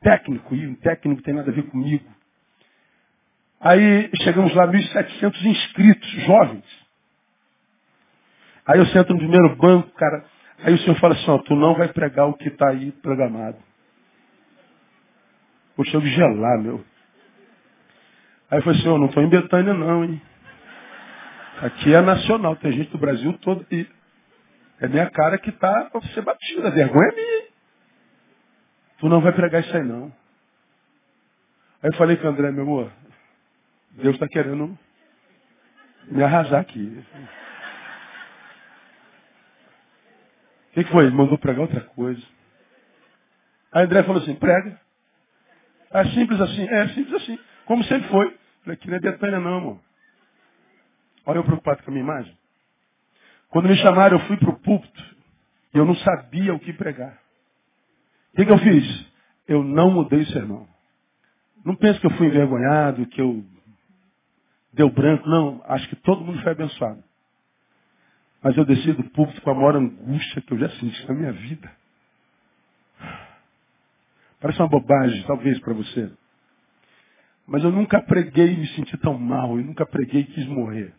Técnico, 0.00 0.54
e 0.54 0.66
um 0.66 0.74
técnico 0.74 1.22
tem 1.22 1.34
nada 1.34 1.50
a 1.50 1.54
ver 1.54 1.62
comigo. 1.70 2.04
Aí 3.60 4.10
chegamos 4.22 4.52
lá, 4.54 4.66
1.700 4.66 5.44
inscritos, 5.44 6.10
jovens. 6.26 6.64
Aí 8.66 8.78
eu 8.78 8.86
sento 8.86 9.12
no 9.12 9.18
primeiro 9.18 9.56
banco, 9.56 9.88
cara. 9.90 10.24
Aí 10.64 10.74
o 10.74 10.78
senhor 10.78 10.98
fala 10.98 11.14
assim, 11.14 11.30
ó, 11.30 11.38
tu 11.38 11.54
não 11.54 11.74
vai 11.74 11.88
pregar 11.88 12.28
o 12.28 12.34
que 12.34 12.48
está 12.48 12.70
aí 12.70 12.92
programado. 12.92 13.58
Poxa, 15.76 15.96
eu 15.96 16.00
gelar, 16.02 16.60
meu. 16.60 16.84
Aí 18.50 18.58
eu 18.58 18.62
falei 18.62 18.80
assim, 18.80 18.88
ó, 18.88 18.98
não 18.98 19.06
estou 19.06 19.22
em 19.22 19.28
Betânia 19.28 19.72
não, 19.72 20.04
hein. 20.04 20.20
Aqui 21.62 21.94
é 21.94 22.00
nacional, 22.00 22.56
tem 22.56 22.72
gente 22.72 22.90
do 22.90 22.98
Brasil 22.98 23.32
todo. 23.38 23.64
E 23.70 23.88
é 24.80 24.88
minha 24.88 25.08
cara 25.10 25.38
que 25.38 25.50
está 25.50 25.84
para 25.90 26.00
ser 26.08 26.22
batida. 26.22 26.66
A 26.66 26.70
vergonha 26.72 27.08
é 27.08 27.14
minha. 27.14 27.44
Tu 28.98 29.08
não 29.08 29.20
vai 29.20 29.32
pregar 29.32 29.60
isso 29.60 29.76
aí 29.76 29.84
não. 29.84 30.12
Aí 31.80 31.90
eu 31.90 31.96
falei 31.96 32.16
com 32.16 32.26
o 32.26 32.30
André, 32.30 32.50
meu 32.50 32.64
amor, 32.64 32.92
Deus 33.92 34.14
está 34.14 34.26
querendo 34.26 34.76
me 36.08 36.22
arrasar 36.24 36.60
aqui. 36.60 37.04
O 40.70 40.74
que, 40.74 40.84
que 40.84 40.90
foi? 40.90 41.04
Ele 41.04 41.14
mandou 41.14 41.38
pregar 41.38 41.60
outra 41.60 41.80
coisa. 41.80 42.22
Aí 43.70 43.84
André 43.84 44.02
falou 44.02 44.20
assim, 44.20 44.34
prega. 44.34 44.80
É 45.92 46.04
simples 46.06 46.40
assim. 46.40 46.68
É 46.68 46.88
simples 46.88 47.22
assim. 47.22 47.38
Como 47.66 47.84
sempre 47.84 48.08
foi. 48.08 48.36
Falei, 48.64 48.74
aqui 48.74 48.88
não 48.88 48.96
é 48.96 49.00
Betânia 49.00 49.38
não, 49.38 49.58
amor. 49.58 49.91
Olha 51.26 51.38
eu 51.38 51.44
preocupado 51.44 51.82
com 51.82 51.90
a 51.90 51.94
minha 51.94 52.04
imagem. 52.04 52.36
Quando 53.48 53.68
me 53.68 53.76
chamaram, 53.76 54.18
eu 54.18 54.26
fui 54.26 54.36
para 54.36 54.50
o 54.50 54.58
púlpito. 54.58 55.16
E 55.74 55.78
eu 55.78 55.84
não 55.84 55.94
sabia 55.96 56.54
o 56.54 56.58
que 56.58 56.72
pregar. 56.72 57.18
O 58.32 58.36
que, 58.36 58.46
que 58.46 58.52
eu 58.52 58.58
fiz? 58.58 59.12
Eu 59.46 59.62
não 59.62 59.90
mudei 59.90 60.20
o 60.20 60.26
sermão. 60.26 60.66
Não 61.64 61.76
pense 61.76 62.00
que 62.00 62.06
eu 62.06 62.10
fui 62.12 62.26
envergonhado, 62.26 63.06
que 63.06 63.20
eu 63.20 63.44
deu 64.72 64.90
branco. 64.90 65.28
Não, 65.28 65.62
acho 65.66 65.88
que 65.88 65.96
todo 65.96 66.24
mundo 66.24 66.42
foi 66.42 66.52
abençoado. 66.52 67.02
Mas 68.42 68.56
eu 68.56 68.64
desci 68.64 68.92
do 68.92 69.04
púlpito 69.10 69.40
com 69.42 69.50
a 69.50 69.54
maior 69.54 69.76
angústia 69.76 70.42
que 70.42 70.52
eu 70.52 70.58
já 70.58 70.68
senti 70.70 71.06
na 71.06 71.14
minha 71.14 71.32
vida. 71.32 71.70
Parece 74.40 74.60
uma 74.60 74.68
bobagem, 74.68 75.22
talvez, 75.24 75.60
para 75.60 75.74
você. 75.74 76.10
Mas 77.46 77.62
eu 77.62 77.70
nunca 77.70 78.00
preguei 78.02 78.54
e 78.54 78.56
me 78.56 78.66
senti 78.68 78.96
tão 78.98 79.16
mal. 79.16 79.56
Eu 79.56 79.64
nunca 79.64 79.86
preguei 79.86 80.22
e 80.22 80.26
quis 80.26 80.46
morrer. 80.46 80.92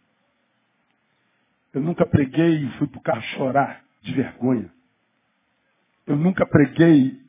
Eu 1.74 1.82
nunca 1.82 2.06
preguei 2.06 2.64
e 2.64 2.70
fui 2.78 2.88
para 2.88 3.00
o 3.00 3.04
carro 3.04 3.22
chorar 3.36 3.84
de 4.02 4.14
vergonha. 4.14 4.72
Eu 6.06 6.16
nunca 6.16 6.46
preguei 6.46 7.20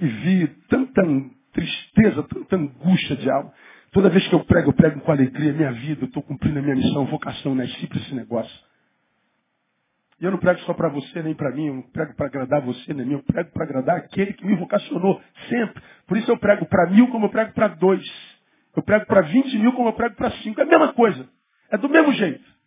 e 0.00 0.06
vi 0.06 0.46
tanta 0.68 1.02
tristeza, 1.52 2.22
tanta 2.24 2.56
angústia 2.56 3.16
de 3.16 3.30
alma. 3.30 3.52
Toda 3.92 4.10
vez 4.10 4.26
que 4.28 4.34
eu 4.34 4.44
prego, 4.44 4.70
eu 4.70 4.74
prego 4.74 5.00
com 5.00 5.10
alegria. 5.10 5.52
Minha 5.52 5.72
vida, 5.72 6.02
eu 6.02 6.08
estou 6.08 6.22
cumprindo 6.22 6.58
a 6.58 6.62
minha 6.62 6.76
missão, 6.76 7.06
vocação, 7.06 7.54
nasci 7.54 7.86
para 7.86 7.98
esse 7.98 8.14
negócio. 8.14 8.68
E 10.20 10.24
eu 10.24 10.30
não 10.32 10.38
prego 10.38 10.60
só 10.60 10.74
para 10.74 10.88
você, 10.88 11.22
nem 11.22 11.34
para 11.34 11.52
mim, 11.52 11.68
eu 11.68 11.74
não 11.74 11.82
prego 11.82 12.14
para 12.14 12.26
agradar 12.26 12.60
você, 12.62 12.92
nem 12.92 13.06
mim, 13.06 13.12
eu 13.14 13.22
prego 13.22 13.50
para 13.52 13.64
agradar 13.64 13.96
aquele 13.98 14.32
que 14.32 14.44
me 14.44 14.56
vocacionou, 14.56 15.20
sempre. 15.48 15.80
Por 16.06 16.16
isso 16.16 16.30
eu 16.30 16.36
prego 16.38 16.66
para 16.66 16.90
mil 16.90 17.08
como 17.08 17.26
eu 17.26 17.30
prego 17.30 17.52
para 17.52 17.68
dois. 17.68 18.04
Eu 18.76 18.82
prego 18.82 19.06
para 19.06 19.22
vinte 19.22 19.56
mil 19.58 19.72
como 19.72 19.88
eu 19.88 19.92
prego 19.92 20.16
para 20.16 20.30
cinco. 20.42 20.60
É 20.60 20.64
a 20.64 20.66
mesma 20.66 20.92
coisa. 20.92 21.28
É 21.70 21.78
do 21.78 21.88
mesmo 21.88 22.12
jeito. 22.12 22.57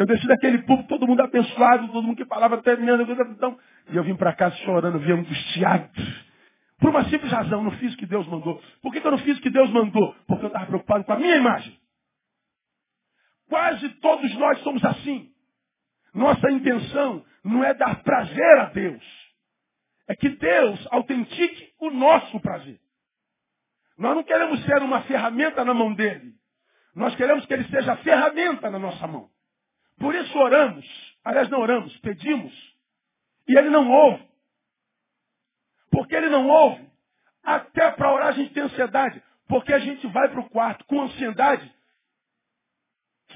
Eu 0.00 0.06
desci 0.06 0.26
daquele 0.26 0.62
povo, 0.62 0.82
todo 0.84 1.06
mundo 1.06 1.20
abençoado, 1.20 1.86
todo 1.88 2.02
mundo 2.02 2.16
que 2.16 2.24
falava 2.24 2.56
terminando. 2.62 3.02
Então, 3.02 3.58
e 3.90 3.94
eu 3.94 4.02
vim 4.02 4.16
para 4.16 4.32
casa 4.32 4.56
chorando, 4.64 4.98
vim 4.98 5.12
angustiado. 5.12 5.90
Por 6.78 6.88
uma 6.88 7.04
simples 7.10 7.30
razão, 7.30 7.62
não 7.62 7.72
fiz 7.72 7.92
o 7.92 7.98
que 7.98 8.06
Deus 8.06 8.26
mandou. 8.26 8.62
Por 8.80 8.94
que, 8.94 9.02
que 9.02 9.06
eu 9.06 9.10
não 9.10 9.18
fiz 9.18 9.36
o 9.36 9.42
que 9.42 9.50
Deus 9.50 9.68
mandou? 9.68 10.14
Porque 10.26 10.46
eu 10.46 10.46
estava 10.46 10.64
preocupado 10.64 11.04
com 11.04 11.12
a 11.12 11.18
minha 11.18 11.36
imagem. 11.36 11.78
Quase 13.46 13.90
todos 14.00 14.34
nós 14.36 14.58
somos 14.60 14.82
assim. 14.86 15.30
Nossa 16.14 16.50
intenção 16.50 17.22
não 17.44 17.62
é 17.62 17.74
dar 17.74 18.02
prazer 18.02 18.58
a 18.58 18.64
Deus. 18.70 19.04
É 20.08 20.16
que 20.16 20.30
Deus 20.30 20.88
autentique 20.92 21.74
o 21.78 21.90
nosso 21.90 22.40
prazer. 22.40 22.80
Nós 23.98 24.16
não 24.16 24.24
queremos 24.24 24.64
ser 24.64 24.80
uma 24.82 25.02
ferramenta 25.02 25.62
na 25.62 25.74
mão 25.74 25.92
dele. 25.92 26.32
Nós 26.96 27.14
queremos 27.16 27.44
que 27.44 27.52
ele 27.52 27.64
seja 27.64 27.92
a 27.92 27.96
ferramenta 27.98 28.70
na 28.70 28.78
nossa 28.78 29.06
mão. 29.06 29.28
Por 30.00 30.14
isso 30.14 30.36
oramos. 30.38 30.86
Aliás, 31.22 31.48
não 31.50 31.60
oramos, 31.60 31.96
pedimos. 31.98 32.52
E 33.46 33.56
ele 33.56 33.68
não 33.68 33.88
ouve. 33.88 34.24
Porque 35.90 36.16
ele 36.16 36.30
não 36.30 36.48
ouve. 36.48 36.88
Até 37.44 37.90
para 37.92 38.12
orar 38.12 38.28
a 38.28 38.32
gente 38.32 38.52
tem 38.54 38.62
ansiedade. 38.62 39.22
Porque 39.46 39.72
a 39.72 39.78
gente 39.78 40.06
vai 40.08 40.28
para 40.28 40.40
o 40.40 40.48
quarto 40.48 40.84
com 40.86 41.02
ansiedade, 41.02 41.70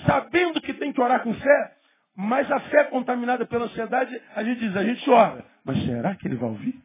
sabendo 0.07 0.61
que 0.61 0.73
tem 0.75 0.93
que 0.93 1.01
orar 1.01 1.23
com 1.25 1.35
fé, 1.35 1.77
mas 2.15 2.51
a 2.51 2.61
fé 2.61 2.85
contaminada 2.85 3.45
pela 3.45 3.65
ansiedade, 3.65 4.23
a 4.37 4.45
gente 4.45 4.61
diz, 4.61 4.77
a 4.77 4.85
gente 4.85 5.11
ora. 5.11 5.45
Mas 5.65 5.85
será 5.85 6.15
que 6.15 6.29
ele 6.29 6.37
vai 6.37 6.49
ouvir? 6.49 6.81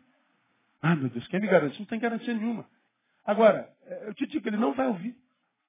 Ah, 0.82 0.96
meu 0.96 1.10
Deus, 1.10 1.28
quem 1.28 1.40
me 1.40 1.48
garante? 1.48 1.80
Não 1.80 1.86
tem 1.86 2.00
garantia 2.00 2.34
nenhuma. 2.34 2.68
Agora, 3.24 3.70
eu 4.08 4.14
te 4.16 4.26
digo 4.26 4.48
ele 4.50 4.58
não 4.58 4.74
vai 4.74 4.88
ouvir. 4.88 5.16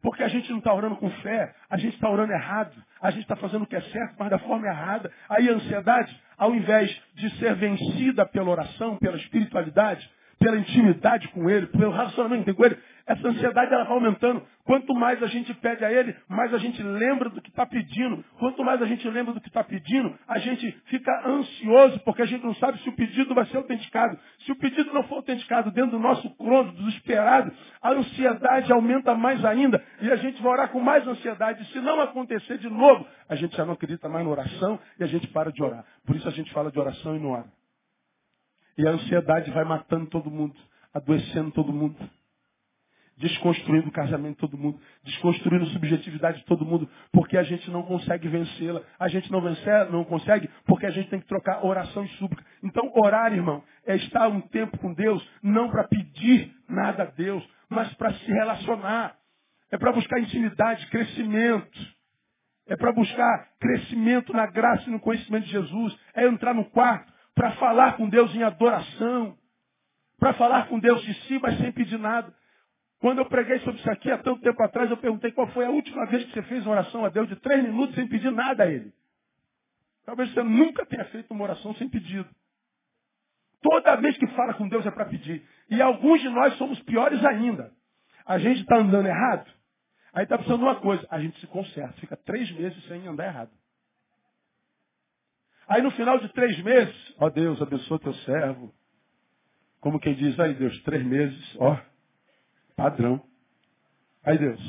Porque 0.03 0.23
a 0.23 0.29
gente 0.29 0.51
não 0.51 0.59
está 0.59 0.73
orando 0.73 0.97
com 0.97 1.11
fé, 1.23 1.55
a 1.69 1.77
gente 1.77 1.95
está 1.95 2.09
orando 2.09 2.33
errado, 2.33 2.73
a 3.03 3.11
gente 3.11 3.23
está 3.23 3.37
fazendo 3.37 3.63
o 3.63 3.67
que 3.67 3.77
é 3.77 3.81
certo, 3.81 4.15
mas 4.19 4.31
da 4.31 4.39
forma 4.39 4.67
errada. 4.67 5.13
Aí 5.29 5.49
a 5.49 5.53
ansiedade, 5.53 6.19
ao 6.39 6.55
invés 6.55 6.91
de 7.15 7.31
ser 7.39 7.55
vencida 7.55 8.25
pela 8.25 8.51
oração, 8.51 8.97
pela 8.97 9.17
espiritualidade, 9.17 10.09
pela 10.41 10.57
intimidade 10.57 11.29
com 11.29 11.51
Ele, 11.51 11.67
pelo 11.67 11.93
relacionamento 11.93 12.53
com 12.55 12.65
Ele, 12.65 12.79
essa 13.07 13.29
ansiedade 13.29 13.75
ela 13.75 13.85
vai 13.85 13.93
aumentando. 13.93 14.43
Quanto 14.65 14.95
mais 14.95 15.23
a 15.23 15.27
gente 15.27 15.53
pede 15.55 15.85
a 15.85 15.93
Ele, 15.93 16.17
mais 16.29 16.55
a 16.55 16.59
gente 16.59 16.83
lembra 16.83 17.29
do 17.29 17.43
que 17.43 17.51
está 17.51 17.67
pedindo. 17.67 18.25
Quanto 18.39 18.65
mais 18.65 18.81
a 18.81 18.87
gente 18.87 19.07
lembra 19.09 19.35
do 19.35 19.41
que 19.41 19.49
está 19.49 19.63
pedindo, 19.63 20.17
a 20.27 20.39
gente 20.39 20.71
fica 20.87 21.29
ansioso, 21.29 22.01
porque 22.01 22.23
a 22.23 22.27
gente 22.27 22.43
não 22.43 22.55
sabe 22.55 22.79
se 22.79 22.89
o 22.89 22.93
pedido 22.93 23.35
vai 23.35 23.45
ser 23.47 23.59
autenticado. 23.59 24.19
Se 24.47 24.53
o 24.53 24.57
pedido 24.57 24.95
não 24.95 25.03
for 25.03 25.17
autenticado 25.17 25.71
dentro 25.73 25.91
do 25.91 25.99
nosso 25.99 26.31
crono, 26.37 26.73
do 26.73 26.89
esperado, 26.89 27.53
a 27.83 27.91
ansiedade 27.91 28.73
aumenta 28.73 29.15
mais 29.15 29.45
ainda 29.45 29.83
e 30.01 30.11
a 30.11 30.17
gente 30.17 30.41
vai 30.41 30.53
orar 30.53 30.69
com 30.71 30.81
mais 30.81 31.07
ansiedade. 31.07 31.71
Se 31.73 31.81
não 31.81 32.01
acontecer 32.01 32.57
de 32.57 32.71
novo, 32.71 33.07
a 33.29 33.35
gente 33.35 33.55
já 33.55 33.67
não 33.67 33.75
acredita 33.75 34.09
mais 34.09 34.25
na 34.25 34.31
oração 34.31 34.79
e 34.99 35.05
a 35.05 35.07
gente 35.07 35.27
para 35.27 35.53
de 35.53 35.63
orar. 35.63 35.85
Por 36.07 36.17
isso 36.17 36.27
a 36.27 36.33
gente 36.33 36.51
fala 36.53 36.71
de 36.71 36.79
oração 36.79 37.15
e 37.15 37.19
não 37.19 37.31
ora. 37.31 37.60
E 38.77 38.87
a 38.87 38.91
ansiedade 38.91 39.51
vai 39.51 39.65
matando 39.65 40.07
todo 40.07 40.31
mundo, 40.31 40.55
adoecendo 40.93 41.51
todo 41.53 41.73
mundo, 41.73 41.97
desconstruindo 43.21 43.89
o 43.89 43.93
casamento 43.93 44.35
de 44.35 44.41
todo 44.41 44.57
mundo, 44.57 44.81
desconstruindo 45.05 45.65
a 45.65 45.69
subjetividade 45.69 46.39
de 46.39 46.45
todo 46.47 46.65
mundo, 46.65 46.89
porque 47.13 47.37
a 47.37 47.43
gente 47.43 47.71
não 47.71 47.83
consegue 47.83 48.27
vencê-la. 48.29 48.83
A 48.99 49.09
gente 49.09 49.31
não 49.31 49.43
vencer, 49.43 49.91
não 49.91 50.05
consegue, 50.05 50.49
porque 50.65 50.87
a 50.87 50.91
gente 50.91 51.11
tem 51.11 51.21
que 51.21 51.27
trocar 51.27 51.65
oração 51.65 52.05
e 52.05 52.09
súplica. 52.11 52.45
Então, 52.63 52.91
orar, 52.95 53.33
irmão, 53.33 53.63
é 53.87 53.95
estar 53.97 54.27
um 54.29 54.41
tempo 54.41 54.79
com 54.79 54.95
Deus, 54.95 55.27
não 55.43 55.71
para 55.71 55.85
pedir 55.85 56.53
nada 56.69 57.03
a 57.03 57.07
Deus, 57.07 57.47
mas 57.69 57.93
para 57.95 58.13
se 58.15 58.27
relacionar. 58.27 59.17
É 59.71 59.79
para 59.79 59.93
buscar 59.93 60.19
intimidade, 60.19 60.87
crescimento. 60.89 61.79
É 62.67 62.77
para 62.77 62.93
buscar 62.93 63.49
crescimento 63.61 64.33
na 64.33 64.47
graça 64.47 64.89
e 64.89 64.93
no 64.93 65.01
conhecimento 65.01 65.45
de 65.45 65.53
Jesus. 65.53 65.97
É 66.15 66.27
entrar 66.27 66.55
no 66.55 66.65
quarto, 66.71 67.13
para 67.41 67.53
falar 67.53 67.97
com 67.97 68.07
Deus 68.07 68.35
em 68.35 68.43
adoração, 68.43 69.35
para 70.19 70.35
falar 70.35 70.69
com 70.69 70.79
Deus 70.79 71.03
de 71.03 71.15
si, 71.23 71.39
mas 71.39 71.57
sem 71.57 71.73
pedir 71.73 71.99
nada. 71.99 72.31
Quando 72.99 73.17
eu 73.17 73.25
preguei 73.25 73.59
sobre 73.61 73.81
isso 73.81 73.91
aqui 73.91 74.11
há 74.11 74.19
tanto 74.19 74.43
tempo 74.43 74.63
atrás, 74.63 74.91
eu 74.91 74.97
perguntei 74.99 75.33
qual 75.33 75.47
foi 75.47 75.65
a 75.65 75.71
última 75.71 76.05
vez 76.05 76.23
que 76.27 76.35
você 76.35 76.43
fez 76.43 76.67
uma 76.67 76.73
oração 76.73 77.03
a 77.03 77.09
Deus 77.09 77.27
de 77.31 77.37
três 77.37 77.65
minutos 77.65 77.95
sem 77.95 78.07
pedir 78.07 78.31
nada 78.31 78.65
a 78.65 78.67
Ele. 78.67 78.93
Talvez 80.05 80.31
você 80.35 80.43
nunca 80.43 80.85
tenha 80.85 81.03
feito 81.07 81.31
uma 81.31 81.45
oração 81.45 81.75
sem 81.77 81.89
pedido. 81.89 82.29
Toda 83.63 83.97
vez 83.97 84.19
que 84.19 84.27
fala 84.27 84.53
com 84.53 84.69
Deus 84.69 84.85
é 84.85 84.91
para 84.91 85.07
pedir. 85.07 85.43
E 85.71 85.81
alguns 85.81 86.21
de 86.21 86.29
nós 86.29 86.53
somos 86.59 86.79
piores 86.83 87.25
ainda. 87.25 87.73
A 88.27 88.37
gente 88.37 88.61
está 88.61 88.77
andando 88.77 89.07
errado. 89.07 89.51
Aí 90.13 90.25
está 90.25 90.37
precisando 90.37 90.61
de 90.61 90.67
uma 90.67 90.77
coisa. 90.77 91.07
A 91.11 91.19
gente 91.19 91.41
se 91.41 91.47
conserta. 91.47 91.95
Fica 92.01 92.19
três 92.19 92.51
meses 92.53 92.85
sem 92.85 93.07
andar 93.09 93.25
errado. 93.25 93.51
Aí 95.71 95.81
no 95.83 95.93
final 95.93 96.19
de 96.19 96.29
três 96.31 96.61
meses, 96.65 97.15
ó 97.17 97.31
Deus, 97.31 97.63
abençoa 97.63 98.01
teu 98.01 98.13
servo. 98.13 98.75
Como 99.79 100.01
quem 100.01 100.15
diz, 100.15 100.39
aí 100.41 100.53
Deus, 100.53 100.77
três 100.83 101.05
meses, 101.07 101.57
ó, 101.61 101.81
padrão. 102.75 103.23
Aí 104.25 104.37
Deus, 104.37 104.61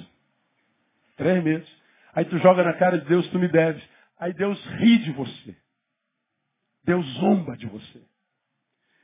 três 1.18 1.44
meses. 1.44 1.68
Aí 2.14 2.24
tu 2.26 2.38
joga 2.38 2.64
na 2.64 2.74
cara 2.74 3.00
de 3.00 3.06
Deus, 3.08 3.28
tu 3.30 3.40
me 3.40 3.48
deves. 3.48 3.84
Aí 4.20 4.32
Deus 4.32 4.64
ri 4.78 5.00
de 5.00 5.12
você. 5.14 5.58
Deus 6.84 7.04
zomba 7.16 7.58
de 7.58 7.66
você. 7.66 8.04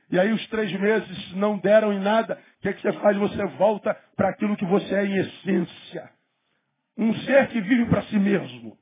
E 0.08 0.20
aí 0.20 0.32
os 0.32 0.46
três 0.46 0.72
meses 0.78 1.32
não 1.32 1.58
deram 1.58 1.92
em 1.92 1.98
nada. 1.98 2.40
O 2.58 2.62
que, 2.62 2.68
é 2.68 2.72
que 2.74 2.80
você 2.80 2.92
faz? 3.00 3.16
Você 3.16 3.44
volta 3.56 3.92
para 4.14 4.28
aquilo 4.28 4.56
que 4.56 4.64
você 4.64 4.94
é 4.94 5.04
em 5.04 5.18
essência. 5.18 6.12
Um 6.96 7.12
ser 7.22 7.48
que 7.48 7.60
vive 7.60 7.86
para 7.86 8.02
si 8.02 8.20
mesmo. 8.20 8.78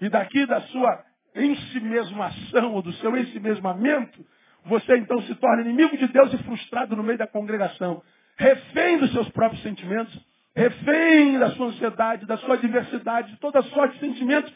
E 0.00 0.08
daqui 0.08 0.46
da 0.46 0.62
sua 0.62 1.04
ensimesmação 1.34 2.74
ou 2.74 2.82
do 2.82 2.92
seu 2.94 3.16
ensimesmamento, 3.16 4.24
você 4.64 4.96
então 4.96 5.20
se 5.22 5.34
torna 5.36 5.62
inimigo 5.62 5.96
de 5.96 6.06
Deus 6.08 6.32
e 6.32 6.38
frustrado 6.38 6.96
no 6.96 7.02
meio 7.02 7.18
da 7.18 7.26
congregação. 7.26 8.02
Refém 8.36 8.98
dos 8.98 9.12
seus 9.12 9.28
próprios 9.30 9.62
sentimentos, 9.62 10.18
refém 10.54 11.38
da 11.38 11.50
sua 11.50 11.66
ansiedade, 11.66 12.26
da 12.26 12.38
sua 12.38 12.56
diversidade, 12.56 13.32
de 13.32 13.38
toda 13.38 13.62
sorte 13.62 13.94
de 13.94 14.00
sentimentos 14.00 14.52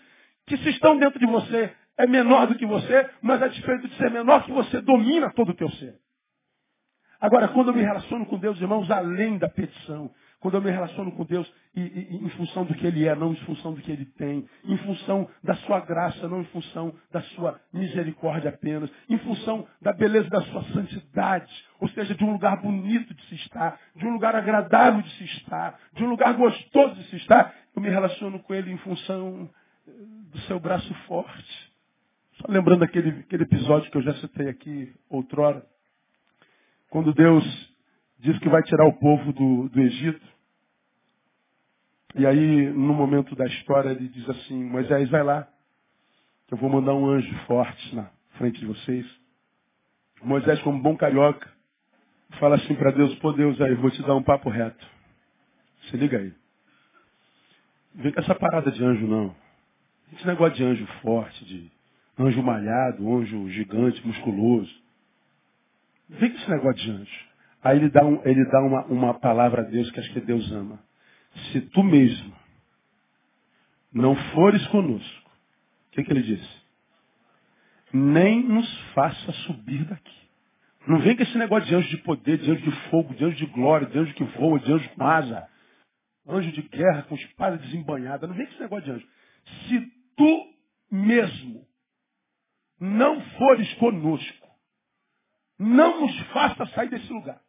que 0.47 0.57
se 0.57 0.71
estão 0.71 0.99
dentro 0.99 1.19
de 1.19 1.27
você. 1.27 1.73
É 1.97 2.07
menor 2.07 2.47
do 2.47 2.55
que 2.55 2.64
você, 2.64 3.11
mas 3.21 3.43
a 3.43 3.49
despeito 3.49 3.88
de 3.88 3.95
ser 3.97 4.11
menor 4.11 4.45
que 4.45 4.53
você, 4.53 4.81
domina 4.81 5.33
todo 5.35 5.51
o 5.51 5.55
teu 5.55 5.69
ser. 5.73 5.97
Agora, 7.21 7.49
quando 7.49 7.69
eu 7.69 7.75
me 7.75 7.83
relaciono 7.83 8.25
com 8.27 8.38
Deus, 8.38 8.61
irmãos, 8.61 8.88
além 8.91 9.37
da 9.38 9.49
petição, 9.49 10.11
quando 10.40 10.55
eu 10.55 10.62
me 10.62 10.70
relaciono 10.70 11.11
com 11.12 11.24
Deus 11.24 11.53
e, 11.74 11.81
e, 11.81 12.16
em 12.16 12.29
função 12.31 12.64
do 12.64 12.74
que 12.74 12.87
Ele 12.87 13.07
é, 13.07 13.14
não 13.14 13.33
em 13.33 13.37
função 13.37 13.74
do 13.74 13.81
que 13.81 13.90
Ele 13.90 14.05
tem, 14.05 14.48
em 14.64 14.77
função 14.79 15.29
da 15.42 15.55
sua 15.57 15.81
graça, 15.81 16.29
não 16.29 16.40
em 16.40 16.46
função 16.46 16.94
da 17.11 17.20
sua 17.22 17.61
misericórdia 17.72 18.51
apenas, 18.51 18.90
em 19.09 19.18
função 19.18 19.66
da 19.83 19.92
beleza 19.92 20.29
da 20.29 20.40
sua 20.42 20.62
santidade, 20.72 21.53
ou 21.81 21.88
seja, 21.88 22.14
de 22.14 22.24
um 22.24 22.33
lugar 22.33 22.61
bonito 22.61 23.12
de 23.14 23.22
se 23.27 23.35
estar, 23.37 23.79
de 23.96 24.07
um 24.07 24.12
lugar 24.12 24.37
agradável 24.37 25.03
de 25.03 25.11
se 25.16 25.24
estar, 25.24 25.79
de 25.92 26.05
um 26.05 26.11
lugar 26.11 26.35
gostoso 26.35 26.94
de 26.94 27.05
se 27.11 27.16
estar, 27.16 27.55
eu 27.74 27.83
me 27.83 27.88
relaciono 27.88 28.38
com 28.40 28.55
Ele 28.55 28.72
em 28.72 28.79
função 28.79 29.51
eh, 29.87 29.90
do 30.31 30.38
seu 30.42 30.61
braço 30.61 30.92
forte. 31.07 31.72
Só 32.35 32.46
lembrando 32.48 32.85
aquele, 32.85 33.20
aquele 33.20 33.42
episódio 33.42 33.90
que 33.90 33.96
eu 33.96 34.03
já 34.03 34.14
citei 34.14 34.48
aqui 34.48 34.94
outrora, 35.11 35.66
quando 36.90 37.12
Deus 37.12 37.44
diz 38.18 38.38
que 38.38 38.48
vai 38.48 38.62
tirar 38.62 38.87
o 38.87 38.92
povo 38.94 39.33
do, 39.33 39.68
do 39.68 39.81
Egito. 39.81 40.26
E 42.14 42.26
aí, 42.26 42.68
no 42.70 42.94
momento 42.94 43.35
da 43.37 43.46
história, 43.46 43.90
ele 43.90 44.09
diz 44.09 44.28
assim, 44.28 44.64
Moisés, 44.64 45.09
vai 45.11 45.22
lá, 45.22 45.48
que 46.46 46.54
eu 46.54 46.59
vou 46.59 46.70
mandar 46.70 46.94
um 46.94 47.07
anjo 47.07 47.33
forte 47.46 47.94
na 47.94 48.11
frente 48.37 48.59
de 48.59 48.66
vocês. 48.66 49.07
Moisés, 50.22 50.61
como 50.62 50.83
bom 50.83 50.96
carioca, 50.96 51.48
fala 52.40 52.57
assim 52.57 52.74
para 52.74 52.90
Deus, 52.90 53.14
pô 53.16 53.33
Deus, 53.33 53.61
aí, 53.61 53.74
vou 53.74 53.90
te 53.90 54.02
dar 54.02 54.16
um 54.16 54.22
papo 54.22 54.48
reto. 54.48 54.85
Se 55.90 55.96
liga 55.96 56.18
aí. 56.18 56.33
Vem 57.94 58.12
com 58.12 58.20
essa 58.20 58.35
parada 58.35 58.70
de 58.70 58.83
anjo, 58.83 59.07
não. 59.07 59.35
Esse 60.12 60.26
negócio 60.26 60.57
de 60.57 60.64
anjo 60.64 60.87
forte, 61.02 61.44
de 61.44 61.70
anjo 62.18 62.42
malhado, 62.42 63.16
anjo 63.16 63.48
gigante, 63.50 64.04
musculoso. 64.07 64.72
Vem 66.09 66.31
com 66.31 66.37
esse 66.37 66.50
negócio 66.50 66.83
de 66.83 66.90
anjo. 66.90 67.28
Aí 67.62 67.77
ele 67.77 67.90
dá, 67.90 68.05
um, 68.05 68.21
ele 68.25 68.44
dá 68.47 68.61
uma, 68.61 68.85
uma 68.85 69.14
palavra 69.14 69.62
a 69.62 69.64
Deus 69.64 69.90
que 69.90 70.01
acho 70.01 70.12
que 70.12 70.21
Deus 70.21 70.51
ama. 70.53 70.79
Se 71.53 71.61
tu 71.61 71.83
mesmo 71.83 72.35
não 73.92 74.14
fores 74.33 74.64
conosco, 74.68 75.31
o 75.88 75.90
que, 75.92 76.05
que 76.05 76.12
ele 76.12 76.23
disse? 76.23 76.59
Nem 77.92 78.42
nos 78.44 78.79
faça 78.94 79.33
subir 79.47 79.85
daqui. 79.85 80.18
Não 80.87 81.01
vem 81.01 81.16
com 81.16 81.23
esse 81.23 81.37
negócio 81.37 81.68
de 81.68 81.75
anjo 81.75 81.88
de 81.88 81.99
poder, 81.99 82.38
de 82.38 82.51
anjo 82.51 82.62
de 82.62 82.90
fogo, 82.90 83.14
de 83.14 83.25
anjo 83.25 83.37
de 83.37 83.47
glória, 83.47 83.87
de 83.87 83.99
anjo 83.99 84.14
que 84.14 84.25
voa, 84.25 84.59
de 84.59 84.73
anjo 84.73 84.88
com 84.90 85.05
asa. 85.05 85.49
Anjo 86.27 86.53
de 86.53 86.62
guerra 86.62 87.03
com 87.03 87.14
espada 87.14 87.59
desembanhada. 87.59 88.27
Não 88.27 88.35
vem 88.35 88.47
com 88.47 88.53
esse 88.53 88.62
negócio 88.62 88.85
de 88.85 88.90
anjo. 88.92 89.09
Se 89.66 89.92
tu 90.16 90.47
mesmo 90.90 91.66
não 92.81 93.21
fores 93.21 93.75
conosco, 93.75 94.49
não 95.59 96.03
nos 96.03 96.18
faça 96.29 96.64
sair 96.66 96.88
desse 96.88 97.12
lugar. 97.12 97.40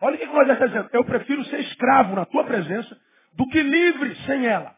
Olha 0.00 0.16
o 0.16 0.18
que 0.18 0.26
Moisés 0.26 0.54
está 0.54 0.66
dizendo. 0.66 0.88
Eu 0.92 1.04
prefiro 1.04 1.44
ser 1.44 1.60
escravo 1.60 2.14
na 2.14 2.24
tua 2.24 2.44
presença 2.44 2.98
do 3.34 3.46
que 3.48 3.62
livre 3.62 4.14
sem 4.26 4.46
ela. 4.46 4.74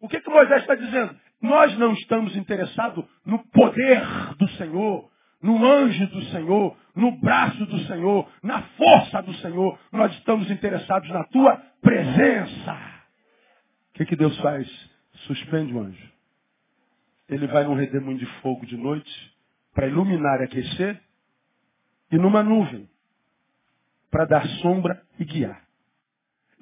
O 0.00 0.08
que, 0.08 0.20
que 0.20 0.30
Moisés 0.30 0.62
está 0.62 0.74
dizendo? 0.74 1.16
Nós 1.42 1.76
não 1.78 1.92
estamos 1.92 2.36
interessados 2.36 3.04
no 3.24 3.38
poder 3.50 4.00
do 4.38 4.48
Senhor, 4.50 5.10
no 5.42 5.64
anjo 5.64 6.06
do 6.08 6.22
Senhor, 6.26 6.76
no 6.94 7.12
braço 7.20 7.66
do 7.66 7.78
Senhor, 7.80 8.30
na 8.42 8.62
força 8.62 9.22
do 9.22 9.34
Senhor. 9.34 9.78
Nós 9.92 10.12
estamos 10.14 10.50
interessados 10.50 11.08
na 11.10 11.24
tua 11.24 11.56
presença. 11.82 12.72
O 13.90 13.94
que, 13.94 14.06
que 14.06 14.16
Deus 14.16 14.38
faz? 14.40 14.66
Suspende 15.26 15.72
o 15.72 15.80
anjo. 15.80 16.12
Ele 17.28 17.46
vai 17.48 17.64
num 17.64 17.74
redemoinho 17.74 18.18
de 18.18 18.26
fogo 18.40 18.64
de 18.64 18.76
noite 18.76 19.36
para 19.74 19.88
iluminar 19.88 20.40
e 20.40 20.44
aquecer 20.44 21.00
e 22.12 22.16
numa 22.16 22.42
nuvem 22.42 22.88
para 24.16 24.24
dar 24.24 24.48
sombra 24.62 25.02
e 25.18 25.26
guiar. 25.26 25.60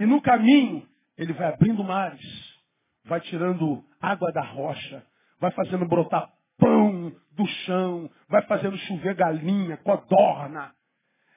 E 0.00 0.04
no 0.04 0.20
caminho, 0.20 0.84
ele 1.16 1.32
vai 1.32 1.46
abrindo 1.46 1.84
mares, 1.84 2.20
vai 3.04 3.20
tirando 3.20 3.80
água 4.02 4.32
da 4.32 4.42
rocha, 4.42 5.04
vai 5.38 5.52
fazendo 5.52 5.86
brotar 5.86 6.28
pão 6.58 7.12
do 7.30 7.46
chão, 7.46 8.10
vai 8.28 8.42
fazendo 8.42 8.76
chover 8.76 9.14
galinha, 9.14 9.76
codorna. 9.76 10.72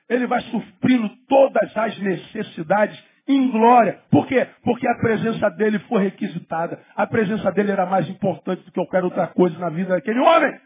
Ele 0.09 0.25
vai 0.25 0.41
suprindo 0.41 1.07
todas 1.27 1.77
as 1.77 1.99
necessidades 1.99 2.99
em 3.27 3.51
glória. 3.51 4.01
Por 4.09 4.25
quê? 4.25 4.47
Porque 4.63 4.87
a 4.87 4.95
presença 4.95 5.51
dele 5.51 5.77
foi 5.81 6.01
requisitada. 6.01 6.83
A 6.95 7.05
presença 7.05 7.51
dele 7.51 7.71
era 7.71 7.85
mais 7.85 8.09
importante 8.09 8.63
do 8.63 8.71
que 8.71 8.79
qualquer 8.79 9.03
outra 9.03 9.27
coisa 9.27 9.55
na 9.59 9.69
vida 9.69 9.89
daquele 9.89 10.19
homem. 10.19 10.59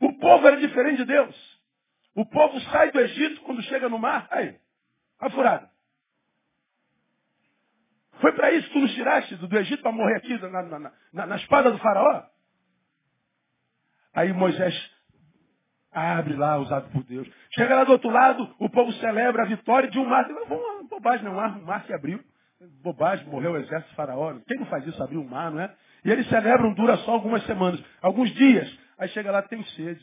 O 0.00 0.12
povo 0.12 0.46
era 0.46 0.60
diferente 0.60 0.98
de 0.98 1.06
Deus. 1.06 1.55
O 2.16 2.24
povo 2.24 2.58
sai 2.72 2.90
do 2.90 2.98
Egito 2.98 3.42
quando 3.42 3.62
chega 3.64 3.90
no 3.90 3.98
mar. 3.98 4.26
Aí, 4.30 4.58
a 5.20 5.28
furada. 5.28 5.70
Foi 8.20 8.32
para 8.32 8.50
isso 8.52 8.66
que 8.68 8.72
tu 8.72 8.80
nos 8.80 8.94
tiraste 8.94 9.36
do, 9.36 9.58
Egito 9.58 9.82
para 9.82 9.92
morrer 9.92 10.16
aqui 10.16 10.38
na, 10.38 10.62
na, 10.62 10.92
na, 11.12 11.26
na, 11.26 11.36
espada 11.36 11.70
do 11.70 11.78
faraó? 11.78 12.24
Aí 14.14 14.32
Moisés 14.32 14.74
abre 15.92 16.34
lá, 16.34 16.56
usado 16.56 16.90
por 16.90 17.04
Deus. 17.04 17.28
Chega 17.50 17.76
lá 17.76 17.84
do 17.84 17.92
outro 17.92 18.08
lado, 18.08 18.54
o 18.58 18.70
povo 18.70 18.90
celebra 18.94 19.42
a 19.42 19.46
vitória 19.46 19.90
de 19.90 19.98
um 19.98 20.06
mar. 20.06 20.26
Uma 20.30 20.84
bobagem, 20.88 21.22
não, 21.22 21.32
um 21.32 21.64
mar 21.66 21.84
que 21.84 21.92
abriu. 21.92 22.24
Bobagem, 22.82 23.26
morreu 23.26 23.52
o 23.52 23.56
exército 23.58 23.94
faraó. 23.94 24.34
Quem 24.46 24.58
não 24.58 24.66
faz 24.66 24.86
isso, 24.86 25.02
abrir 25.02 25.18
um 25.18 25.28
mar, 25.28 25.50
não 25.50 25.60
é? 25.60 25.74
E 26.02 26.10
eles 26.10 26.26
celebram, 26.28 26.72
dura 26.72 26.96
só 26.98 27.12
algumas 27.12 27.44
semanas, 27.44 27.82
alguns 28.00 28.32
dias. 28.32 28.74
Aí 28.98 29.08
chega 29.08 29.30
lá, 29.30 29.42
tem 29.42 29.62
sede. 29.64 30.02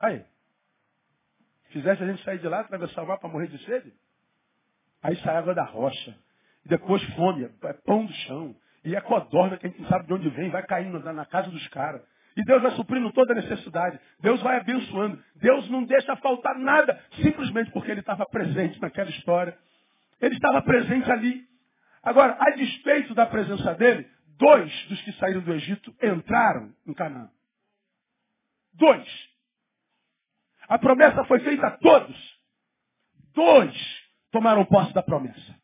Aí, 0.00 0.24
Fizesse 1.74 2.04
a 2.04 2.06
gente 2.06 2.22
sair 2.22 2.38
de 2.38 2.46
lá, 2.46 2.60
atravessar 2.60 3.02
o 3.02 3.06
mar 3.08 3.18
para 3.18 3.28
morrer 3.28 3.48
de 3.48 3.58
sede? 3.64 3.92
Aí 5.02 5.16
sai 5.16 5.36
água 5.36 5.56
da 5.56 5.64
rocha. 5.64 6.16
E 6.64 6.68
depois 6.68 7.02
fome, 7.14 7.50
é 7.64 7.72
pão 7.84 8.06
do 8.06 8.12
chão. 8.12 8.54
E 8.84 8.94
é 8.94 9.00
codorna 9.00 9.58
que 9.58 9.66
a 9.66 9.68
gente 9.68 9.82
não 9.82 9.88
sabe 9.88 10.06
de 10.06 10.12
onde 10.12 10.28
vem, 10.30 10.50
vai 10.50 10.62
caindo 10.62 11.00
na 11.00 11.26
casa 11.26 11.50
dos 11.50 11.66
caras. 11.68 12.00
E 12.36 12.44
Deus 12.44 12.62
vai 12.62 12.70
suprindo 12.76 13.12
toda 13.12 13.32
a 13.32 13.36
necessidade. 13.36 13.98
Deus 14.20 14.40
vai 14.40 14.60
abençoando. 14.60 15.20
Deus 15.34 15.68
não 15.68 15.82
deixa 15.82 16.14
faltar 16.16 16.56
nada, 16.60 16.96
simplesmente 17.20 17.72
porque 17.72 17.90
Ele 17.90 18.00
estava 18.00 18.24
presente 18.26 18.80
naquela 18.80 19.10
história. 19.10 19.58
Ele 20.20 20.36
estava 20.36 20.62
presente 20.62 21.10
ali. 21.10 21.44
Agora, 22.04 22.36
a 22.38 22.50
despeito 22.50 23.16
da 23.16 23.26
presença 23.26 23.74
dele, 23.74 24.08
dois 24.38 24.72
dos 24.86 25.02
que 25.02 25.12
saíram 25.14 25.40
do 25.40 25.52
Egito 25.54 25.92
entraram 26.00 26.72
em 26.86 26.94
Canaã. 26.94 27.28
Dois. 28.74 29.33
A 30.68 30.78
promessa 30.78 31.24
foi 31.24 31.40
feita 31.40 31.66
a 31.66 31.70
todos. 31.72 32.16
Dois 33.34 33.74
tomaram 34.30 34.64
posse 34.64 34.92
da 34.92 35.02
promessa. 35.02 35.54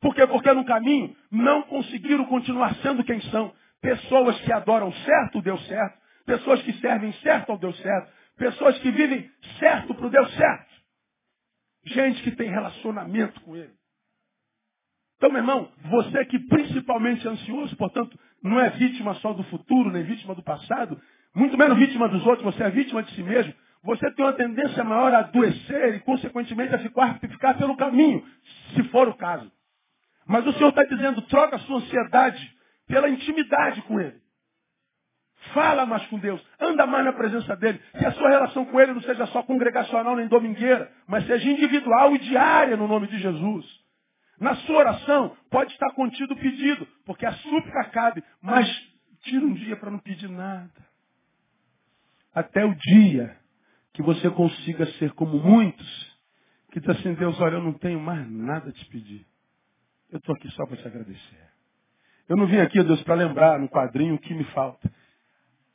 Por 0.00 0.14
quê? 0.14 0.26
Porque 0.26 0.52
no 0.52 0.64
caminho 0.64 1.16
não 1.30 1.62
conseguiram 1.62 2.24
continuar 2.26 2.74
sendo 2.76 3.04
quem 3.04 3.20
são. 3.30 3.52
Pessoas 3.80 4.40
que 4.40 4.52
adoram 4.52 4.92
certo 4.92 5.38
o 5.38 5.42
Deus 5.42 5.64
certo. 5.66 5.98
Pessoas 6.24 6.62
que 6.62 6.72
servem 6.74 7.12
certo 7.14 7.50
ao 7.50 7.58
Deus 7.58 7.76
certo. 7.78 8.12
Pessoas 8.36 8.78
que 8.78 8.90
vivem 8.90 9.30
certo 9.58 9.94
para 9.94 10.06
o 10.06 10.10
Deus 10.10 10.32
certo. 10.34 10.68
Gente 11.84 12.22
que 12.22 12.32
tem 12.32 12.50
relacionamento 12.50 13.40
com 13.40 13.56
Ele. 13.56 13.72
Então, 15.16 15.30
meu 15.30 15.40
irmão, 15.40 15.72
você 15.84 16.24
que 16.26 16.38
principalmente 16.38 17.26
é 17.26 17.30
ansioso, 17.30 17.76
portanto, 17.76 18.16
não 18.42 18.60
é 18.60 18.70
vítima 18.70 19.14
só 19.14 19.32
do 19.32 19.42
futuro, 19.44 19.90
nem 19.90 20.04
vítima 20.04 20.32
do 20.32 20.44
passado, 20.44 21.00
muito 21.34 21.58
menos 21.58 21.76
vítima 21.76 22.08
dos 22.08 22.24
outros, 22.24 22.44
você 22.44 22.62
é 22.62 22.70
vítima 22.70 23.02
de 23.02 23.12
si 23.16 23.22
mesmo 23.22 23.52
você 23.88 24.10
tem 24.10 24.22
uma 24.22 24.34
tendência 24.34 24.84
maior 24.84 25.14
a 25.14 25.20
adoecer 25.20 25.94
e, 25.94 26.00
consequentemente, 26.00 26.74
a 26.74 26.78
ficar, 26.78 27.18
ficar 27.20 27.54
pelo 27.54 27.74
caminho, 27.74 28.22
se 28.74 28.82
for 28.90 29.08
o 29.08 29.14
caso. 29.14 29.50
Mas 30.26 30.46
o 30.46 30.52
Senhor 30.52 30.68
está 30.68 30.84
dizendo, 30.84 31.22
troca 31.22 31.56
a 31.56 31.58
sua 31.60 31.78
ansiedade 31.78 32.54
pela 32.86 33.08
intimidade 33.08 33.80
com 33.82 33.98
Ele. 33.98 34.20
Fala 35.54 35.86
mais 35.86 36.06
com 36.08 36.18
Deus, 36.18 36.38
anda 36.60 36.86
mais 36.86 37.02
na 37.06 37.14
presença 37.14 37.56
dEle. 37.56 37.78
Que 37.98 38.04
a 38.04 38.12
sua 38.12 38.28
relação 38.28 38.66
com 38.66 38.78
Ele 38.78 38.92
não 38.92 39.00
seja 39.00 39.26
só 39.28 39.42
congregacional 39.42 40.16
nem 40.16 40.28
domingueira, 40.28 40.92
mas 41.06 41.26
seja 41.26 41.48
individual 41.48 42.14
e 42.14 42.18
diária 42.18 42.76
no 42.76 42.86
nome 42.86 43.06
de 43.06 43.18
Jesus. 43.18 43.64
Na 44.38 44.54
sua 44.56 44.80
oração 44.80 45.34
pode 45.50 45.72
estar 45.72 45.90
contido 45.94 46.34
o 46.34 46.38
pedido, 46.38 46.86
porque 47.06 47.24
a 47.24 47.32
súplica 47.32 47.84
cabe, 47.84 48.22
mas 48.42 48.68
tira 49.22 49.46
um 49.46 49.54
dia 49.54 49.76
para 49.76 49.90
não 49.90 49.98
pedir 49.98 50.28
nada. 50.28 50.86
até 52.34 52.66
o 52.66 52.74
dia 52.74 53.37
que 53.98 54.02
você 54.04 54.30
consiga 54.30 54.86
ser 54.92 55.10
como 55.14 55.40
muitos, 55.40 56.16
que 56.70 56.78
diz 56.78 56.88
assim, 56.88 57.14
Deus, 57.14 57.40
olha, 57.40 57.54
eu 57.54 57.62
não 57.62 57.72
tenho 57.72 57.98
mais 57.98 58.30
nada 58.30 58.70
a 58.70 58.72
te 58.72 58.84
pedir. 58.84 59.26
Eu 60.08 60.18
estou 60.18 60.36
aqui 60.36 60.48
só 60.52 60.64
para 60.66 60.76
te 60.76 60.86
agradecer. 60.86 61.50
Eu 62.28 62.36
não 62.36 62.46
vim 62.46 62.58
aqui, 62.58 62.80
Deus, 62.80 63.02
para 63.02 63.16
lembrar 63.16 63.58
no 63.58 63.68
quadrinho 63.68 64.14
o 64.14 64.18
que 64.20 64.32
me 64.32 64.44
falta. 64.44 64.88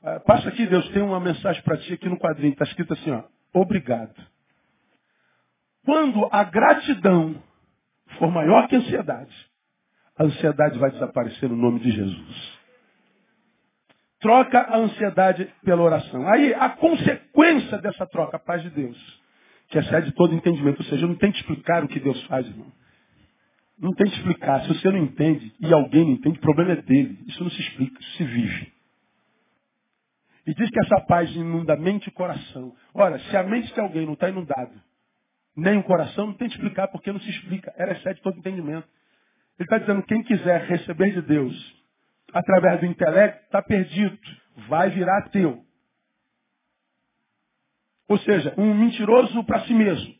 Ah, 0.01 0.21
passa 0.21 0.47
aqui, 0.47 0.65
Deus, 0.65 0.87
tem 0.91 1.03
uma 1.03 1.19
mensagem 1.19 1.61
para 1.63 1.75
ti 1.75 1.91
aqui 1.91 2.07
no 2.07 2.17
quadrinho. 2.17 2.53
Está 2.53 2.63
escrito 2.63 2.93
assim, 2.93 3.11
ó, 3.11 3.23
obrigado. 3.53 4.15
Quando 5.83 6.25
a 6.31 6.45
gratidão 6.45 7.43
for 8.17 8.31
maior 8.31 8.69
que 8.69 8.77
a 8.77 8.79
ansiedade, 8.79 9.51
a 10.17 10.23
ansiedade 10.23 10.79
vai 10.79 10.91
desaparecer 10.91 11.49
no 11.49 11.57
nome 11.57 11.81
de 11.81 11.91
Jesus. 11.91 12.59
Troca 14.23 14.57
a 14.57 14.77
ansiedade 14.77 15.53
pela 15.65 15.81
oração. 15.81 16.25
Aí 16.29 16.53
a 16.53 16.69
consequência 16.69 17.77
dessa 17.79 18.07
troca, 18.07 18.37
a 18.37 18.39
paz 18.39 18.63
de 18.63 18.69
Deus, 18.69 19.21
que 19.67 19.77
excede 19.77 20.13
todo 20.13 20.33
entendimento. 20.33 20.79
Ou 20.79 20.85
seja, 20.85 21.05
não 21.05 21.15
tem 21.15 21.29
que 21.29 21.39
explicar 21.39 21.83
o 21.83 21.89
que 21.89 21.99
Deus 21.99 22.23
faz, 22.23 22.47
irmão. 22.47 22.71
Não 23.77 23.91
tem 23.91 24.09
que 24.09 24.15
explicar. 24.15 24.61
Se 24.61 24.69
você 24.69 24.89
não 24.89 24.99
entende 24.99 25.53
e 25.59 25.73
alguém 25.73 26.05
não 26.05 26.11
entende, 26.13 26.37
o 26.37 26.41
problema 26.41 26.71
é 26.71 26.81
dele. 26.81 27.19
Isso 27.27 27.43
não 27.43 27.51
se 27.51 27.59
explica, 27.59 27.99
isso 27.99 28.17
se 28.17 28.23
vive. 28.23 28.71
E 30.47 30.53
diz 30.53 30.69
que 30.69 30.79
essa 30.79 31.01
paz 31.01 31.29
inunda 31.35 31.75
mente 31.75 32.07
e 32.07 32.11
coração. 32.11 32.73
Ora, 32.93 33.19
se 33.19 33.35
a 33.35 33.43
mente 33.43 33.73
de 33.73 33.79
alguém 33.81 34.05
não 34.05 34.13
está 34.13 34.29
inundado, 34.29 34.71
nem 35.53 35.77
o 35.79 35.83
coração, 35.83 36.27
não 36.27 36.33
tem 36.33 36.47
que 36.47 36.55
explicar 36.55 36.87
porque 36.87 37.11
não 37.11 37.19
se 37.19 37.29
explica. 37.29 37.73
Ela 37.75 37.91
excede 37.91 38.21
todo 38.21 38.39
entendimento. 38.39 38.87
Ele 39.59 39.65
está 39.65 39.79
dizendo, 39.79 40.01
quem 40.03 40.23
quiser 40.23 40.61
receber 40.61 41.11
de 41.11 41.21
Deus 41.23 41.82
através 42.33 42.79
do 42.79 42.85
intelecto, 42.85 43.45
está 43.45 43.61
perdido. 43.61 44.17
Vai 44.67 44.89
virar 44.89 45.29
teu. 45.29 45.63
Ou 48.07 48.17
seja, 48.19 48.53
um 48.57 48.73
mentiroso 48.73 49.43
para 49.45 49.61
si 49.61 49.73
mesmo. 49.73 50.13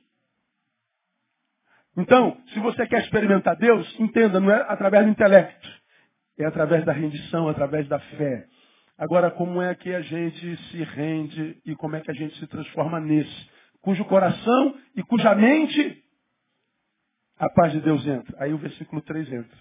Então, 1.98 2.38
se 2.54 2.60
você 2.60 2.88
quer 2.88 3.04
experimentar 3.04 3.56
Deus, 3.56 4.00
entenda, 4.00 4.40
não 4.40 4.52
é 4.52 4.66
através 4.68 5.06
do 5.06 5.12
intelecto. 5.12 5.68
É 6.40 6.46
através 6.46 6.84
da 6.86 6.92
rendição, 6.92 7.48
através 7.48 7.88
da 7.88 8.00
fé. 8.00 8.48
Agora, 8.98 9.30
como 9.30 9.62
é 9.62 9.76
que 9.76 9.94
a 9.94 10.02
gente 10.02 10.58
se 10.70 10.84
rende 10.84 11.62
e 11.66 11.76
como 11.76 11.96
é 11.96 12.02
que 12.02 12.10
a 12.10 12.14
gente 12.14 12.38
se 12.40 12.48
transforma 12.48 13.00
nesse? 13.00 13.50
Cujo 13.82 14.06
coração 14.06 14.76
e 14.96 15.04
cuja 15.04 15.36
mente 15.36 16.04
a 17.38 17.50
paz 17.50 17.74
de 17.74 17.82
Deus 17.82 18.06
entra. 18.08 18.36
Aí 18.42 18.54
o 18.54 18.58
versículo 18.58 19.02
3 19.02 19.32
entra. 19.32 19.58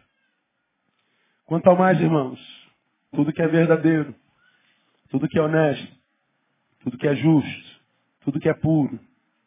Quanto 1.47 1.69
ao 1.69 1.77
mais, 1.77 2.01
irmãos, 2.01 2.41
tudo 3.13 3.33
que 3.33 3.43
é 3.43 3.49
verdadeiro, 3.49 4.15
tudo 5.11 5.29
que 5.29 5.39
é 5.39 5.43
honesto, 5.43 5.93
tudo 6.81 6.97
que 6.97 7.07
é 7.07 7.15
justo, 7.15 7.81
tudo 8.21 8.41
que 8.41 8.49
é 8.49 8.55
puro, 8.55 8.99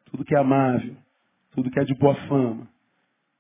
tudo 0.06 0.24
que 0.24 0.36
é 0.36 0.40
amável, 0.40 0.96
tudo 1.52 1.72
que 1.72 1.80
é 1.80 1.84
de 1.84 1.96
boa 1.96 2.16
fama. 2.28 2.68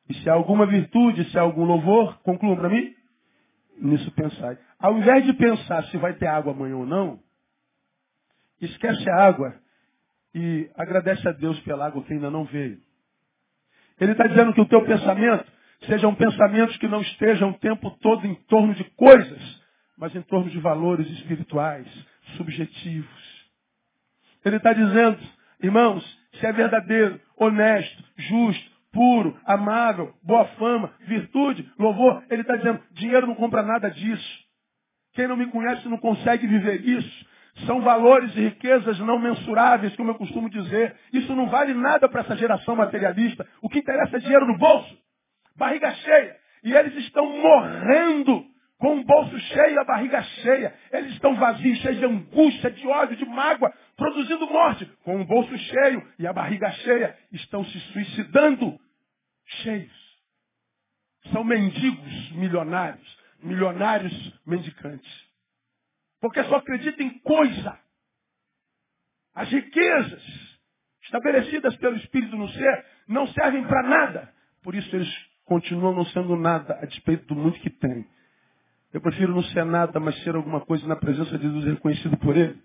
E 0.09 0.13
se 0.15 0.29
há 0.29 0.33
alguma 0.33 0.65
virtude, 0.65 1.29
se 1.29 1.37
há 1.37 1.41
algum 1.41 1.65
louvor, 1.65 2.19
concluam 2.19 2.55
para 2.55 2.69
mim, 2.69 2.95
nisso 3.77 4.11
pensai. 4.11 4.57
Ao 4.79 4.97
invés 4.97 5.25
de 5.25 5.33
pensar 5.33 5.83
se 5.85 5.97
vai 5.97 6.13
ter 6.13 6.27
água 6.27 6.53
amanhã 6.53 6.77
ou 6.77 6.85
não, 6.85 7.19
esquece 8.61 9.09
a 9.09 9.25
água 9.25 9.55
e 10.33 10.69
agradece 10.75 11.27
a 11.27 11.31
Deus 11.31 11.59
pela 11.61 11.87
água 11.87 12.03
que 12.03 12.13
ainda 12.13 12.29
não 12.29 12.45
veio. 12.45 12.79
Ele 13.99 14.11
está 14.11 14.27
dizendo 14.27 14.53
que 14.53 14.61
o 14.61 14.67
teu 14.67 14.83
pensamento 14.85 15.45
sejam 15.87 16.13
pensamentos 16.13 16.77
que 16.77 16.87
não 16.87 17.01
estejam 17.01 17.49
o 17.49 17.57
tempo 17.59 17.91
todo 18.01 18.25
em 18.25 18.35
torno 18.47 18.73
de 18.73 18.83
coisas, 18.95 19.61
mas 19.97 20.15
em 20.15 20.21
torno 20.21 20.49
de 20.49 20.59
valores 20.59 21.09
espirituais, 21.09 21.87
subjetivos. 22.37 23.45
Ele 24.43 24.57
está 24.57 24.73
dizendo, 24.73 25.17
irmãos, 25.61 26.03
se 26.33 26.45
é 26.45 26.51
verdadeiro, 26.51 27.19
honesto, 27.37 28.03
justo, 28.17 28.71
puro, 28.91 29.37
amável, 29.45 30.13
boa 30.23 30.45
fama, 30.57 30.93
virtude, 31.01 31.69
louvor, 31.77 32.23
ele 32.29 32.41
está 32.41 32.55
dizendo, 32.55 32.81
dinheiro 32.91 33.27
não 33.27 33.35
compra 33.35 33.63
nada 33.63 33.89
disso. 33.89 34.45
Quem 35.13 35.27
não 35.27 35.37
me 35.37 35.47
conhece 35.47 35.87
não 35.87 35.97
consegue 35.97 36.45
viver 36.45 36.81
isso. 36.85 37.25
São 37.65 37.81
valores 37.81 38.35
e 38.35 38.41
riquezas 38.41 38.99
não 38.99 39.17
mensuráveis, 39.17 39.95
como 39.95 40.11
eu 40.11 40.15
costumo 40.15 40.49
dizer. 40.49 40.93
Isso 41.13 41.33
não 41.33 41.47
vale 41.47 41.73
nada 41.73 42.07
para 42.09 42.19
essa 42.21 42.35
geração 42.35 42.75
materialista. 42.75 43.47
O 43.61 43.69
que 43.69 43.79
interessa 43.79 44.17
é 44.17 44.19
dinheiro 44.19 44.45
no 44.45 44.57
bolso 44.57 45.04
barriga 45.55 45.93
cheia. 45.95 46.37
E 46.63 46.73
eles 46.73 46.95
estão 46.95 47.25
morrendo 47.25 48.45
com 48.77 48.99
o 48.99 49.03
bolso 49.03 49.39
cheio, 49.39 49.79
a 49.79 49.85
barriga 49.85 50.21
cheia. 50.21 50.75
Eles 50.91 51.13
estão 51.13 51.35
vazios, 51.35 51.79
cheios 51.79 51.99
de 51.99 52.05
angústia, 52.05 52.71
de 52.71 52.87
ódio, 52.87 53.15
de 53.15 53.25
mágoa, 53.25 53.73
produzindo 53.95 54.47
morte. 54.47 54.85
Com 55.03 55.21
o 55.21 55.25
bolso 55.25 55.57
cheio 55.57 56.07
e 56.19 56.27
a 56.27 56.33
barriga 56.33 56.69
cheia, 56.71 57.17
estão 57.31 57.63
se 57.65 57.79
suicidando 57.91 58.79
cheios. 59.45 60.05
São 61.31 61.43
mendigos 61.43 62.31
milionários, 62.31 63.17
milionários 63.41 64.41
mendicantes. 64.45 65.25
Porque 66.19 66.43
só 66.43 66.57
acreditam 66.57 67.05
em 67.05 67.19
coisa. 67.19 67.79
As 69.33 69.49
riquezas 69.49 70.23
estabelecidas 71.03 71.75
pelo 71.77 71.95
Espírito 71.97 72.35
no 72.35 72.49
ser 72.49 72.85
não 73.07 73.27
servem 73.27 73.65
para 73.67 73.83
nada. 73.83 74.33
Por 74.63 74.75
isso 74.75 74.95
eles 74.95 75.24
continuam 75.45 75.93
não 75.93 76.05
sendo 76.07 76.35
nada 76.35 76.77
a 76.81 76.85
despeito 76.85 77.25
do 77.27 77.35
muito 77.35 77.59
que 77.59 77.69
tem. 77.69 78.05
Eu 78.91 79.01
prefiro 79.01 79.33
não 79.33 79.43
ser 79.43 79.65
nada, 79.65 79.99
mas 79.99 80.15
ser 80.23 80.35
alguma 80.35 80.61
coisa 80.61 80.87
na 80.87 80.95
presença 80.95 81.37
de 81.37 81.49
Deus 81.49 81.65
reconhecido 81.65 82.17
por 82.17 82.35
Ele. 82.35 82.61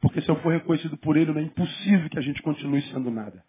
Porque 0.00 0.20
se 0.22 0.28
eu 0.28 0.36
for 0.36 0.50
reconhecido 0.50 0.96
por 0.96 1.16
Ele, 1.16 1.38
é 1.38 1.42
impossível 1.42 2.08
que 2.08 2.18
a 2.18 2.22
gente 2.22 2.42
continue 2.42 2.82
sendo 2.90 3.10
nada. 3.10 3.44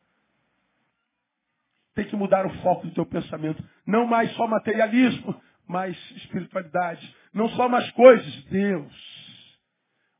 Tem 1.95 2.05
que 2.05 2.15
mudar 2.15 2.45
o 2.45 2.53
foco 2.61 2.87
do 2.87 2.93
teu 2.93 3.05
pensamento. 3.05 3.63
Não 3.85 4.05
mais 4.05 4.31
só 4.33 4.47
materialismo, 4.47 5.39
mas 5.67 5.97
espiritualidade. 6.17 7.15
Não 7.33 7.49
só 7.49 7.67
mais 7.69 7.89
coisas, 7.91 8.43
Deus. 8.45 9.11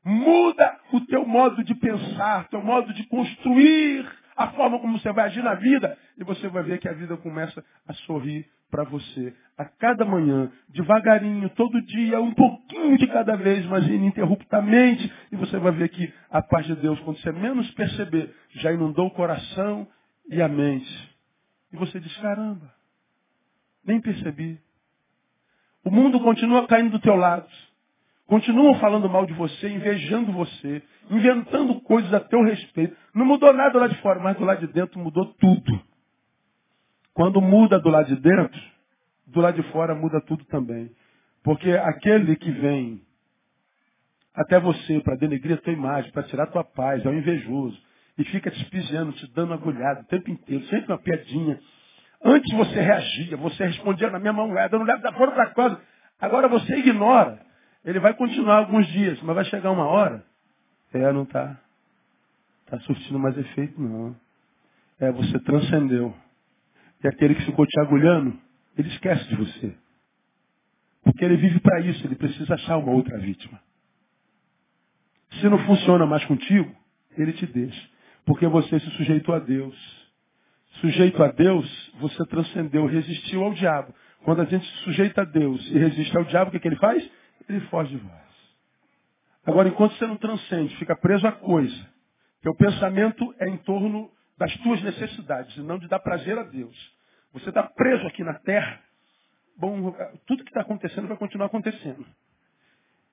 Muda 0.04 0.80
o 0.92 1.00
teu 1.02 1.26
modo 1.26 1.62
de 1.62 1.74
pensar, 1.74 2.48
teu 2.48 2.62
modo 2.62 2.92
de 2.92 3.06
construir 3.06 4.21
a 4.36 4.48
forma 4.48 4.78
como 4.78 4.98
você 4.98 5.12
vai 5.12 5.26
agir 5.26 5.42
na 5.42 5.54
vida, 5.54 5.96
e 6.16 6.24
você 6.24 6.48
vai 6.48 6.62
ver 6.62 6.78
que 6.78 6.88
a 6.88 6.92
vida 6.92 7.16
começa 7.16 7.64
a 7.86 7.92
sorrir 7.92 8.46
para 8.70 8.84
você. 8.84 9.34
A 9.58 9.64
cada 9.66 10.04
manhã, 10.04 10.50
devagarinho, 10.70 11.50
todo 11.50 11.80
dia, 11.82 12.20
um 12.20 12.32
pouquinho 12.32 12.96
de 12.96 13.06
cada 13.06 13.36
vez, 13.36 13.64
mas 13.66 13.86
ininterruptamente, 13.86 15.12
e 15.30 15.36
você 15.36 15.58
vai 15.58 15.72
ver 15.72 15.90
que 15.90 16.12
a 16.30 16.40
paz 16.40 16.66
de 16.66 16.74
Deus, 16.76 16.98
quando 17.00 17.18
você 17.18 17.32
menos 17.32 17.70
perceber, 17.72 18.34
já 18.54 18.72
inundou 18.72 19.08
o 19.08 19.14
coração 19.14 19.86
e 20.30 20.40
a 20.40 20.48
mente. 20.48 21.16
E 21.72 21.76
você 21.76 22.00
diz, 22.00 22.16
caramba, 22.16 22.72
nem 23.84 24.00
percebi. 24.00 24.58
O 25.84 25.90
mundo 25.90 26.20
continua 26.20 26.66
caindo 26.66 26.92
do 26.92 27.00
teu 27.00 27.16
lado. 27.16 27.48
Continuam 28.26 28.78
falando 28.78 29.08
mal 29.08 29.26
de 29.26 29.32
você, 29.32 29.68
invejando 29.68 30.32
você, 30.32 30.82
inventando 31.10 31.80
coisas 31.82 32.12
a 32.14 32.20
teu 32.20 32.42
respeito. 32.42 32.96
Não 33.14 33.26
mudou 33.26 33.52
nada 33.52 33.78
lá 33.78 33.88
de 33.88 34.00
fora, 34.00 34.20
mas 34.20 34.36
do 34.36 34.44
lado 34.44 34.66
de 34.66 34.72
dentro 34.72 34.98
mudou 34.98 35.26
tudo. 35.34 35.80
Quando 37.12 37.40
muda 37.40 37.78
do 37.78 37.90
lado 37.90 38.06
de 38.06 38.16
dentro, 38.20 38.60
do 39.26 39.40
lado 39.40 39.60
de 39.60 39.68
fora 39.70 39.94
muda 39.94 40.20
tudo 40.20 40.44
também. 40.46 40.90
Porque 41.42 41.70
aquele 41.72 42.36
que 42.36 42.50
vem 42.50 43.02
até 44.34 44.58
você 44.58 45.00
para 45.00 45.16
denegrir 45.16 45.58
a 45.58 45.60
tua 45.60 45.72
imagem, 45.72 46.10
para 46.12 46.22
tirar 46.22 46.44
a 46.44 46.50
tua 46.50 46.64
paz, 46.64 47.04
é 47.04 47.08
o 47.08 47.14
invejoso. 47.14 47.78
E 48.16 48.24
fica 48.24 48.50
te 48.50 48.62
espiando, 48.62 49.12
te 49.12 49.30
dando 49.32 49.52
agulhada 49.52 50.00
o 50.00 50.04
tempo 50.04 50.30
inteiro, 50.30 50.64
sempre 50.66 50.92
uma 50.92 50.98
piadinha. 50.98 51.58
Antes 52.24 52.56
você 52.56 52.80
reagia, 52.80 53.36
você 53.36 53.66
respondia 53.66 54.10
na 54.10 54.18
mesma 54.18 54.46
moeda, 54.46 54.78
não 54.78 54.84
leva 54.84 55.00
da 55.00 55.12
fora 55.12 55.32
para 55.32 55.50
casa. 55.50 55.80
Agora 56.20 56.48
você 56.48 56.76
ignora. 56.76 57.40
Ele 57.84 57.98
vai 57.98 58.14
continuar 58.14 58.58
alguns 58.58 58.86
dias, 58.88 59.20
mas 59.22 59.34
vai 59.34 59.44
chegar 59.46 59.70
uma 59.70 59.86
hora. 59.86 60.24
É, 60.92 61.12
não 61.12 61.22
está 61.22 61.58
tá 62.66 62.78
surtindo 62.80 63.18
mais 63.18 63.36
efeito, 63.36 63.80
não. 63.80 64.14
É, 65.00 65.10
você 65.10 65.38
transcendeu. 65.40 66.14
E 67.02 67.08
aquele 67.08 67.34
que 67.34 67.44
ficou 67.44 67.66
te 67.66 67.80
agulhando, 67.80 68.38
ele 68.76 68.88
esquece 68.88 69.28
de 69.28 69.36
você. 69.36 69.74
Porque 71.02 71.24
ele 71.24 71.36
vive 71.36 71.58
para 71.60 71.80
isso, 71.80 72.06
ele 72.06 72.14
precisa 72.14 72.54
achar 72.54 72.76
uma 72.76 72.92
outra 72.92 73.18
vítima. 73.18 73.60
Se 75.40 75.48
não 75.48 75.58
funciona 75.66 76.06
mais 76.06 76.24
contigo, 76.26 76.72
ele 77.16 77.32
te 77.32 77.46
deixa. 77.46 77.90
Porque 78.24 78.46
você 78.46 78.78
se 78.78 78.90
sujeitou 78.92 79.34
a 79.34 79.40
Deus. 79.40 79.74
Sujeito 80.80 81.22
a 81.22 81.28
Deus, 81.28 81.92
você 81.98 82.24
transcendeu, 82.26 82.86
resistiu 82.86 83.42
ao 83.42 83.52
diabo. 83.54 83.92
Quando 84.24 84.42
a 84.42 84.44
gente 84.44 84.64
se 84.64 84.76
sujeita 84.84 85.22
a 85.22 85.24
Deus 85.24 85.60
e 85.70 85.78
resiste 85.78 86.16
ao 86.16 86.24
diabo, 86.24 86.48
o 86.48 86.52
que, 86.52 86.60
que 86.60 86.68
ele 86.68 86.76
faz? 86.76 87.10
Ele 87.48 87.60
foge 87.66 87.90
de 87.90 87.96
vós. 87.96 88.22
Agora, 89.44 89.68
enquanto 89.68 89.94
você 89.96 90.06
não 90.06 90.16
transcende, 90.16 90.76
fica 90.76 90.94
preso 90.94 91.26
a 91.26 91.32
coisa, 91.32 91.88
teu 92.42 92.54
pensamento 92.54 93.34
é 93.38 93.48
em 93.48 93.56
torno 93.58 94.10
das 94.38 94.54
tuas 94.58 94.82
necessidades, 94.82 95.56
e 95.56 95.60
não 95.60 95.78
de 95.78 95.88
dar 95.88 95.98
prazer 95.98 96.38
a 96.38 96.42
Deus. 96.42 96.76
Você 97.32 97.48
está 97.48 97.62
preso 97.62 98.06
aqui 98.06 98.22
na 98.22 98.34
terra, 98.34 98.80
bom, 99.56 99.92
tudo 100.26 100.44
que 100.44 100.50
está 100.50 100.60
acontecendo 100.60 101.08
vai 101.08 101.16
continuar 101.16 101.46
acontecendo. 101.46 102.04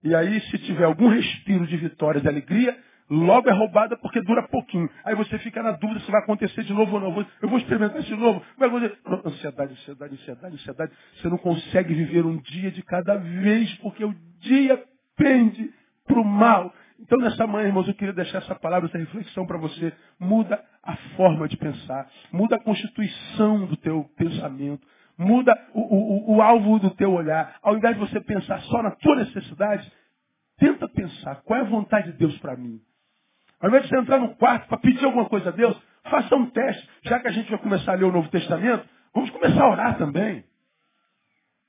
E 0.04 0.16
aí, 0.16 0.40
se 0.42 0.58
tiver 0.60 0.86
algum 0.86 1.10
respiro 1.10 1.68
de 1.68 1.78
vitória, 1.78 2.22
de 2.22 2.28
alegria, 2.28 2.78
Logo 3.10 3.50
é 3.50 3.54
roubada 3.54 3.98
porque 3.98 4.22
dura 4.22 4.48
pouquinho. 4.48 4.88
Aí 5.04 5.16
você 5.16 5.40
fica 5.40 5.64
na 5.64 5.72
dúvida 5.72 6.00
se 6.02 6.12
vai 6.12 6.22
acontecer 6.22 6.64
de 6.64 6.74
novo 6.74 6.94
ou 6.94 7.00
não. 7.00 7.26
Eu 7.42 7.50
vou 7.50 7.58
experimentar 7.58 8.02
de 8.02 8.16
novo. 8.16 8.44
Vai 8.58 8.70
acontecer. 8.70 8.98
Ansiedade, 9.26 9.74
ansiedade, 9.74 10.14
ansiedade, 10.14 10.56
ansiedade. 10.56 10.92
Você 11.16 11.28
não 11.28 11.38
consegue 11.40 11.94
viver 11.94 12.24
um 12.24 12.38
dia 12.38 12.70
de 12.70 12.84
cada 12.84 13.16
vez 13.16 13.74
porque 13.78 14.06
o 14.06 14.14
dia 14.40 14.84
pende 15.18 15.74
para 16.06 16.20
o 16.20 16.24
mal. 16.24 16.72
Então, 17.00 17.18
nessa 17.18 17.48
manhã, 17.48 17.68
irmãos, 17.68 17.88
eu 17.88 17.96
queria 17.96 18.14
deixar 18.14 18.40
essa 18.40 18.54
palavra, 18.54 18.88
essa 18.88 18.98
reflexão 18.98 19.46
para 19.48 19.58
você. 19.58 19.92
Muda 20.20 20.64
a 20.84 20.96
forma 21.16 21.48
de 21.48 21.58
pensar. 21.58 22.08
Muda 22.32 22.58
a 22.58 22.64
constituição 22.64 23.66
do 23.66 23.78
teu 23.78 24.04
pensamento. 24.18 24.86
Muda 25.18 25.58
o, 25.74 25.82
o, 25.82 26.36
o 26.36 26.42
alvo 26.44 26.78
do 26.78 26.92
teu 26.92 27.12
olhar. 27.12 27.56
Ao 27.64 27.76
invés 27.76 27.96
de 27.96 28.02
você 28.02 28.22
pensar 28.22 28.62
só 28.64 28.84
na 28.84 28.92
tua 28.92 29.16
necessidade, 29.16 29.92
tenta 30.60 30.88
pensar 30.88 31.42
qual 31.42 31.60
é 31.60 31.64
a 31.64 31.66
vontade 31.66 32.12
de 32.12 32.18
Deus 32.20 32.38
para 32.38 32.56
mim. 32.56 32.80
Ao 33.62 33.70
invés 33.70 33.84
de 33.84 33.90
você 33.90 33.98
entrar 33.98 34.20
no 34.20 34.36
quarto 34.36 34.68
para 34.68 34.78
pedir 34.78 35.04
alguma 35.06 35.26
coisa 35.26 35.50
a 35.50 35.52
Deus, 35.52 35.78
faça 36.10 36.36
um 36.36 36.46
teste. 36.48 36.90
Já 37.04 37.20
que 37.20 37.28
a 37.28 37.32
gente 37.32 37.50
vai 37.50 37.60
começar 37.60 37.92
a 37.92 37.96
ler 37.96 38.06
o 38.06 38.12
Novo 38.12 38.30
Testamento, 38.30 38.88
vamos 39.14 39.30
começar 39.32 39.64
a 39.64 39.70
orar 39.70 39.98
também. 39.98 40.44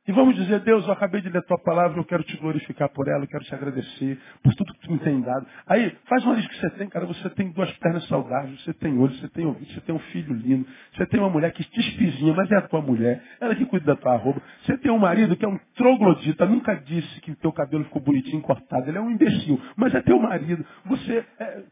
E 0.09 0.13
vamos 0.13 0.35
dizer, 0.35 0.61
Deus, 0.61 0.85
eu 0.87 0.93
acabei 0.93 1.21
de 1.21 1.29
ler 1.29 1.39
a 1.39 1.43
tua 1.43 1.59
palavra, 1.59 2.01
eu 2.01 2.05
quero 2.05 2.25
te 2.25 2.37
glorificar 2.39 2.89
por 2.89 3.07
ela, 3.07 3.23
eu 3.23 3.29
quero 3.29 3.45
te 3.45 3.55
agradecer 3.55 4.19
por 4.43 4.55
tudo 4.55 4.73
que 4.75 4.81
tu 4.81 4.93
me 4.93 4.99
tem 4.99 5.21
dado. 5.21 5.47
Aí, 5.67 5.95
faz 6.09 6.25
uma 6.25 6.35
lista 6.35 6.51
que 6.51 6.59
você 6.59 6.71
tem, 6.71 6.89
cara, 6.89 7.05
você 7.05 7.31
tem 7.31 7.53
duas 7.53 7.71
pernas 7.79 8.05
saudáveis, 8.09 8.61
você 8.65 8.73
tem 8.75 8.99
olho, 8.99 9.15
você 9.15 9.29
tem 9.29 9.45
ouvido, 9.45 9.73
você 9.73 9.81
tem 9.83 9.95
um 9.95 9.99
filho 9.99 10.35
lindo, 10.35 10.67
você 10.95 11.07
tem 11.07 11.21
uma 11.21 11.29
mulher 11.29 11.53
que 11.53 11.63
te 11.63 11.81
espizinha, 11.81 12.33
mas 12.35 12.51
é 12.51 12.57
a 12.57 12.63
tua 12.63 12.81
mulher, 12.81 13.23
ela 13.41 13.55
que 13.55 13.67
cuida 13.67 13.87
da 13.87 13.97
tua 13.97 14.17
roupa. 14.17 14.41
Você 14.63 14.79
tem 14.79 14.91
um 14.91 14.99
marido 14.99 15.37
que 15.37 15.45
é 15.45 15.49
um 15.49 15.59
troglodita, 15.77 16.47
nunca 16.47 16.75
disse 16.75 17.21
que 17.21 17.33
o 17.33 17.37
teu 17.37 17.53
cabelo 17.53 17.85
ficou 17.85 18.01
bonitinho, 18.01 18.41
cortado, 18.41 18.89
ele 18.89 18.97
é 18.97 19.01
um 19.01 19.11
imbecil, 19.11 19.61
mas 19.77 19.95
é 19.95 20.01
teu 20.01 20.19
marido. 20.19 20.65
Você, 20.87 21.25
é... 21.39 21.63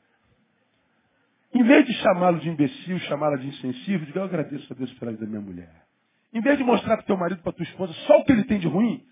em 1.54 1.62
vez 1.62 1.86
de 1.86 1.92
chamá-lo 1.94 2.38
de 2.40 2.48
imbecil, 2.48 2.98
chamá-la 3.00 3.36
de 3.36 3.46
insensível, 3.46 4.06
diga, 4.06 4.20
eu 4.20 4.24
agradeço 4.24 4.70
a 4.72 4.76
Deus 4.76 4.92
pela 4.94 5.12
vida 5.12 5.24
da 5.24 5.30
minha 5.30 5.40
mulher. 5.40 5.86
Em 6.32 6.40
vez 6.40 6.58
de 6.58 6.64
mostrar 6.64 6.96
para 6.96 7.04
o 7.04 7.06
teu 7.06 7.16
marido, 7.16 7.42
para 7.42 7.52
tua 7.52 7.62
esposa, 7.62 7.92
só 8.06 8.18
o 8.18 8.24
que 8.24 8.32
ele 8.32 8.44
tem 8.44 8.58
de 8.58 8.68
ruim, 8.68 9.02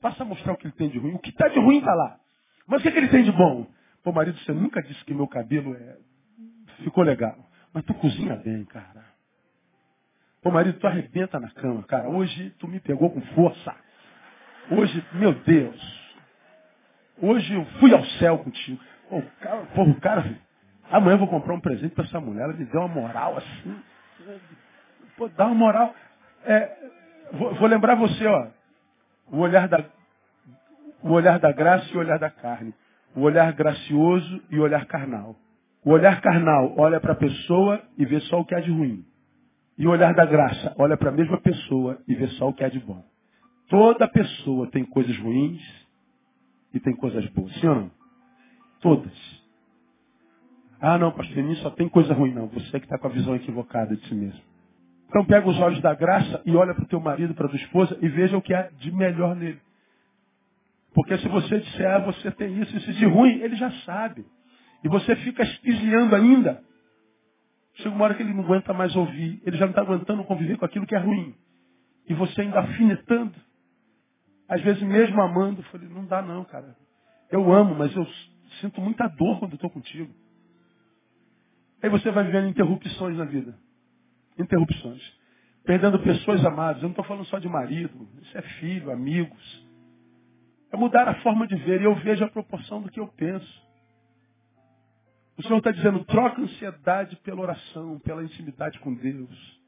passa 0.00 0.24
a 0.24 0.26
mostrar 0.26 0.52
o 0.52 0.56
que 0.56 0.66
ele 0.66 0.74
tem 0.74 0.88
de 0.88 0.98
ruim. 0.98 1.14
O 1.14 1.18
que 1.18 1.30
está 1.30 1.48
de 1.48 1.58
ruim 1.58 1.78
está 1.78 1.94
lá. 1.94 2.18
Mas 2.66 2.80
o 2.80 2.82
que, 2.82 2.88
é 2.88 2.92
que 2.92 2.98
ele 2.98 3.08
tem 3.08 3.22
de 3.22 3.32
bom? 3.32 3.66
Pô, 4.02 4.12
marido, 4.12 4.38
você 4.40 4.52
nunca 4.52 4.82
disse 4.82 5.04
que 5.04 5.14
meu 5.14 5.28
cabelo 5.28 5.74
é... 5.74 5.96
ficou 6.82 7.04
legal. 7.04 7.36
Mas 7.72 7.84
tu 7.84 7.94
cozinha 7.94 8.36
bem, 8.36 8.64
cara. 8.64 9.04
Pô, 10.42 10.50
marido, 10.50 10.78
tu 10.78 10.86
arrebenta 10.86 11.38
na 11.38 11.50
cama, 11.50 11.84
cara. 11.84 12.08
Hoje 12.08 12.50
tu 12.58 12.66
me 12.66 12.80
pegou 12.80 13.10
com 13.10 13.20
força. 13.34 13.74
Hoje, 14.70 15.04
meu 15.14 15.32
Deus. 15.32 16.04
Hoje 17.22 17.54
eu 17.54 17.64
fui 17.78 17.94
ao 17.94 18.04
céu 18.18 18.38
contigo. 18.38 18.80
Pô, 19.08 19.18
o 19.18 19.30
cara, 19.40 19.66
porra, 19.66 19.90
o 19.90 20.00
cara 20.00 20.40
amanhã 20.90 21.14
eu 21.14 21.18
vou 21.18 21.28
comprar 21.28 21.54
um 21.54 21.60
presente 21.60 21.94
para 21.94 22.04
essa 22.04 22.20
mulher. 22.20 22.44
Ela 22.44 22.52
me 22.52 22.64
deu 22.64 22.80
uma 22.80 22.88
moral 22.88 23.36
assim. 23.36 23.76
Pô, 25.16 25.28
dá 25.28 25.46
uma 25.46 25.54
moral. 25.54 25.94
É, 26.44 26.90
vou, 27.32 27.54
vou, 27.54 27.68
lembrar 27.68 27.94
você, 27.94 28.26
ó. 28.26 28.48
O 29.30 29.38
olhar, 29.38 29.68
da, 29.68 29.84
o 31.02 31.10
olhar 31.10 31.38
da 31.38 31.52
graça 31.52 31.88
e 31.92 31.96
o 31.96 32.00
olhar 32.00 32.18
da 32.18 32.30
carne. 32.30 32.74
O 33.14 33.22
olhar 33.22 33.52
gracioso 33.52 34.42
e 34.50 34.58
o 34.58 34.62
olhar 34.62 34.84
carnal. 34.86 35.36
O 35.84 35.90
olhar 35.90 36.20
carnal 36.20 36.74
olha 36.76 37.00
para 37.00 37.12
a 37.12 37.16
pessoa 37.16 37.82
e 37.96 38.04
vê 38.04 38.20
só 38.20 38.40
o 38.40 38.44
que 38.44 38.54
há 38.54 38.60
de 38.60 38.70
ruim. 38.70 39.04
E 39.76 39.86
o 39.86 39.90
olhar 39.90 40.14
da 40.14 40.24
graça 40.24 40.74
olha 40.78 40.96
para 40.96 41.10
a 41.10 41.12
mesma 41.12 41.40
pessoa 41.40 41.98
e 42.06 42.14
vê 42.14 42.26
só 42.28 42.48
o 42.48 42.54
que 42.54 42.64
há 42.64 42.68
de 42.68 42.80
bom. 42.80 43.04
Toda 43.68 44.08
pessoa 44.08 44.70
tem 44.70 44.84
coisas 44.84 45.16
ruins 45.18 45.62
e 46.72 46.80
tem 46.80 46.94
coisas 46.94 47.26
boas. 47.30 47.52
Sim 47.60 47.68
ou 47.68 47.74
não? 47.74 47.90
Todas. 48.80 49.43
Ah, 50.86 50.98
não, 50.98 51.10
pastor, 51.12 51.42
mim 51.42 51.54
só 51.56 51.70
tem 51.70 51.88
coisa 51.88 52.12
ruim. 52.12 52.34
Não, 52.34 52.46
você 52.46 52.78
que 52.78 52.84
está 52.84 52.98
com 52.98 53.06
a 53.06 53.10
visão 53.10 53.34
equivocada 53.34 53.96
de 53.96 54.06
si 54.06 54.14
mesmo. 54.14 54.42
Então 55.08 55.24
pega 55.24 55.48
os 55.48 55.58
olhos 55.58 55.80
da 55.80 55.94
graça 55.94 56.42
e 56.44 56.54
olha 56.54 56.74
para 56.74 56.84
o 56.84 56.88
teu 56.88 57.00
marido, 57.00 57.34
para 57.34 57.46
a 57.46 57.48
tua 57.48 57.58
esposa 57.58 57.96
e 58.02 58.08
veja 58.10 58.36
o 58.36 58.42
que 58.42 58.52
há 58.52 58.68
de 58.68 58.92
melhor 58.92 59.34
nele. 59.34 59.58
Porque 60.92 61.16
se 61.16 61.26
você 61.26 61.58
disser, 61.58 61.90
ah, 61.90 62.00
você 62.00 62.30
tem 62.32 62.60
isso, 62.60 62.76
isso 62.76 62.92
de 62.92 63.06
ruim, 63.06 63.40
ele 63.40 63.56
já 63.56 63.70
sabe. 63.86 64.26
E 64.84 64.88
você 64.90 65.16
fica 65.16 65.42
espiando 65.42 66.14
ainda. 66.16 66.62
Chega 67.76 67.94
uma 67.94 68.04
hora 68.04 68.14
que 68.14 68.22
ele 68.22 68.34
não 68.34 68.44
aguenta 68.44 68.74
mais 68.74 68.94
ouvir. 68.94 69.40
Ele 69.42 69.56
já 69.56 69.64
não 69.64 69.70
está 69.70 69.80
aguentando 69.80 70.22
conviver 70.24 70.58
com 70.58 70.66
aquilo 70.66 70.86
que 70.86 70.94
é 70.94 70.98
ruim. 70.98 71.34
E 72.06 72.12
você 72.12 72.42
ainda 72.42 72.60
afinetando. 72.60 73.32
Às 74.46 74.60
vezes 74.60 74.82
mesmo 74.82 75.18
amando, 75.22 75.62
eu 75.62 75.64
falei, 75.64 75.88
não 75.88 76.04
dá 76.04 76.20
não, 76.20 76.44
cara. 76.44 76.76
Eu 77.30 77.50
amo, 77.50 77.74
mas 77.74 77.96
eu 77.96 78.06
sinto 78.60 78.82
muita 78.82 79.08
dor 79.08 79.38
quando 79.38 79.54
estou 79.54 79.70
contigo. 79.70 80.12
Aí 81.84 81.90
você 81.90 82.10
vai 82.10 82.24
vivendo 82.24 82.48
interrupções 82.48 83.14
na 83.16 83.26
vida 83.26 83.54
interrupções. 84.38 85.02
Perdendo 85.64 85.98
pessoas 86.00 86.44
amadas. 86.44 86.78
Eu 86.78 86.84
não 86.84 86.90
estou 86.90 87.04
falando 87.04 87.26
só 87.26 87.38
de 87.38 87.48
marido. 87.48 88.08
Isso 88.22 88.38
é 88.38 88.42
filho, 88.42 88.90
amigos. 88.90 89.66
É 90.72 90.76
mudar 90.76 91.06
a 91.08 91.14
forma 91.16 91.46
de 91.46 91.54
ver. 91.56 91.82
E 91.82 91.84
eu 91.84 91.94
vejo 91.96 92.24
a 92.24 92.28
proporção 92.28 92.80
do 92.82 92.90
que 92.90 92.98
eu 92.98 93.06
penso. 93.08 93.64
O 95.36 95.42
Senhor 95.42 95.58
está 95.58 95.72
dizendo, 95.72 96.04
troca 96.04 96.40
ansiedade 96.40 97.16
pela 97.16 97.42
oração, 97.42 97.98
pela 98.00 98.24
intimidade 98.24 98.78
com 98.80 98.94
Deus. 98.94 99.60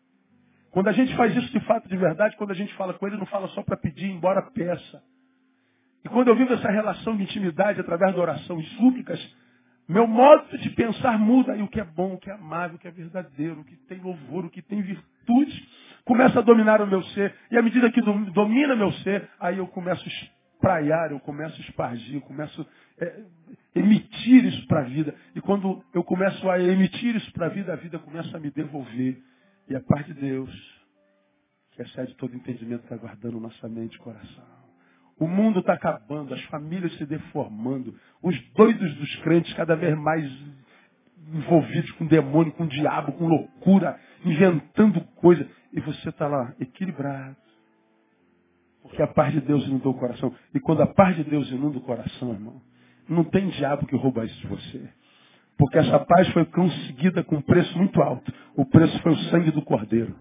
Quando 0.70 0.88
a 0.88 0.92
gente 0.92 1.14
faz 1.16 1.36
isso 1.36 1.52
de 1.52 1.60
fato, 1.60 1.88
de 1.88 1.96
verdade, 1.96 2.36
quando 2.36 2.50
a 2.50 2.54
gente 2.54 2.72
fala 2.74 2.94
com 2.94 3.06
Ele, 3.06 3.18
não 3.18 3.26
fala 3.26 3.48
só 3.48 3.62
para 3.62 3.76
pedir, 3.76 4.10
embora 4.10 4.42
peça. 4.50 5.02
E 6.04 6.08
quando 6.08 6.28
eu 6.28 6.36
vivo 6.36 6.54
essa 6.54 6.70
relação 6.70 7.16
de 7.16 7.24
intimidade 7.24 7.80
através 7.80 8.14
da 8.14 8.20
oração 8.20 8.58
e 8.58 8.64
súplicas, 8.76 9.20
meu 9.88 10.06
modo 10.06 10.58
de 10.58 10.70
pensar 10.70 11.18
muda 11.18 11.56
e 11.56 11.62
o 11.62 11.68
que 11.68 11.80
é 11.80 11.84
bom, 11.84 12.14
o 12.14 12.18
que 12.18 12.28
é 12.28 12.34
amável, 12.34 12.76
o 12.76 12.78
que 12.78 12.88
é 12.88 12.90
verdadeiro, 12.90 13.60
o 13.60 13.64
que 13.64 13.76
tem 13.76 14.00
louvor, 14.00 14.44
o 14.44 14.50
que 14.50 14.60
tem 14.60 14.82
virtude, 14.82 15.68
começa 16.04 16.40
a 16.40 16.42
dominar 16.42 16.80
o 16.82 16.86
meu 16.86 17.02
ser. 17.04 17.34
E 17.50 17.56
à 17.56 17.62
medida 17.62 17.90
que 17.90 18.00
domina 18.00 18.74
meu 18.74 18.92
ser, 18.92 19.28
aí 19.38 19.58
eu 19.58 19.66
começo 19.68 20.02
a 20.04 20.08
espraiar, 20.08 21.12
eu 21.12 21.20
começo 21.20 21.56
a 21.56 21.64
espargir, 21.64 22.16
eu 22.16 22.20
começo 22.22 22.66
a 23.00 23.04
é, 23.04 23.24
emitir 23.76 24.44
isso 24.44 24.66
para 24.66 24.80
a 24.80 24.84
vida. 24.84 25.14
E 25.36 25.40
quando 25.40 25.84
eu 25.94 26.02
começo 26.02 26.50
a 26.50 26.58
emitir 26.60 27.14
isso 27.14 27.32
para 27.32 27.46
a 27.46 27.50
vida, 27.50 27.72
a 27.72 27.76
vida 27.76 27.98
começa 27.98 28.36
a 28.36 28.40
me 28.40 28.50
devolver. 28.50 29.22
E 29.68 29.76
a 29.76 29.80
paz 29.80 30.04
de 30.06 30.14
Deus, 30.14 30.50
que 31.72 31.82
excede 31.82 32.14
todo 32.16 32.34
entendimento, 32.34 32.82
está 32.84 32.96
guardando 32.96 33.38
nossa 33.38 33.68
mente 33.68 33.94
e 33.94 33.98
coração. 33.98 34.55
O 35.18 35.26
mundo 35.26 35.60
está 35.60 35.72
acabando, 35.72 36.34
as 36.34 36.42
famílias 36.44 36.92
se 36.98 37.06
deformando, 37.06 37.94
os 38.22 38.38
doidos 38.54 38.94
dos 38.96 39.16
crentes 39.16 39.52
cada 39.54 39.74
vez 39.74 39.96
mais 39.96 40.30
envolvidos 41.32 41.90
com 41.92 42.06
demônio, 42.06 42.52
com 42.52 42.66
diabo, 42.66 43.12
com 43.12 43.26
loucura, 43.26 43.98
inventando 44.24 45.00
coisa. 45.16 45.48
E 45.72 45.80
você 45.80 46.10
está 46.10 46.26
lá, 46.26 46.54
equilibrado. 46.60 47.36
Porque 48.82 49.02
a 49.02 49.06
paz 49.06 49.32
de 49.32 49.40
Deus 49.40 49.66
inundou 49.66 49.92
o 49.92 49.98
coração. 49.98 50.34
E 50.54 50.60
quando 50.60 50.82
a 50.82 50.86
paz 50.86 51.16
de 51.16 51.24
Deus 51.24 51.50
inunda 51.50 51.78
o 51.78 51.82
coração, 51.82 52.32
irmão, 52.32 52.60
não 53.08 53.24
tem 53.24 53.48
diabo 53.48 53.86
que 53.86 53.96
rouba 53.96 54.24
isso 54.24 54.38
de 54.40 54.46
você. 54.46 54.88
Porque 55.56 55.78
essa 55.78 55.98
paz 55.98 56.28
foi 56.28 56.44
conseguida 56.44 57.24
com 57.24 57.36
um 57.36 57.42
preço 57.42 57.76
muito 57.78 58.00
alto. 58.02 58.32
O 58.54 58.66
preço 58.66 59.00
foi 59.00 59.12
o 59.12 59.18
sangue 59.30 59.50
do 59.50 59.62
cordeiro. 59.62 60.14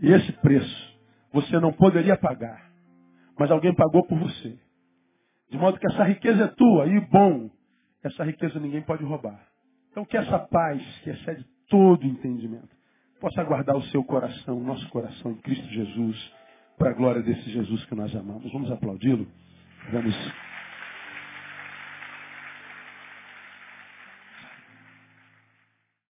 E 0.00 0.10
esse 0.10 0.32
preço 0.32 0.96
você 1.32 1.60
não 1.60 1.72
poderia 1.72 2.16
pagar 2.16 2.65
mas 3.38 3.50
alguém 3.50 3.74
pagou 3.74 4.04
por 4.06 4.18
você. 4.18 4.58
De 5.50 5.58
modo 5.58 5.78
que 5.78 5.86
essa 5.86 6.04
riqueza 6.04 6.44
é 6.44 6.48
tua, 6.48 6.86
e 6.86 7.00
bom, 7.00 7.50
essa 8.02 8.24
riqueza 8.24 8.58
ninguém 8.58 8.82
pode 8.82 9.04
roubar. 9.04 9.40
Então 9.90 10.04
que 10.04 10.16
essa 10.16 10.38
paz, 10.38 10.82
que 11.02 11.10
excede 11.10 11.44
todo 11.68 12.06
entendimento, 12.06 12.68
possa 13.20 13.42
guardar 13.44 13.76
o 13.76 13.82
seu 13.84 14.04
coração, 14.04 14.58
o 14.58 14.64
nosso 14.64 14.88
coração 14.88 15.32
em 15.32 15.36
Cristo 15.36 15.66
Jesus, 15.68 16.32
para 16.76 16.90
a 16.90 16.94
glória 16.94 17.22
desse 17.22 17.50
Jesus 17.50 17.84
que 17.86 17.94
nós 17.94 18.14
amamos. 18.14 18.52
Vamos 18.52 18.70
aplaudi-lo? 18.70 19.26
Vamos 19.90 20.14